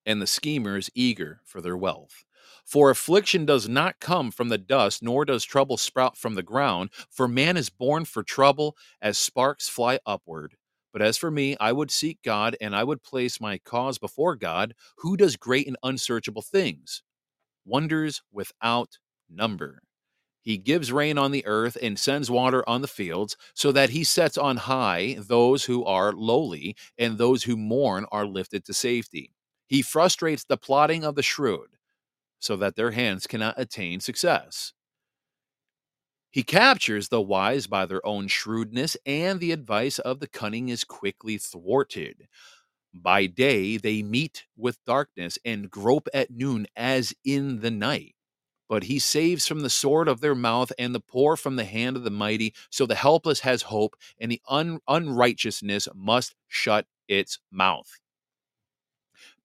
and 0.08 0.22
the 0.22 0.28
schemers 0.28 0.90
eager 0.96 1.42
for 1.46 1.62
their 1.62 1.78
wealth. 1.78 2.26
For 2.66 2.90
affliction 2.90 3.46
does 3.46 3.70
not 3.70 4.00
come 4.00 4.32
from 4.32 4.50
the 4.50 4.58
dust, 4.58 5.04
nor 5.04 5.26
does 5.26 5.46
trouble 5.46 5.78
sprout 5.78 6.18
from 6.18 6.36
the 6.36 6.44
ground. 6.44 6.90
For 7.12 7.28
man 7.28 7.58
is 7.58 7.70
born 7.70 8.06
for 8.06 8.24
trouble, 8.24 8.76
as 9.02 9.18
sparks 9.20 9.70
fly 9.70 10.00
upward. 10.06 10.56
But 10.94 11.02
as 11.02 11.18
for 11.18 11.30
me, 11.30 11.56
I 11.60 11.74
would 11.74 11.92
seek 11.92 12.20
God, 12.24 12.58
and 12.60 12.76
I 12.76 12.84
would 12.84 13.04
place 13.04 13.40
my 13.40 13.60
cause 13.60 14.00
before 14.00 14.36
God, 14.36 14.74
who 14.98 15.16
does 15.18 15.36
great 15.36 15.68
and 15.68 15.78
unsearchable 15.84 16.42
things, 16.42 17.04
wonders 17.66 18.24
without 18.32 18.98
number. 19.30 19.82
He 20.42 20.58
gives 20.58 20.92
rain 20.92 21.18
on 21.18 21.32
the 21.32 21.46
earth 21.46 21.78
and 21.82 22.00
sends 22.00 22.32
water 22.32 22.68
on 22.68 22.82
the 22.82 22.88
fields, 22.88 23.38
so 23.54 23.72
that 23.74 23.92
he 23.92 24.04
sets 24.06 24.38
on 24.38 24.58
high 24.58 25.18
those 25.20 25.66
who 25.66 25.86
are 25.86 26.14
lowly, 26.14 26.76
and 26.98 27.18
those 27.18 27.44
who 27.44 27.58
mourn 27.58 28.06
are 28.12 28.26
lifted 28.26 28.66
to 28.66 28.74
safety. 28.74 29.34
He 29.68 29.82
frustrates 29.82 30.44
the 30.44 30.58
plotting 30.58 31.04
of 31.04 31.16
the 31.16 31.24
shrewd 31.24 31.70
so 32.40 32.56
that 32.58 32.76
their 32.76 32.92
hands 32.92 33.28
cannot 33.28 33.60
attain 33.60 34.00
success. 34.00 34.74
He 36.32 36.44
captures 36.44 37.10
the 37.10 37.22
wise 37.22 37.68
by 37.68 37.86
their 37.86 38.06
own 38.06 38.28
shrewdness, 38.28 38.96
and 39.06 39.40
the 39.40 39.52
advice 39.52 39.98
of 40.00 40.20
the 40.20 40.28
cunning 40.28 40.70
is 40.70 40.84
quickly 40.84 41.38
thwarted. 41.38 42.28
By 42.94 43.26
day 43.26 43.78
they 43.78 44.04
meet 44.04 44.46
with 44.56 44.84
darkness 44.86 45.38
and 45.46 45.70
grope 45.72 46.08
at 46.14 46.32
noon 46.32 46.68
as 46.76 47.14
in 47.24 47.62
the 47.62 47.72
night. 47.72 48.16
But 48.70 48.84
he 48.84 49.00
saves 49.00 49.48
from 49.48 49.62
the 49.62 49.70
sword 49.70 50.08
of 50.08 50.22
their 50.22 50.36
mouth 50.36 50.72
and 50.78 50.94
the 50.94 51.00
poor 51.00 51.38
from 51.38 51.56
the 51.56 51.66
hand 51.66 51.96
of 51.96 52.04
the 52.04 52.12
mighty. 52.12 52.54
So 52.70 52.86
the 52.86 52.96
helpless 52.96 53.42
has 53.42 53.64
hope, 53.64 53.96
and 54.20 54.32
the 54.32 54.42
un- 54.48 54.80
unrighteousness 54.88 55.88
must 55.96 56.36
shut 56.48 56.86
its 57.08 57.40
mouth. 57.52 57.90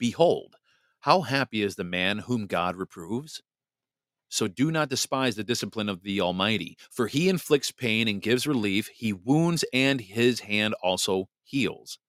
Behold, 0.03 0.57
how 0.99 1.21
happy 1.21 1.63
is 1.63 1.77
the 1.77 1.85
man 1.85 2.19
whom 2.19 2.49
God 2.49 2.75
reproves? 2.75 3.41
So 4.29 4.49
do 4.49 4.73
not 4.73 4.89
despise 4.89 5.37
the 5.37 5.45
discipline 5.45 5.89
of 5.89 6.03
the 6.03 6.21
Almighty, 6.21 6.77
for 6.91 7.07
he 7.07 7.29
inflicts 7.29 7.71
pain 7.71 8.09
and 8.09 8.21
gives 8.21 8.45
relief. 8.45 8.89
He 8.93 9.13
wounds, 9.13 9.65
and 9.73 10.01
his 10.01 10.41
hand 10.41 10.75
also 10.83 11.29
heals. 11.45 12.01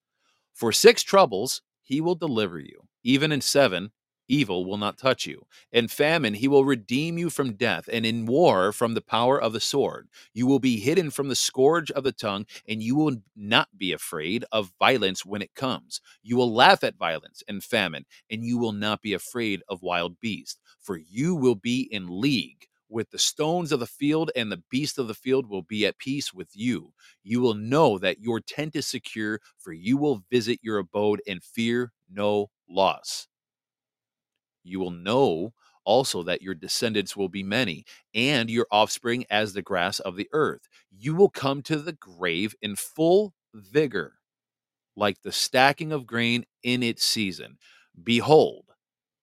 For 0.56 0.72
six 0.72 1.04
troubles 1.04 1.62
he 1.84 2.02
will 2.02 2.16
deliver 2.16 2.58
you, 2.58 2.82
even 3.04 3.32
in 3.32 3.41
seven 3.41 3.91
evil 4.34 4.65
will 4.65 4.77
not 4.77 4.97
touch 4.97 5.27
you. 5.27 5.45
In 5.71 5.88
famine, 5.88 6.34
he 6.34 6.47
will 6.47 6.65
redeem 6.65 7.17
you 7.17 7.29
from 7.29 7.53
death, 7.53 7.88
and 7.91 8.05
in 8.05 8.25
war, 8.25 8.71
from 8.71 8.95
the 8.95 9.01
power 9.01 9.39
of 9.39 9.53
the 9.53 9.59
sword. 9.59 10.07
You 10.34 10.47
will 10.47 10.59
be 10.59 10.79
hidden 10.79 11.11
from 11.11 11.29
the 11.29 11.36
scourge 11.36 11.91
of 11.91 12.03
the 12.03 12.11
tongue, 12.11 12.45
and 12.67 12.81
you 12.81 12.95
will 12.95 13.17
not 13.36 13.69
be 13.77 13.91
afraid 13.93 14.43
of 14.51 14.73
violence 14.79 15.23
when 15.25 15.41
it 15.43 15.53
comes. 15.53 16.01
You 16.23 16.36
will 16.38 16.53
laugh 16.53 16.84
at 16.84 16.97
violence 16.97 17.43
and 17.47 17.63
famine, 17.63 18.05
and 18.31 18.43
you 18.43 18.57
will 18.57 18.71
not 18.71 19.01
be 19.01 19.13
afraid 19.13 19.61
of 19.69 19.84
wild 19.84 20.19
beasts, 20.19 20.59
for 20.79 20.97
you 20.97 21.36
will 21.36 21.55
be 21.55 21.81
in 21.91 22.07
league. 22.09 22.67
With 22.89 23.09
the 23.11 23.19
stones 23.19 23.71
of 23.71 23.79
the 23.79 23.88
field 23.88 24.29
and 24.36 24.51
the 24.51 24.63
beasts 24.69 24.97
of 24.99 25.07
the 25.07 25.15
field 25.15 25.47
will 25.47 25.63
be 25.63 25.86
at 25.86 25.97
peace 25.97 26.34
with 26.34 26.49
you. 26.53 26.93
You 27.23 27.41
will 27.41 27.55
know 27.55 27.97
that 27.99 28.19
your 28.19 28.39
tent 28.39 28.75
is 28.75 28.86
secure, 28.88 29.39
for 29.57 29.73
you 29.73 29.97
will 29.97 30.23
visit 30.29 30.59
your 30.61 30.77
abode 30.77 31.21
and 31.27 31.43
fear 31.43 31.91
no 32.11 32.51
loss 32.69 33.27
you 34.64 34.80
will 34.80 34.91
know 34.91 35.53
also 35.86 36.24
that 36.24 36.41
your 36.41 36.55
descendants 36.55 37.18
will 37.18 37.30
be 37.30 37.43
many, 37.43 37.86
and 38.14 38.49
your 38.49 38.68
offspring 38.72 39.26
as 39.30 39.53
the 39.53 39.61
grass 39.61 39.99
of 39.99 40.16
the 40.16 40.30
earth. 40.32 40.68
You 40.91 41.16
will 41.16 41.30
come 41.30 41.61
to 41.64 41.78
the 41.78 41.93
grave 41.93 42.55
in 42.61 42.76
full 42.76 43.34
vigor, 43.53 44.14
like 44.95 45.22
the 45.22 45.32
stacking 45.32 45.91
of 45.91 46.07
grain 46.07 46.45
in 46.64 46.84
its 46.84 47.03
season. 47.03 47.57
Behold, 48.01 48.66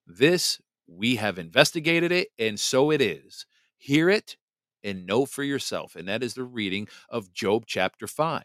this 0.07 0.61
we 0.87 1.17
have 1.17 1.39
investigated 1.39 2.13
it, 2.13 2.29
and 2.39 2.59
so 2.59 2.91
it 2.91 3.01
is. 3.01 3.47
Hear 3.79 4.11
it 4.11 4.37
and 4.83 5.07
know 5.07 5.25
for 5.25 5.43
yourself. 5.45 5.97
And 5.97 6.09
that 6.09 6.23
is 6.23 6.35
the 6.35 6.45
reading 6.45 6.89
of 7.09 7.33
Job 7.33 7.65
chapter 7.67 8.07
5 8.07 8.43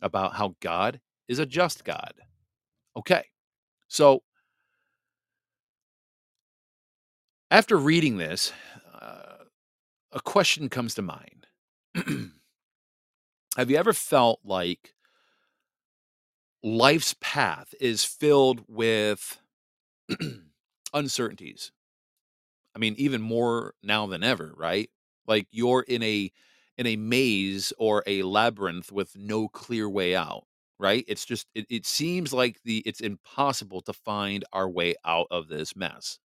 about 0.00 0.34
how 0.34 0.54
God 0.60 1.00
is 1.26 1.38
a 1.38 1.46
just 1.46 1.84
God. 1.84 2.12
Okay, 2.96 3.24
so 3.88 4.22
After 7.50 7.76
reading 7.76 8.16
this, 8.16 8.52
uh, 8.92 9.44
a 10.12 10.20
question 10.20 10.68
comes 10.68 10.94
to 10.96 11.02
mind. 11.02 11.46
Have 13.56 13.70
you 13.70 13.76
ever 13.76 13.92
felt 13.92 14.40
like 14.44 14.94
life's 16.62 17.14
path 17.20 17.74
is 17.80 18.04
filled 18.04 18.64
with 18.68 19.38
uncertainties? 20.94 21.72
I 22.74 22.78
mean, 22.78 22.94
even 22.98 23.22
more 23.22 23.74
now 23.82 24.06
than 24.06 24.22
ever, 24.24 24.52
right? 24.56 24.90
Like 25.26 25.46
you're 25.50 25.82
in 25.82 26.02
a 26.02 26.30
in 26.76 26.86
a 26.86 26.96
maze 26.96 27.72
or 27.78 28.02
a 28.06 28.22
labyrinth 28.24 28.90
with 28.90 29.16
no 29.16 29.48
clear 29.48 29.88
way 29.88 30.16
out, 30.16 30.44
right? 30.78 31.04
It's 31.06 31.24
just 31.24 31.46
it, 31.54 31.66
it 31.70 31.86
seems 31.86 32.32
like 32.32 32.60
the 32.64 32.78
it's 32.84 33.00
impossible 33.00 33.80
to 33.82 33.92
find 33.92 34.44
our 34.52 34.68
way 34.68 34.94
out 35.04 35.28
of 35.30 35.48
this 35.48 35.76
mess. 35.76 36.18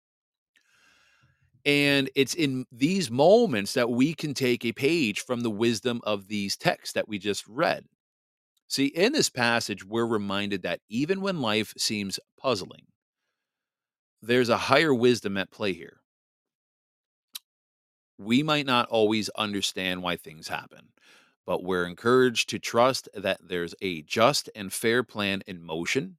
And 1.66 2.10
it's 2.16 2.34
in 2.34 2.66
these 2.72 3.12
moments 3.12 3.74
that 3.74 3.90
we 3.90 4.14
can 4.14 4.34
take 4.34 4.64
a 4.64 4.72
page 4.72 5.22
from 5.22 5.42
the 5.42 5.50
wisdom 5.50 6.02
of 6.04 6.28
these 6.28 6.56
texts 6.56 6.94
that 6.94 7.08
we 7.08 7.20
just 7.20 7.46
read. 7.48 7.86
See, 8.68 8.88
in 8.88 9.14
this 9.14 9.30
passage, 9.30 9.86
we're 9.86 10.06
reminded 10.06 10.64
that 10.64 10.82
even 10.90 11.22
when 11.22 11.42
life 11.42 11.74
seems 11.78 12.20
puzzling, 12.40 12.88
there's 14.22 14.50
a 14.50 14.58
higher 14.58 14.94
wisdom 14.94 15.38
at 15.38 15.52
play 15.52 15.74
here. 15.74 16.02
We 18.18 18.44
might 18.44 18.66
not 18.66 18.90
always 18.90 19.30
understand 19.30 20.02
why 20.02 20.18
things 20.18 20.48
happen, 20.48 20.90
but 21.46 21.64
we're 21.64 21.86
encouraged 21.86 22.50
to 22.50 22.60
trust 22.60 23.08
that 23.14 23.40
there's 23.48 23.76
a 23.82 24.02
just 24.02 24.50
and 24.56 24.74
fair 24.74 25.04
plan 25.04 25.44
in 25.48 25.62
motion, 25.64 26.18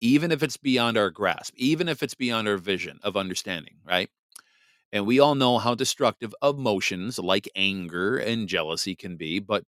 even 0.00 0.30
if 0.30 0.42
it's 0.42 0.56
beyond 0.58 0.96
our 0.96 1.10
grasp, 1.10 1.54
even 1.56 1.88
if 1.88 2.02
it's 2.02 2.14
beyond 2.14 2.46
our 2.46 2.58
vision 2.58 3.00
of 3.02 3.16
understanding, 3.16 3.78
right? 3.84 4.10
And 4.92 5.06
we 5.06 5.20
all 5.20 5.34
know 5.34 5.58
how 5.58 5.74
destructive 5.74 6.34
emotions 6.42 7.18
like 7.18 7.48
anger 7.56 8.18
and 8.18 8.48
jealousy 8.48 8.96
can 8.96 9.16
be, 9.16 9.38
but 9.38 9.64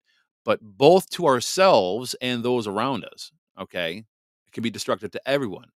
but 0.45 0.61
both 0.62 1.11
to 1.11 1.27
ourselves 1.27 2.14
and 2.23 2.43
those 2.43 2.66
around 2.66 3.05
us, 3.05 3.31
okay? 3.61 3.99
It 4.47 4.53
can 4.53 4.62
be 4.62 4.71
destructive 4.71 5.11
to 5.12 5.29
everyone. 5.29 5.69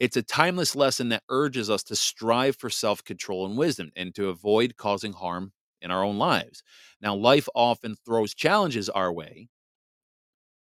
It's 0.00 0.16
a 0.16 0.22
timeless 0.22 0.76
lesson 0.76 1.10
that 1.10 1.22
urges 1.28 1.70
us 1.70 1.82
to 1.84 1.96
strive 1.96 2.56
for 2.56 2.70
self 2.70 3.04
control 3.04 3.46
and 3.46 3.56
wisdom 3.58 3.92
and 3.96 4.14
to 4.16 4.28
avoid 4.28 4.76
causing 4.76 5.12
harm 5.12 5.52
in 5.82 5.90
our 5.90 6.04
own 6.04 6.18
lives. 6.18 6.62
Now, 7.00 7.14
life 7.14 7.48
often 7.54 7.96
throws 8.04 8.34
challenges 8.34 8.88
our 8.88 9.12
way, 9.12 9.48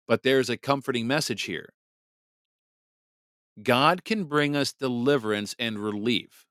but 0.06 0.22
there's 0.22 0.48
a 0.50 0.56
comforting 0.56 1.06
message 1.08 1.42
here. 1.42 1.70
God 3.62 4.04
can 4.04 4.24
bring 4.24 4.54
us 4.56 4.72
deliverance 4.72 5.54
and 5.58 5.78
relief, 5.78 6.46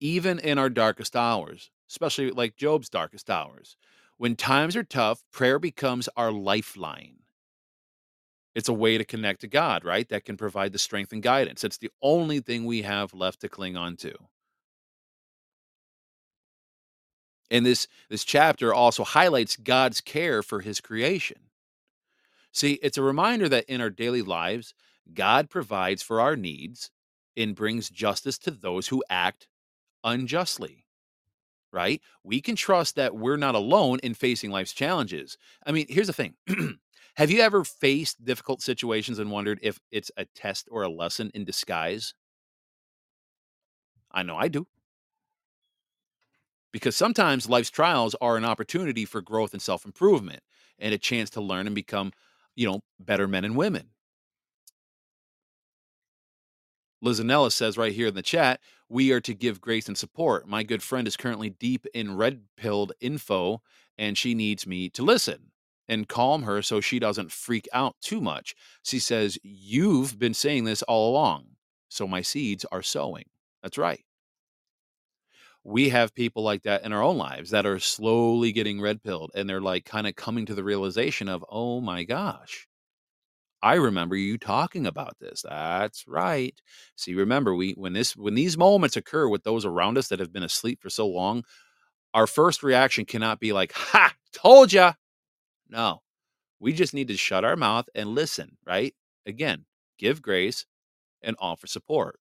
even 0.00 0.38
in 0.38 0.58
our 0.58 0.70
darkest 0.70 1.14
hours, 1.14 1.70
especially 1.88 2.30
like 2.30 2.56
Job's 2.56 2.88
darkest 2.88 3.30
hours. 3.30 3.76
When 4.16 4.36
times 4.36 4.76
are 4.76 4.84
tough, 4.84 5.22
prayer 5.32 5.58
becomes 5.58 6.08
our 6.16 6.32
lifeline. 6.32 7.16
It's 8.54 8.68
a 8.68 8.74
way 8.74 8.98
to 8.98 9.04
connect 9.04 9.42
to 9.42 9.46
God, 9.46 9.84
right? 9.84 10.08
That 10.08 10.24
can 10.24 10.36
provide 10.36 10.72
the 10.72 10.78
strength 10.78 11.12
and 11.12 11.22
guidance. 11.22 11.64
It's 11.64 11.78
the 11.78 11.90
only 12.02 12.40
thing 12.40 12.64
we 12.64 12.82
have 12.82 13.14
left 13.14 13.40
to 13.40 13.48
cling 13.48 13.76
on 13.76 13.96
to. 13.98 14.14
And 17.50 17.66
this 17.66 17.88
this 18.08 18.24
chapter 18.24 18.72
also 18.72 19.04
highlights 19.04 19.56
God's 19.56 20.00
care 20.00 20.42
for 20.42 20.60
his 20.60 20.80
creation. 20.80 21.38
See, 22.52 22.74
it's 22.82 22.98
a 22.98 23.02
reminder 23.02 23.48
that 23.48 23.64
in 23.64 23.80
our 23.80 23.90
daily 23.90 24.22
lives, 24.22 24.74
God 25.14 25.50
provides 25.50 26.02
for 26.02 26.20
our 26.20 26.36
needs 26.36 26.90
and 27.36 27.54
brings 27.54 27.90
justice 27.90 28.38
to 28.38 28.50
those 28.50 28.88
who 28.88 29.04
act 29.08 29.48
unjustly. 30.04 30.86
Right? 31.72 32.00
We 32.24 32.40
can 32.40 32.56
trust 32.56 32.96
that 32.96 33.14
we're 33.14 33.36
not 33.36 33.54
alone 33.54 34.00
in 34.02 34.14
facing 34.14 34.50
life's 34.50 34.72
challenges. 34.72 35.38
I 35.64 35.70
mean, 35.70 35.86
here's 35.88 36.08
the 36.08 36.12
thing. 36.12 36.34
Have 37.16 37.30
you 37.30 37.40
ever 37.40 37.64
faced 37.64 38.24
difficult 38.24 38.60
situations 38.60 39.18
and 39.18 39.30
wondered 39.30 39.60
if 39.62 39.78
it's 39.92 40.10
a 40.16 40.24
test 40.24 40.68
or 40.70 40.82
a 40.82 40.88
lesson 40.88 41.30
in 41.34 41.44
disguise? 41.44 42.14
I 44.10 44.22
know 44.22 44.36
I 44.36 44.48
do. 44.48 44.66
Because 46.72 46.96
sometimes 46.96 47.48
life's 47.48 47.70
trials 47.70 48.14
are 48.20 48.36
an 48.36 48.44
opportunity 48.44 49.04
for 49.04 49.20
growth 49.20 49.52
and 49.52 49.62
self 49.62 49.84
improvement 49.84 50.42
and 50.78 50.94
a 50.94 50.98
chance 50.98 51.30
to 51.30 51.40
learn 51.40 51.66
and 51.66 51.74
become, 51.74 52.12
you 52.54 52.66
know, 52.68 52.80
better 52.98 53.26
men 53.26 53.44
and 53.44 53.56
women. 53.56 53.90
Lizanella 57.04 57.50
says 57.50 57.78
right 57.78 57.92
here 57.92 58.08
in 58.08 58.14
the 58.14 58.22
chat, 58.22 58.60
we 58.88 59.12
are 59.12 59.20
to 59.20 59.34
give 59.34 59.60
grace 59.60 59.88
and 59.88 59.96
support. 59.96 60.46
My 60.46 60.62
good 60.62 60.82
friend 60.82 61.06
is 61.06 61.16
currently 61.16 61.50
deep 61.50 61.86
in 61.94 62.16
red 62.16 62.42
pilled 62.56 62.92
info 63.00 63.62
and 63.96 64.16
she 64.18 64.34
needs 64.34 64.66
me 64.66 64.88
to 64.90 65.02
listen 65.02 65.50
and 65.88 66.08
calm 66.08 66.44
her 66.44 66.62
so 66.62 66.80
she 66.80 66.98
doesn't 66.98 67.32
freak 67.32 67.68
out 67.72 67.96
too 68.00 68.20
much. 68.20 68.54
She 68.82 68.98
says, 68.98 69.38
You've 69.42 70.18
been 70.18 70.34
saying 70.34 70.64
this 70.64 70.82
all 70.82 71.10
along. 71.10 71.46
So 71.88 72.06
my 72.06 72.22
seeds 72.22 72.64
are 72.70 72.82
sowing. 72.82 73.24
That's 73.62 73.78
right. 73.78 74.04
We 75.64 75.90
have 75.90 76.14
people 76.14 76.42
like 76.42 76.62
that 76.62 76.84
in 76.84 76.92
our 76.92 77.02
own 77.02 77.18
lives 77.18 77.50
that 77.50 77.66
are 77.66 77.78
slowly 77.78 78.52
getting 78.52 78.80
red 78.80 79.02
pilled 79.02 79.30
and 79.34 79.48
they're 79.48 79.60
like 79.60 79.84
kind 79.84 80.06
of 80.06 80.16
coming 80.16 80.46
to 80.46 80.54
the 80.54 80.64
realization 80.64 81.28
of, 81.28 81.44
oh 81.50 81.80
my 81.80 82.04
gosh, 82.04 82.66
I 83.62 83.74
remember 83.74 84.16
you 84.16 84.38
talking 84.38 84.86
about 84.86 85.18
this. 85.20 85.42
That's 85.42 86.06
right. 86.08 86.54
See, 86.96 87.14
remember, 87.14 87.54
we 87.54 87.72
when 87.72 87.92
this 87.92 88.16
when 88.16 88.34
these 88.34 88.56
moments 88.56 88.96
occur 88.96 89.28
with 89.28 89.44
those 89.44 89.64
around 89.66 89.98
us 89.98 90.08
that 90.08 90.20
have 90.20 90.32
been 90.32 90.42
asleep 90.42 90.80
for 90.82 90.90
so 90.90 91.06
long, 91.06 91.44
our 92.14 92.26
first 92.28 92.62
reaction 92.62 93.04
cannot 93.06 93.40
be 93.40 93.52
like, 93.52 93.72
"Ha, 93.74 94.14
told 94.34 94.72
ya." 94.72 94.94
No. 95.70 96.02
We 96.60 96.72
just 96.74 96.94
need 96.94 97.08
to 97.08 97.16
shut 97.18 97.44
our 97.44 97.56
mouth 97.56 97.88
and 97.94 98.10
listen, 98.10 98.58
right? 98.66 98.94
Again, 99.26 99.66
give 99.98 100.22
grace 100.22 100.66
and 101.22 101.36
offer 101.40 101.66
support. 101.68 102.20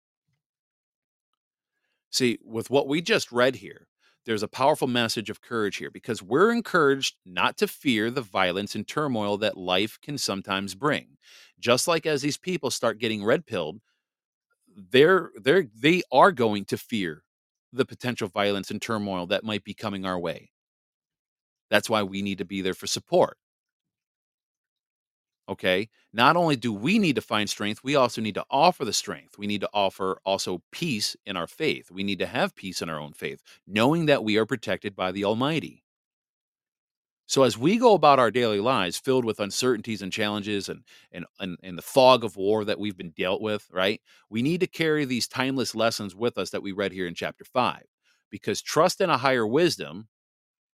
See, 2.12 2.40
with 2.44 2.70
what 2.70 2.88
we 2.88 3.02
just 3.02 3.32
read 3.32 3.56
here, 3.58 3.88
there's 4.30 4.43
a 4.43 4.47
powerful 4.47 4.88
message 4.88 5.32
of 5.32 5.41
courage 5.41 5.77
here 5.77 5.89
because 5.89 6.21
we're 6.21 6.51
encouraged 6.51 7.15
not 7.25 7.57
to 7.57 7.67
fear 7.67 8.11
the 8.11 8.21
violence 8.21 8.75
and 8.75 8.88
turmoil 8.88 9.38
that 9.39 9.57
life 9.57 9.97
can 10.03 10.19
sometimes 10.19 10.75
bring. 10.75 11.17
Just 11.59 11.88
like 11.88 12.05
as 12.05 12.21
these 12.21 12.38
people 12.38 12.69
start 12.69 12.99
getting 12.99 13.25
red 13.25 13.47
pilled, 13.47 13.80
they're 14.91 15.32
they're 15.41 15.65
they 15.75 16.03
are 16.11 16.32
going 16.32 16.63
to 16.65 16.77
fear 16.77 17.23
the 17.73 17.86
potential 17.86 18.27
violence 18.27 18.69
and 18.69 18.80
turmoil 18.80 19.25
that 19.25 19.43
might 19.43 19.63
be 19.63 19.73
coming 19.73 20.05
our 20.05 20.19
way. 20.19 20.51
That's 21.71 21.89
why 21.89 22.03
we 22.03 22.21
need 22.21 22.38
to 22.38 22.45
be 22.45 22.61
there 22.61 22.75
for 22.75 22.86
support. 22.86 23.36
Okay. 25.50 25.89
Not 26.14 26.38
only 26.38 26.56
do 26.56 26.72
we 26.72 26.97
need 27.00 27.16
to 27.16 27.22
find 27.22 27.50
strength, 27.50 27.84
we 27.84 27.95
also 27.95 28.22
need 28.22 28.36
to 28.36 28.45
offer 28.50 28.86
the 28.86 28.93
strength. 28.93 29.38
We 29.38 29.47
need 29.47 29.62
to 29.62 29.70
offer 29.74 30.20
also 30.26 30.62
peace 30.72 31.16
in 31.26 31.36
our 31.36 31.47
faith. 31.47 31.91
We 31.91 32.04
need 32.04 32.20
to 32.20 32.28
have 32.28 32.56
peace 32.56 32.82
in 32.82 32.89
our 32.89 33.00
own 33.00 33.14
faith, 33.14 33.43
knowing 33.68 34.06
that 34.06 34.24
we 34.24 34.38
are 34.38 34.45
protected 34.45 34.95
by 34.95 35.12
the 35.12 35.26
Almighty. 35.26 35.84
So 37.28 37.43
as 37.43 37.58
we 37.58 37.78
go 37.78 37.93
about 37.93 38.20
our 38.20 38.32
daily 38.32 38.60
lives 38.60 38.97
filled 38.97 39.24
with 39.24 39.39
uncertainties 39.39 40.02
and 40.02 40.12
challenges 40.12 40.68
and, 40.68 40.84
and 41.12 41.26
and 41.39 41.58
and 41.64 41.78
the 41.78 41.82
fog 41.84 42.24
of 42.24 42.36
war 42.38 42.66
that 42.66 42.80
we've 42.80 42.97
been 42.97 43.12
dealt 43.12 43.41
with, 43.41 43.68
right? 43.72 44.02
We 44.30 44.41
need 44.41 44.62
to 44.62 44.68
carry 44.68 45.06
these 45.06 45.28
timeless 45.28 45.76
lessons 45.76 46.16
with 46.16 46.38
us 46.38 46.50
that 46.52 46.64
we 46.64 46.72
read 46.72 46.91
here 46.91 47.08
in 47.08 47.14
chapter 47.16 47.45
5 47.45 47.84
because 48.32 48.62
trust 48.62 49.00
in 49.02 49.10
a 49.12 49.18
higher 49.18 49.45
wisdom 49.47 50.08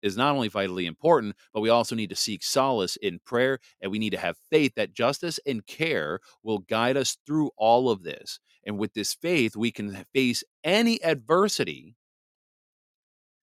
is 0.01 0.17
not 0.17 0.33
only 0.33 0.47
vitally 0.47 0.85
important, 0.85 1.35
but 1.53 1.61
we 1.61 1.69
also 1.69 1.95
need 1.95 2.09
to 2.09 2.15
seek 2.15 2.43
solace 2.43 2.95
in 2.97 3.19
prayer 3.25 3.59
and 3.81 3.91
we 3.91 3.99
need 3.99 4.11
to 4.11 4.17
have 4.17 4.37
faith 4.49 4.73
that 4.75 4.93
justice 4.93 5.39
and 5.45 5.65
care 5.65 6.19
will 6.43 6.59
guide 6.59 6.97
us 6.97 7.17
through 7.25 7.51
all 7.57 7.89
of 7.89 8.03
this. 8.03 8.39
And 8.65 8.77
with 8.77 8.93
this 8.93 9.13
faith, 9.13 9.55
we 9.55 9.71
can 9.71 10.05
face 10.13 10.43
any 10.63 11.03
adversity 11.03 11.95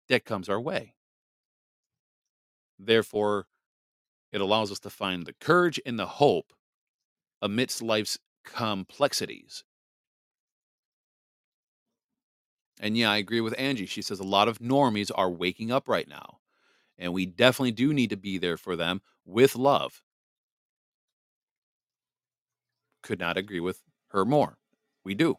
that 0.09 0.25
comes 0.25 0.49
our 0.49 0.61
way. 0.61 0.95
Therefore, 2.79 3.47
it 4.33 4.41
allows 4.41 4.71
us 4.71 4.79
to 4.81 4.91
find 4.91 5.27
the 5.27 5.35
courage 5.35 5.81
and 5.85 5.99
the 5.99 6.07
hope 6.07 6.53
amidst 7.43 7.83
life's 7.83 8.19
complexities. 8.45 9.65
And 12.81 12.97
yeah, 12.97 13.11
I 13.11 13.17
agree 13.17 13.41
with 13.41 13.59
Angie. 13.59 13.87
She 13.87 14.03
says 14.03 14.21
a 14.21 14.25
lot 14.25 14.49
of 14.49 14.59
normies 14.59 15.11
are 15.15 15.31
waking 15.31 15.73
up 15.73 15.89
right 15.89 16.09
now. 16.09 16.38
And 16.99 17.13
we 17.13 17.27
definitely 17.27 17.73
do 17.73 17.93
need 17.93 18.11
to 18.11 18.17
be 18.17 18.39
there 18.39 18.57
for 18.57 18.77
them 18.77 19.01
with 19.25 19.57
love. 19.57 20.03
Could 23.03 23.21
not 23.21 23.37
agree 23.37 23.61
with 23.61 23.83
her 24.09 24.25
more. 24.25 24.59
We 25.05 25.15
do. 25.15 25.39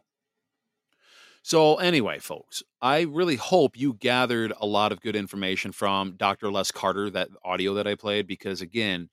So, 1.42 1.76
anyway, 1.76 2.18
folks, 2.18 2.62
I 2.82 3.02
really 3.02 3.36
hope 3.36 3.76
you 3.76 3.94
gathered 3.94 4.52
a 4.60 4.66
lot 4.66 4.92
of 4.92 5.00
good 5.00 5.16
information 5.16 5.72
from 5.72 6.12
Dr. 6.16 6.50
Les 6.50 6.70
Carter, 6.70 7.08
that 7.10 7.28
audio 7.44 7.74
that 7.74 7.86
I 7.86 7.94
played, 7.94 8.26
because 8.26 8.60
again, 8.60 9.08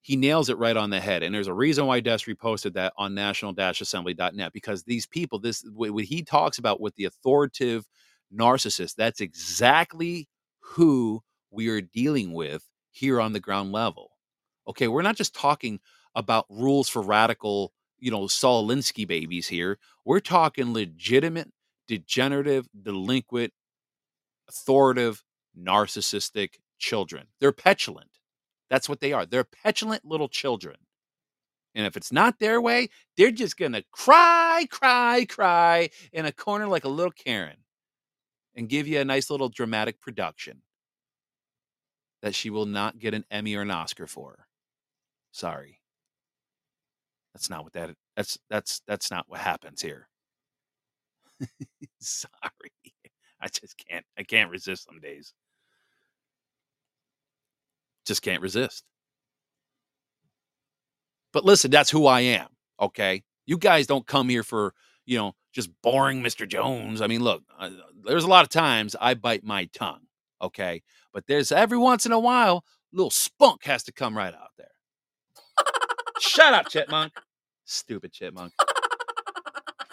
he 0.00 0.16
nails 0.16 0.50
it 0.50 0.58
right 0.58 0.76
on 0.76 0.90
the 0.90 1.00
head. 1.00 1.22
And 1.22 1.34
there's 1.34 1.48
a 1.48 1.54
reason 1.54 1.86
why 1.86 2.00
Des 2.00 2.18
reposted 2.28 2.74
that 2.74 2.92
on 2.96 3.14
national-assembly.net 3.14 4.52
because 4.52 4.84
these 4.84 5.06
people, 5.06 5.38
this 5.38 5.64
what 5.72 6.04
he 6.04 6.22
talks 6.22 6.58
about 6.58 6.80
with 6.80 6.94
the 6.96 7.06
authoritative 7.06 7.86
narcissist, 8.32 8.94
that's 8.96 9.20
exactly 9.20 10.28
who 10.60 11.22
we 11.54 11.68
are 11.68 11.80
dealing 11.80 12.32
with 12.32 12.68
here 12.90 13.20
on 13.20 13.32
the 13.32 13.40
ground 13.40 13.72
level. 13.72 14.10
Okay, 14.68 14.88
we're 14.88 15.02
not 15.02 15.16
just 15.16 15.34
talking 15.34 15.80
about 16.14 16.46
rules 16.48 16.88
for 16.88 17.02
radical, 17.02 17.72
you 17.98 18.10
know, 18.10 18.26
Saul 18.26 18.66
Alinsky 18.66 19.06
babies 19.06 19.48
here. 19.48 19.78
We're 20.04 20.20
talking 20.20 20.72
legitimate, 20.72 21.52
degenerative, 21.86 22.68
delinquent, 22.80 23.52
authoritative, 24.48 25.22
narcissistic 25.58 26.54
children. 26.78 27.26
They're 27.40 27.52
petulant. 27.52 28.10
That's 28.70 28.88
what 28.88 29.00
they 29.00 29.12
are. 29.12 29.26
They're 29.26 29.44
petulant 29.44 30.04
little 30.04 30.28
children. 30.28 30.76
And 31.74 31.86
if 31.86 31.96
it's 31.96 32.12
not 32.12 32.38
their 32.38 32.60
way, 32.60 32.88
they're 33.16 33.32
just 33.32 33.56
going 33.56 33.72
to 33.72 33.84
cry, 33.90 34.66
cry, 34.70 35.26
cry 35.28 35.90
in 36.12 36.24
a 36.24 36.32
corner 36.32 36.68
like 36.68 36.84
a 36.84 36.88
little 36.88 37.12
Karen 37.12 37.56
and 38.54 38.68
give 38.68 38.86
you 38.86 39.00
a 39.00 39.04
nice 39.04 39.28
little 39.28 39.48
dramatic 39.48 40.00
production 40.00 40.62
that 42.24 42.34
she 42.34 42.48
will 42.48 42.64
not 42.64 42.98
get 42.98 43.12
an 43.12 43.22
Emmy 43.30 43.54
or 43.54 43.60
an 43.60 43.70
Oscar 43.70 44.06
for. 44.06 44.46
Sorry. 45.30 45.78
That's 47.34 47.50
not 47.50 47.64
what 47.64 47.74
that 47.74 47.90
that's 48.16 48.38
that's 48.48 48.80
that's 48.86 49.10
not 49.10 49.26
what 49.28 49.40
happens 49.40 49.82
here. 49.82 50.08
Sorry. 52.00 52.72
I 53.42 53.48
just 53.48 53.76
can't 53.76 54.06
I 54.18 54.22
can't 54.22 54.50
resist 54.50 54.86
some 54.86 55.00
days. 55.00 55.34
Just 58.06 58.22
can't 58.22 58.40
resist. 58.40 58.84
But 61.34 61.44
listen, 61.44 61.70
that's 61.70 61.90
who 61.90 62.06
I 62.06 62.20
am, 62.20 62.48
okay? 62.80 63.22
You 63.44 63.58
guys 63.58 63.86
don't 63.86 64.06
come 64.06 64.30
here 64.30 64.44
for, 64.44 64.72
you 65.04 65.18
know, 65.18 65.32
just 65.52 65.68
boring 65.82 66.22
Mr. 66.22 66.48
Jones. 66.48 67.02
I 67.02 67.06
mean, 67.06 67.22
look, 67.22 67.42
uh, 67.58 67.68
there's 68.06 68.24
a 68.24 68.28
lot 68.28 68.44
of 68.44 68.48
times 68.48 68.96
I 68.98 69.12
bite 69.12 69.44
my 69.44 69.66
tongue, 69.74 70.03
okay? 70.44 70.82
But 71.12 71.26
there's 71.26 71.52
every 71.52 71.78
once 71.78 72.06
in 72.06 72.12
a 72.12 72.18
while, 72.18 72.64
little 72.92 73.10
spunk 73.10 73.64
has 73.64 73.82
to 73.84 73.92
come 73.92 74.16
right 74.16 74.34
out 74.34 74.50
there. 74.56 74.66
Shut 76.20 76.54
up, 76.54 76.68
chipmunk. 76.68 77.12
Stupid 77.64 78.12
chipmunk. 78.12 78.52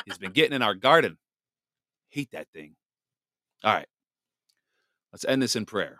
He's 0.06 0.18
been 0.18 0.32
getting 0.32 0.56
in 0.56 0.62
our 0.62 0.76
garden. 0.76 1.18
Hate 2.10 2.32
that 2.32 2.47
thing. 2.54 2.76
All 3.64 3.74
right. 3.74 3.88
Let's 5.12 5.26
end 5.26 5.41
this 5.41 5.56
in 5.56 5.66
prayer. 5.66 5.97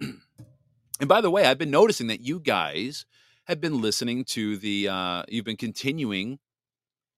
and 0.00 1.08
by 1.08 1.20
the 1.20 1.30
way, 1.30 1.44
I've 1.44 1.58
been 1.58 1.70
noticing 1.70 2.08
that 2.08 2.20
you 2.20 2.40
guys 2.40 3.06
have 3.44 3.60
been 3.60 3.80
listening 3.80 4.24
to 4.24 4.56
the 4.56 4.88
uh 4.88 5.22
you've 5.28 5.44
been 5.44 5.56
continuing 5.56 6.38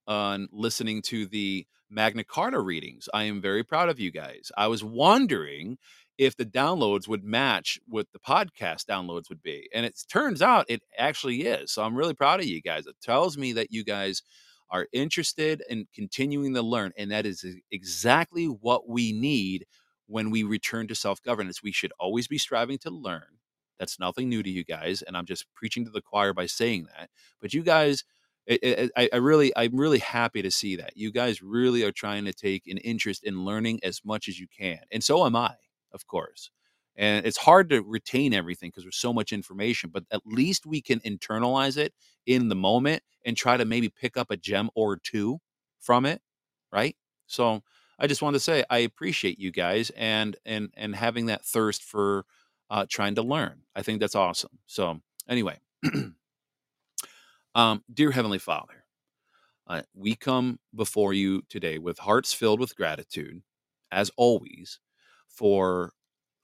on 0.07 0.49
listening 0.53 1.03
to 1.03 1.27
the 1.27 1.67
Magna 1.91 2.25
Carta 2.25 2.61
readings. 2.61 3.09
I 3.13 3.25
am 3.25 3.41
very 3.41 3.63
proud 3.63 3.89
of 3.89 4.01
you 4.01 4.11
guys. 4.11 4.51
I 4.57 4.67
was 4.67 4.83
wondering 4.83 5.79
if 6.19 6.37
the 6.37 6.47
downloads 6.47 7.09
would 7.09 7.25
match 7.25 7.79
what 7.87 8.07
the 8.13 8.19
podcast 8.19 8.87
downloads 8.87 9.29
would 9.29 9.43
be. 9.43 9.69
And 9.75 9.85
it 9.85 10.01
turns 10.11 10.43
out 10.43 10.67
it 10.69 10.83
actually 10.99 11.43
is. 11.43 11.73
So 11.73 11.83
I'm 11.83 11.95
really 11.97 12.15
proud 12.15 12.41
of 12.41 12.47
you 12.47 12.63
guys. 12.63 12.87
It 12.87 12.97
tells 13.03 13.37
me 13.37 13.53
that 13.55 13.73
you 13.73 13.85
guys 13.85 14.23
are 14.71 14.87
interested 14.93 15.63
in 15.69 15.87
continuing 15.95 16.55
to 16.55 16.63
learn. 16.63 16.93
And 16.97 17.11
that 17.11 17.27
is 17.27 17.45
exactly 17.71 18.47
what 18.47 18.89
we 18.89 19.13
need 19.13 19.67
when 20.07 20.31
we 20.31 20.43
return 20.43 20.89
to 20.89 20.95
self 20.95 21.23
governance. 21.23 21.63
We 21.63 21.73
should 21.73 21.93
always 21.99 22.29
be 22.29 22.39
striving 22.39 22.79
to 22.79 22.91
learn. 22.91 23.39
That's 23.79 23.99
nothing 23.99 24.29
new 24.29 24.43
to 24.43 24.51
you 24.51 24.65
guys. 24.65 25.03
And 25.03 25.17
I'm 25.17 25.27
just 25.27 25.47
preaching 25.55 25.85
to 25.85 25.91
the 25.91 26.03
choir 26.03 26.33
by 26.33 26.47
saying 26.47 26.87
that. 26.97 27.11
But 27.41 27.53
you 27.53 27.63
guys, 27.63 28.05
it, 28.47 28.63
it, 28.63 28.93
I, 28.97 29.09
I 29.13 29.17
really, 29.17 29.53
I'm 29.57 29.77
really 29.77 29.99
happy 29.99 30.43
to 30.43 30.51
see 30.51 30.77
that 30.77 30.97
you 30.97 31.13
guys 31.13 31.43
really 31.43 31.85
are 31.85 31.93
trying 31.93 32.25
to 32.25 32.33
take 32.33 32.67
an 32.67 32.79
interest 32.79 33.25
in 33.25 33.45
learning 33.45 33.81
as 33.83 34.01
much 34.05 34.29
as 34.29 34.39
you 34.39 34.47
can, 34.49 34.81
and 34.91 35.03
so 35.03 35.25
am 35.27 35.37
I, 35.37 35.55
of 35.93 36.07
course. 36.07 36.51
And 36.95 37.25
it's 37.25 37.39
hard 37.39 37.71
to 37.71 37.81
retain 37.83 38.35
everything 38.35 38.69
because 38.69 38.85
there's 38.85 38.99
so 38.99 39.15
much 39.15 39.33
information, 39.33 39.89
but 39.91 40.05
at 40.11 40.21
least 40.27 40.67
we 40.67 40.83
can 40.83 41.01
internalize 41.01 41.79
it 41.79 41.95
in 42.27 42.49
the 42.49 42.55
moment 42.55 43.03
and 43.25 43.35
try 43.35 43.57
to 43.57 43.65
maybe 43.65 43.89
pick 43.89 44.19
up 44.19 44.31
a 44.31 44.37
gem 44.37 44.69
or 44.75 44.99
two 44.99 45.41
from 45.81 46.05
it, 46.05 46.21
right? 46.71 46.95
So 47.27 47.63
I 47.99 48.07
just 48.07 48.21
wanted 48.21 48.37
to 48.37 48.45
say 48.45 48.65
I 48.69 48.79
appreciate 48.79 49.39
you 49.39 49.51
guys 49.51 49.91
and 49.97 50.37
and 50.45 50.71
and 50.77 50.95
having 50.95 51.27
that 51.27 51.47
thirst 51.47 51.83
for 51.83 52.27
uh, 52.69 52.85
trying 52.89 53.15
to 53.15 53.23
learn. 53.23 53.63
I 53.75 53.83
think 53.83 54.01
that's 54.01 54.17
awesome. 54.17 54.59
So 54.67 55.01
anyway. 55.29 55.59
Um, 57.55 57.83
dear 57.93 58.11
Heavenly 58.11 58.39
Father, 58.39 58.85
uh, 59.67 59.83
we 59.95 60.15
come 60.15 60.59
before 60.75 61.13
you 61.13 61.43
today 61.49 61.79
with 61.79 61.99
hearts 62.01 62.33
filled 62.33 62.61
with 62.61 62.77
gratitude, 62.77 63.43
as 63.91 64.11
always, 64.17 64.81
for 65.29 65.93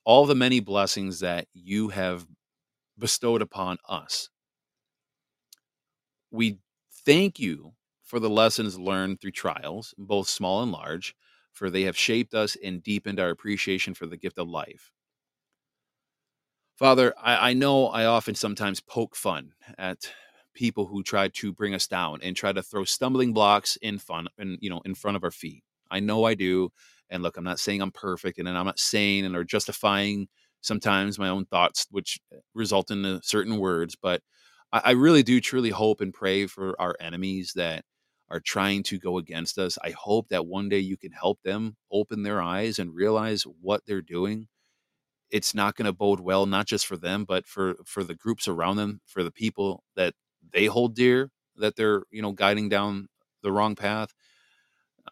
all 0.04 0.26
the 0.26 0.34
many 0.34 0.60
blessings 0.60 1.20
that 1.20 1.46
you 1.54 1.88
have 1.88 2.26
bestowed 2.98 3.42
upon 3.42 3.78
us. 3.88 4.30
We 6.30 6.58
thank 7.04 7.38
you 7.38 7.74
for 8.02 8.20
the 8.20 8.30
lessons 8.30 8.78
learned 8.78 9.20
through 9.20 9.32
trials, 9.32 9.94
both 9.98 10.28
small 10.28 10.62
and 10.62 10.72
large, 10.72 11.14
for 11.52 11.70
they 11.70 11.82
have 11.82 11.96
shaped 11.96 12.34
us 12.34 12.56
and 12.62 12.82
deepened 12.82 13.20
our 13.20 13.30
appreciation 13.30 13.94
for 13.94 14.06
the 14.06 14.16
gift 14.16 14.38
of 14.38 14.48
life. 14.48 14.92
Father, 16.76 17.12
I, 17.20 17.50
I 17.50 17.52
know 17.54 17.88
I 17.88 18.04
often 18.04 18.34
sometimes 18.34 18.80
poke 18.80 19.16
fun 19.16 19.52
at 19.76 20.12
people 20.58 20.86
who 20.86 21.04
try 21.04 21.28
to 21.28 21.52
bring 21.52 21.72
us 21.72 21.86
down 21.86 22.18
and 22.20 22.34
try 22.34 22.52
to 22.52 22.62
throw 22.62 22.84
stumbling 22.84 23.32
blocks 23.32 23.76
in 23.76 23.96
fun 23.96 24.26
and 24.38 24.58
you 24.60 24.68
know 24.68 24.80
in 24.84 24.94
front 24.94 25.16
of 25.16 25.22
our 25.22 25.30
feet. 25.30 25.62
I 25.90 26.00
know 26.00 26.24
I 26.24 26.34
do. 26.34 26.70
And 27.10 27.22
look, 27.22 27.36
I'm 27.36 27.44
not 27.44 27.60
saying 27.60 27.80
I'm 27.80 27.92
perfect, 27.92 28.38
and 28.38 28.48
I'm 28.48 28.66
not 28.66 28.78
saying 28.80 29.24
and 29.24 29.36
or 29.36 29.44
justifying 29.44 30.26
sometimes 30.60 31.18
my 31.18 31.28
own 31.28 31.46
thoughts, 31.46 31.86
which 31.90 32.18
result 32.54 32.90
in 32.90 33.04
uh, 33.04 33.20
certain 33.22 33.58
words. 33.58 33.96
But 34.00 34.20
I, 34.72 34.82
I 34.86 34.90
really 34.90 35.22
do 35.22 35.40
truly 35.40 35.70
hope 35.70 36.00
and 36.00 36.12
pray 36.12 36.46
for 36.46 36.74
our 36.80 36.96
enemies 37.00 37.52
that 37.54 37.84
are 38.30 38.40
trying 38.40 38.82
to 38.84 38.98
go 38.98 39.18
against 39.18 39.58
us. 39.58 39.78
I 39.82 39.90
hope 39.90 40.28
that 40.28 40.46
one 40.46 40.68
day 40.68 40.80
you 40.80 40.96
can 40.98 41.12
help 41.12 41.40
them 41.44 41.76
open 41.92 42.24
their 42.24 42.42
eyes 42.42 42.78
and 42.80 42.94
realize 42.94 43.44
what 43.62 43.82
they're 43.86 44.02
doing 44.02 44.48
it's 45.30 45.54
not 45.54 45.76
going 45.76 45.86
to 45.86 45.92
bode 45.92 46.20
well 46.20 46.46
not 46.46 46.66
just 46.66 46.86
for 46.86 46.96
them 46.96 47.24
but 47.24 47.46
for 47.46 47.76
for 47.84 48.02
the 48.02 48.14
groups 48.14 48.48
around 48.48 48.76
them 48.76 49.00
for 49.06 49.22
the 49.22 49.30
people 49.30 49.82
that 49.96 50.14
they 50.52 50.66
hold 50.66 50.94
dear 50.94 51.30
that 51.56 51.76
they're 51.76 52.02
you 52.10 52.22
know 52.22 52.32
guiding 52.32 52.68
down 52.68 53.08
the 53.42 53.52
wrong 53.52 53.74
path 53.74 54.14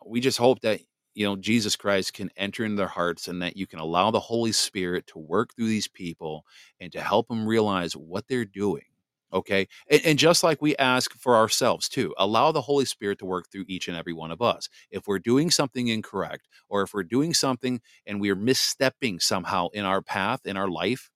we 0.07 0.21
just 0.21 0.39
hope 0.39 0.61
that 0.61 0.81
you 1.15 1.25
know 1.27 1.37
jesus 1.37 1.77
christ 1.77 2.13
can 2.15 2.31
enter 2.37 2.65
into 2.65 2.77
their 2.77 2.89
hearts 2.89 3.29
and 3.29 3.43
that 3.43 3.57
you 3.57 3.67
can 3.67 3.79
allow 3.79 4.11
the 4.11 4.21
holy 4.21 4.53
spirit 4.53 5.07
to 5.07 5.19
work 5.19 5.55
through 5.55 5.69
these 5.69 5.89
people 5.89 6.45
and 6.81 6.93
to 6.93 7.01
help 7.01 7.29
them 7.29 7.47
realize 7.47 7.95
what 7.97 8.27
they're 8.29 8.45
doing 8.45 8.85
okay? 9.33 9.67
And, 9.91 10.01
and 10.05 10.19
just 10.19 10.43
like 10.45 10.63
we 10.63 10.77
ask 10.77 11.13
for 11.15 11.37
ourselves 11.37 11.89
too 11.89 12.15
allow 12.19 12.53
the 12.53 12.63
holy 12.63 12.85
spirit 12.85 13.19
to 13.19 13.27
work 13.27 13.51
through 13.51 13.65
each 13.69 13.89
and 13.89 13.97
every 13.97 14.13
one 14.13 14.31
of 14.31 14.41
us. 14.41 14.69
If 14.91 15.07
we're 15.07 15.19
doing 15.19 15.51
something 15.51 15.89
incorrect 15.89 16.49
or 16.69 16.83
if 16.83 16.95
we're 16.95 17.03
doing 17.03 17.35
something 17.35 17.81
and 18.07 18.21
we're 18.21 18.37
misstepping 18.37 19.21
somehow 19.21 19.69
in 19.75 19.85
our 19.85 20.03
path 20.03 20.41
in 20.47 20.57
our 20.57 20.69
life 20.69 21.11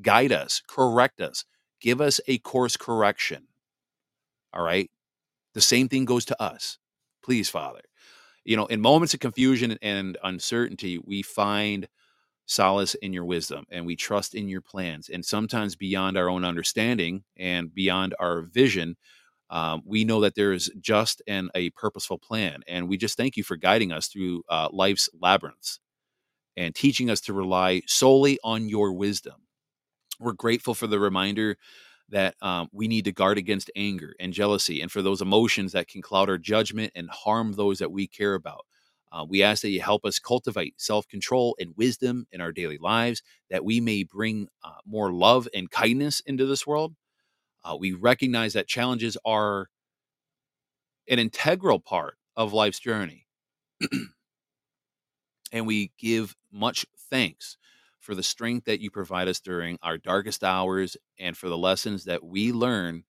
guide 0.00 0.32
us 0.32 0.62
correct 0.68 1.20
us 1.20 1.44
give 1.82 2.00
us 2.00 2.20
a 2.28 2.38
course 2.38 2.78
correction 2.78 3.48
all 4.54 4.62
right 4.62 4.90
the 5.54 5.60
same 5.60 5.88
thing 5.88 6.04
goes 6.04 6.24
to 6.26 6.42
us. 6.42 6.78
Please 7.24 7.48
father. 7.50 7.80
You 8.44 8.56
know 8.56 8.66
in 8.66 8.80
moments 8.80 9.14
of 9.14 9.20
confusion 9.20 9.78
and 9.82 10.18
uncertainty 10.24 10.98
we 10.98 11.22
find 11.22 11.88
solace 12.46 12.94
in 12.96 13.12
your 13.12 13.24
wisdom 13.24 13.64
and 13.70 13.86
we 13.86 13.96
trust 13.96 14.34
in 14.34 14.48
your 14.48 14.62
plans 14.62 15.10
and 15.10 15.24
sometimes 15.24 15.76
beyond 15.76 16.16
our 16.18 16.28
own 16.28 16.44
understanding 16.44 17.24
and 17.38 17.74
beyond 17.74 18.14
our 18.20 18.42
vision 18.42 18.96
um, 19.50 19.82
we 19.86 20.04
know 20.04 20.20
that 20.22 20.34
there 20.34 20.52
is 20.52 20.70
just 20.80 21.22
and 21.28 21.50
a 21.54 21.70
purposeful 21.70 22.18
plan 22.18 22.62
and 22.68 22.88
we 22.88 22.96
just 22.96 23.16
thank 23.16 23.36
you 23.36 23.44
for 23.44 23.56
guiding 23.56 23.92
us 23.92 24.08
through 24.08 24.42
uh, 24.48 24.68
life's 24.72 25.08
labyrinths 25.20 25.80
and 26.56 26.74
teaching 26.74 27.10
us 27.10 27.20
to 27.22 27.32
rely 27.34 27.82
solely 27.86 28.38
on 28.44 28.68
your 28.68 28.92
wisdom 28.92 29.41
we're 30.22 30.32
grateful 30.32 30.74
for 30.74 30.86
the 30.86 31.00
reminder 31.00 31.56
that 32.10 32.34
um, 32.42 32.68
we 32.72 32.88
need 32.88 33.04
to 33.06 33.12
guard 33.12 33.38
against 33.38 33.70
anger 33.76 34.14
and 34.20 34.32
jealousy 34.32 34.80
and 34.82 34.92
for 34.92 35.02
those 35.02 35.22
emotions 35.22 35.72
that 35.72 35.88
can 35.88 36.02
cloud 36.02 36.30
our 36.30 36.38
judgment 36.38 36.92
and 36.94 37.10
harm 37.10 37.52
those 37.54 37.78
that 37.78 37.92
we 37.92 38.06
care 38.06 38.34
about 38.34 38.66
uh, 39.12 39.26
we 39.28 39.42
ask 39.42 39.60
that 39.62 39.68
you 39.70 39.80
help 39.82 40.06
us 40.06 40.18
cultivate 40.18 40.80
self 40.80 41.06
control 41.06 41.54
and 41.60 41.74
wisdom 41.76 42.26
in 42.32 42.40
our 42.40 42.50
daily 42.50 42.78
lives, 42.78 43.22
that 43.50 43.64
we 43.64 43.78
may 43.78 44.04
bring 44.04 44.48
uh, 44.64 44.70
more 44.86 45.12
love 45.12 45.46
and 45.54 45.70
kindness 45.70 46.20
into 46.20 46.46
this 46.46 46.66
world. 46.66 46.94
Uh, 47.62 47.76
we 47.78 47.92
recognize 47.92 48.54
that 48.54 48.66
challenges 48.66 49.18
are 49.24 49.68
an 51.08 51.18
integral 51.18 51.78
part 51.78 52.16
of 52.36 52.54
life's 52.54 52.80
journey. 52.80 53.26
and 55.52 55.66
we 55.66 55.92
give 55.98 56.34
much 56.50 56.86
thanks 57.10 57.58
for 58.02 58.14
the 58.14 58.22
strength 58.22 58.66
that 58.66 58.80
you 58.80 58.90
provide 58.90 59.28
us 59.28 59.40
during 59.40 59.78
our 59.82 59.96
darkest 59.96 60.42
hours 60.42 60.96
and 61.18 61.36
for 61.36 61.48
the 61.48 61.56
lessons 61.56 62.04
that 62.04 62.24
we 62.24 62.52
learn 62.52 63.04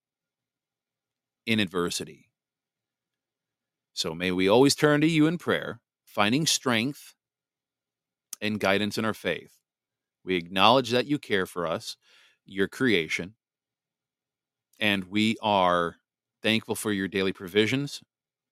in 1.46 1.60
adversity. 1.60 2.30
So 3.94 4.14
may 4.14 4.32
we 4.32 4.48
always 4.48 4.76
turn 4.76 5.02
to 5.02 5.08
you 5.08 5.28
in 5.28 5.38
prayer 5.38 5.82
finding 6.06 6.46
strength 6.46 7.16
and 8.40 8.60
guidance 8.60 9.00
in 9.00 9.06
our 9.06 9.16
faith. 9.16 9.58
We 10.24 10.36
acknowledge 10.36 10.92
that 10.92 11.08
you 11.08 11.18
care 11.18 11.48
for 11.48 11.66
us, 11.66 11.98
your 12.46 12.68
creation, 12.68 13.34
and 14.80 15.06
we 15.06 15.38
are 15.42 15.96
thankful 16.44 16.76
for 16.76 16.92
your 16.92 17.08
daily 17.08 17.34
provisions 17.34 18.02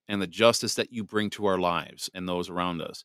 and 0.07 0.19
the 0.21 0.27
justice 0.27 0.73
that 0.75 0.91
you 0.91 1.03
bring 1.03 1.29
to 1.31 1.45
our 1.45 1.59
lives 1.59 2.09
and 2.15 2.27
those 2.27 2.49
around 2.49 2.81
us. 2.81 3.03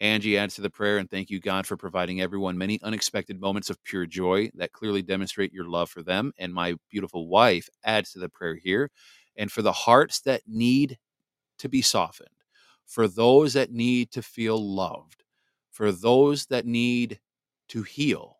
Angie 0.00 0.36
adds 0.36 0.54
to 0.56 0.60
the 0.60 0.70
prayer 0.70 0.98
and 0.98 1.08
thank 1.08 1.30
you, 1.30 1.40
God, 1.40 1.66
for 1.66 1.76
providing 1.76 2.20
everyone 2.20 2.58
many 2.58 2.80
unexpected 2.82 3.40
moments 3.40 3.70
of 3.70 3.82
pure 3.84 4.06
joy 4.06 4.50
that 4.54 4.72
clearly 4.72 5.02
demonstrate 5.02 5.52
your 5.52 5.68
love 5.68 5.88
for 5.88 6.02
them. 6.02 6.32
And 6.38 6.52
my 6.52 6.74
beautiful 6.90 7.28
wife 7.28 7.68
adds 7.84 8.12
to 8.12 8.18
the 8.18 8.28
prayer 8.28 8.56
here 8.56 8.90
and 9.36 9.50
for 9.50 9.62
the 9.62 9.72
hearts 9.72 10.20
that 10.22 10.42
need 10.46 10.98
to 11.58 11.68
be 11.68 11.80
softened 11.80 12.28
for 12.86 13.08
those 13.08 13.54
that 13.54 13.72
need 13.72 14.10
to 14.12 14.22
feel 14.22 14.58
loved, 14.58 15.24
for 15.70 15.90
those 15.92 16.46
that 16.46 16.66
need 16.66 17.18
to 17.68 17.82
heal, 17.82 18.38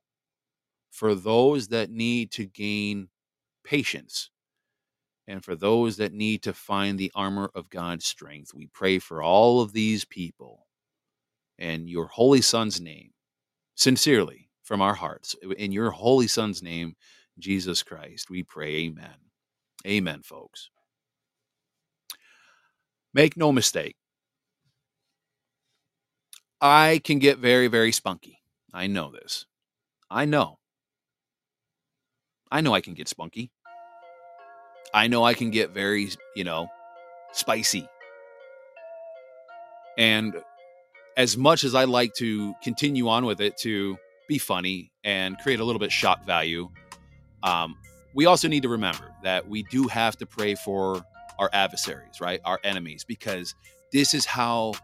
for 0.90 1.14
those 1.14 1.68
that 1.68 1.90
need 1.90 2.30
to 2.32 2.46
gain 2.46 3.08
patience 3.64 4.30
and 5.26 5.42
for 5.42 5.56
those 5.56 5.96
that 5.96 6.12
need 6.12 6.42
to 6.42 6.52
find 6.52 6.98
the 6.98 7.10
armor 7.14 7.50
of 7.54 7.70
God's 7.70 8.04
strength. 8.04 8.52
We 8.54 8.66
pray 8.66 8.98
for 8.98 9.22
all 9.22 9.62
of 9.62 9.72
these 9.72 10.04
people 10.04 10.66
in 11.58 11.88
your 11.88 12.06
holy 12.06 12.40
son's 12.40 12.80
name, 12.80 13.10
sincerely 13.74 14.48
from 14.62 14.80
our 14.80 14.94
hearts. 14.94 15.36
In 15.58 15.72
your 15.72 15.90
holy 15.90 16.26
son's 16.26 16.62
name, 16.62 16.96
Jesus 17.38 17.82
Christ, 17.82 18.30
we 18.30 18.42
pray, 18.42 18.86
Amen. 18.86 19.16
Amen, 19.86 20.22
folks. 20.22 20.70
Make 23.12 23.36
no 23.36 23.52
mistake. 23.52 23.96
I 26.60 27.00
can 27.04 27.18
get 27.18 27.38
very, 27.38 27.68
very 27.68 27.92
spunky. 27.92 28.38
I 28.72 28.86
know 28.86 29.10
this. 29.10 29.46
I 30.10 30.24
know. 30.24 30.58
I 32.50 32.60
know 32.60 32.74
I 32.74 32.80
can 32.80 32.94
get 32.94 33.08
spunky. 33.08 33.50
I 34.94 35.08
know 35.08 35.24
I 35.24 35.34
can 35.34 35.50
get 35.50 35.70
very, 35.70 36.10
you 36.36 36.44
know, 36.44 36.68
spicy. 37.32 37.86
And 39.98 40.36
as 41.16 41.36
much 41.36 41.64
as 41.64 41.74
I 41.74 41.84
like 41.84 42.14
to 42.14 42.54
continue 42.62 43.08
on 43.08 43.24
with 43.24 43.40
it 43.40 43.56
to 43.58 43.96
be 44.28 44.38
funny 44.38 44.92
and 45.04 45.38
create 45.38 45.60
a 45.60 45.64
little 45.64 45.78
bit 45.78 45.92
shock 45.92 46.24
value, 46.24 46.68
um, 47.42 47.76
we 48.14 48.26
also 48.26 48.48
need 48.48 48.62
to 48.62 48.68
remember 48.68 49.12
that 49.22 49.48
we 49.48 49.64
do 49.64 49.88
have 49.88 50.16
to 50.18 50.26
pray 50.26 50.54
for 50.54 51.04
our 51.38 51.50
adversaries, 51.52 52.20
right? 52.20 52.40
Our 52.44 52.60
enemies, 52.64 53.04
because 53.04 53.54
this 53.92 54.14
is 54.14 54.24
how 54.24 54.74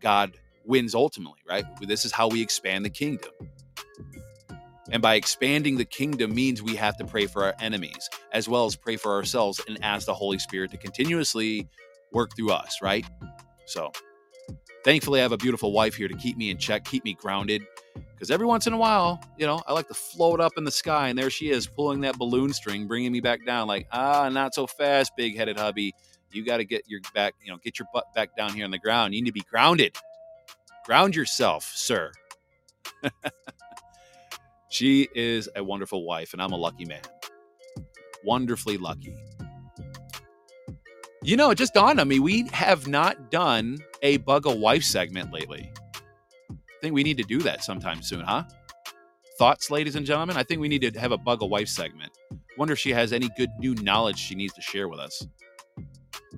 God 0.00 0.32
wins 0.64 0.94
ultimately, 0.94 1.40
right? 1.48 1.64
This 1.80 2.04
is 2.04 2.12
how 2.12 2.28
we 2.28 2.42
expand 2.42 2.84
the 2.84 2.90
kingdom. 2.90 3.30
And 4.92 5.00
by 5.00 5.14
expanding 5.14 5.76
the 5.76 5.84
kingdom 5.84 6.34
means 6.34 6.62
we 6.62 6.74
have 6.76 6.96
to 6.96 7.04
pray 7.04 7.26
for 7.26 7.44
our 7.44 7.54
enemies 7.60 8.08
as 8.32 8.48
well 8.48 8.66
as 8.66 8.76
pray 8.76 8.96
for 8.96 9.12
ourselves 9.12 9.60
and 9.68 9.78
ask 9.84 10.06
the 10.06 10.14
Holy 10.14 10.38
Spirit 10.38 10.72
to 10.72 10.76
continuously 10.76 11.68
work 12.12 12.34
through 12.34 12.50
us, 12.50 12.78
right? 12.82 13.06
So, 13.66 13.92
thankfully, 14.84 15.20
I 15.20 15.22
have 15.22 15.32
a 15.32 15.36
beautiful 15.36 15.72
wife 15.72 15.94
here 15.94 16.08
to 16.08 16.14
keep 16.14 16.36
me 16.36 16.50
in 16.50 16.58
check, 16.58 16.84
keep 16.84 17.04
me 17.04 17.14
grounded. 17.14 17.62
Because 17.94 18.30
every 18.30 18.46
once 18.46 18.66
in 18.66 18.72
a 18.74 18.76
while, 18.76 19.18
you 19.38 19.46
know, 19.46 19.62
I 19.66 19.72
like 19.72 19.88
to 19.88 19.94
float 19.94 20.40
up 20.40 20.52
in 20.58 20.64
the 20.64 20.70
sky, 20.70 21.08
and 21.08 21.18
there 21.18 21.30
she 21.30 21.50
is 21.50 21.66
pulling 21.66 22.02
that 22.02 22.18
balloon 22.18 22.52
string, 22.52 22.86
bringing 22.86 23.12
me 23.12 23.20
back 23.20 23.46
down. 23.46 23.66
Like, 23.66 23.86
ah, 23.92 24.28
not 24.28 24.54
so 24.54 24.66
fast, 24.66 25.12
big 25.16 25.36
headed 25.36 25.58
hubby. 25.58 25.94
You 26.30 26.44
got 26.44 26.58
to 26.58 26.64
get 26.64 26.82
your 26.86 27.00
back, 27.14 27.34
you 27.42 27.50
know, 27.50 27.58
get 27.64 27.78
your 27.78 27.88
butt 27.94 28.12
back 28.14 28.36
down 28.36 28.52
here 28.52 28.64
on 28.64 28.70
the 28.70 28.78
ground. 28.78 29.14
You 29.14 29.22
need 29.22 29.30
to 29.30 29.32
be 29.32 29.44
grounded. 29.50 29.96
Ground 30.84 31.16
yourself, 31.16 31.64
sir. 31.74 32.12
she 34.68 35.08
is 35.14 35.48
a 35.56 35.64
wonderful 35.64 36.04
wife, 36.04 36.32
and 36.32 36.42
I'm 36.42 36.52
a 36.52 36.56
lucky 36.56 36.84
man. 36.84 37.02
Wonderfully 38.22 38.76
lucky. 38.76 39.16
You 41.22 41.36
know, 41.36 41.50
it 41.50 41.58
just 41.58 41.74
dawned 41.74 42.00
on 42.00 42.08
me 42.08 42.18
we 42.18 42.48
have 42.52 42.88
not 42.88 43.30
done 43.30 43.78
a 44.00 44.16
bug 44.18 44.46
a 44.46 44.54
wife 44.54 44.82
segment 44.82 45.30
lately. 45.30 45.70
I 46.50 46.54
think 46.80 46.94
we 46.94 47.02
need 47.02 47.18
to 47.18 47.24
do 47.24 47.40
that 47.40 47.62
sometime 47.62 48.02
soon, 48.02 48.20
huh? 48.20 48.44
Thoughts, 49.36 49.70
ladies 49.70 49.96
and 49.96 50.06
gentlemen? 50.06 50.38
I 50.38 50.42
think 50.42 50.62
we 50.62 50.68
need 50.68 50.80
to 50.80 50.98
have 50.98 51.12
a 51.12 51.18
bug 51.18 51.42
a 51.42 51.46
wife 51.46 51.68
segment. 51.68 52.10
Wonder 52.56 52.72
if 52.72 52.78
she 52.78 52.90
has 52.92 53.12
any 53.12 53.28
good 53.36 53.50
new 53.58 53.74
knowledge 53.76 54.18
she 54.18 54.34
needs 54.34 54.54
to 54.54 54.62
share 54.62 54.88
with 54.88 54.98
us. 54.98 55.26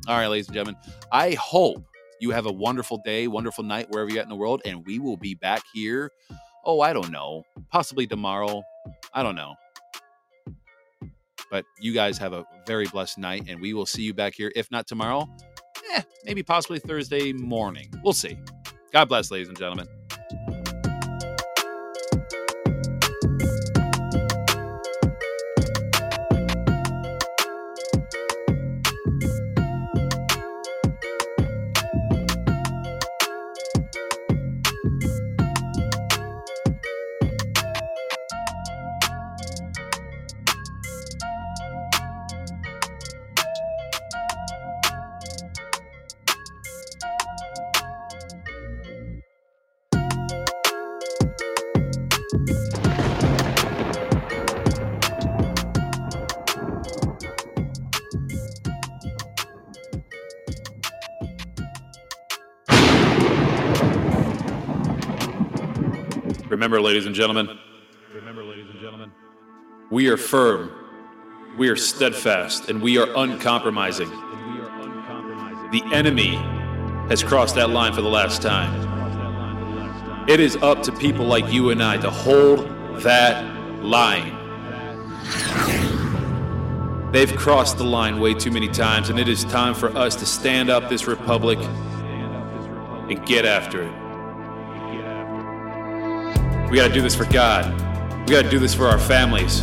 All 0.09 0.17
right, 0.17 0.27
ladies 0.27 0.49
and 0.49 0.55
gentlemen, 0.55 0.81
I 1.13 1.35
hope 1.35 1.85
you 2.21 2.31
have 2.31 2.47
a 2.47 2.53
wonderful 2.53 3.01
day, 3.05 3.29
wonderful 3.29 3.63
night, 3.63 3.89
wherever 3.91 4.11
you're 4.11 4.19
at 4.19 4.25
in 4.25 4.31
the 4.31 4.37
world, 4.37 4.63
and 4.65 4.85
we 4.85 4.99
will 4.99 5.17
be 5.17 5.35
back 5.35 5.63
here. 5.73 6.11
Oh, 6.65 6.81
I 6.81 6.93
don't 6.93 7.13
know, 7.13 7.45
possibly 7.71 8.09
tomorrow. 8.09 8.63
I 9.15 9.23
don't 9.23 9.37
know. 9.37 9.55
But 11.53 11.67
you 11.79 11.93
guys 11.93 12.17
have 12.17 12.33
a 12.33 12.47
very 12.67 12.87
blessed 12.87 13.19
night, 13.19 13.45
and 13.47 13.61
we 13.61 13.75
will 13.75 13.85
see 13.85 14.03
you 14.03 14.15
back 14.15 14.35
here. 14.35 14.51
If 14.57 14.71
not 14.71 14.87
tomorrow, 14.87 15.29
eh, 15.93 16.01
maybe 16.25 16.43
possibly 16.43 16.79
Thursday 16.79 17.35
morning. 17.35 17.93
We'll 18.03 18.15
see. 18.15 18.39
God 18.91 19.11
bless, 19.11 19.31
ladies 19.31 19.49
and 19.49 19.59
gentlemen. 19.59 19.87
Remember, 66.73 66.89
ladies 66.89 67.05
and 67.05 67.15
gentlemen. 67.15 67.59
Remember, 68.15 68.43
ladies 68.43 68.65
and 68.71 68.81
gentlemen. 68.81 69.13
We 69.91 70.09
are 70.09 70.17
firm, 70.17 70.73
we 71.59 71.69
are 71.69 71.77
steadfast, 71.77 72.71
and 72.71 72.81
we 72.81 72.97
are 72.97 73.15
uncompromising. 73.15 74.09
The 74.09 75.83
enemy 75.93 76.37
has 77.11 77.23
crossed 77.23 77.57
that 77.57 77.69
line 77.69 77.93
for 77.93 78.01
the 78.01 78.09
last 78.09 78.41
time. 78.41 78.73
It 80.31 80.41
is 80.41 80.57
up 80.63 80.83
to 80.85 80.93
people 80.93 81.27
like 81.27 81.53
you 81.53 81.69
and 81.69 81.83
I 81.83 81.99
to 81.99 82.09
hold 82.09 82.67
that 83.03 83.45
line. 83.85 84.33
They've 87.13 87.37
crossed 87.37 87.77
the 87.77 87.85
line 87.85 88.19
way 88.19 88.33
too 88.33 88.51
many 88.51 88.69
times, 88.69 89.11
and 89.11 89.19
it 89.19 89.29
is 89.29 89.45
time 89.45 89.75
for 89.75 89.95
us 89.95 90.17
to 90.17 90.25
stand 90.25 90.71
up 90.71 90.89
this 90.89 91.07
republic 91.07 91.59
and 91.59 93.27
get 93.27 93.45
after 93.45 93.83
it. 93.83 94.02
We 96.73 96.79
got 96.79 96.89
to 96.89 96.95
do 96.95 97.03
this 97.03 97.15
for 97.15 97.27
God. 97.27 97.71
We 98.27 98.35
got 98.35 98.45
to 98.45 98.49
do 98.49 98.59
this 98.59 98.73
for 98.73 98.87
our 98.87 98.99
families. 98.99 99.63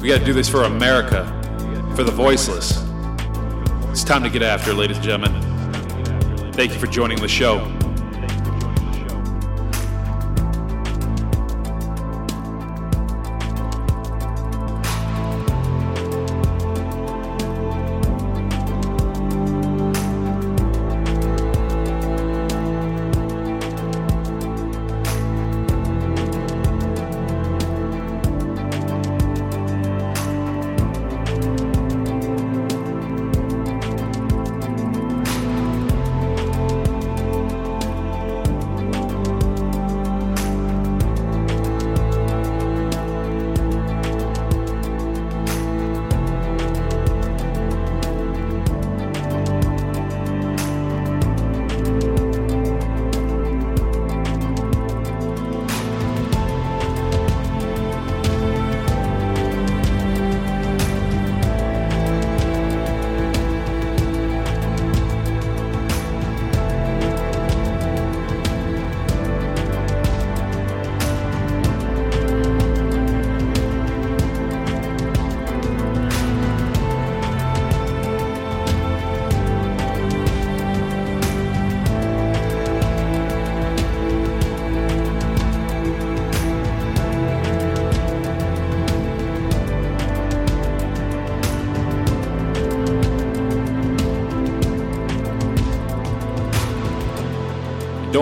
We 0.00 0.06
got 0.06 0.20
to 0.20 0.24
do 0.24 0.32
this 0.32 0.48
for 0.48 0.62
America, 0.62 1.26
for 1.96 2.04
the 2.04 2.12
voiceless. 2.12 2.80
It's 3.90 4.04
time 4.04 4.22
to 4.22 4.30
get 4.30 4.42
after, 4.42 4.72
ladies 4.72 4.98
and 4.98 5.04
gentlemen. 5.04 6.52
Thank 6.52 6.72
you 6.72 6.78
for 6.78 6.86
joining 6.86 7.20
the 7.20 7.26
show. 7.26 7.58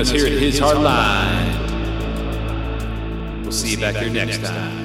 Us 0.00 0.10
here 0.10 0.26
at 0.26 0.32
His 0.32 0.58
Hard 0.58 0.78
Line. 0.78 1.58
We'll 3.42 3.52
see 3.52 3.72
you 3.72 3.76
back 3.76 3.96
here 3.96 4.08
next 4.10 4.42
time. 4.42 4.79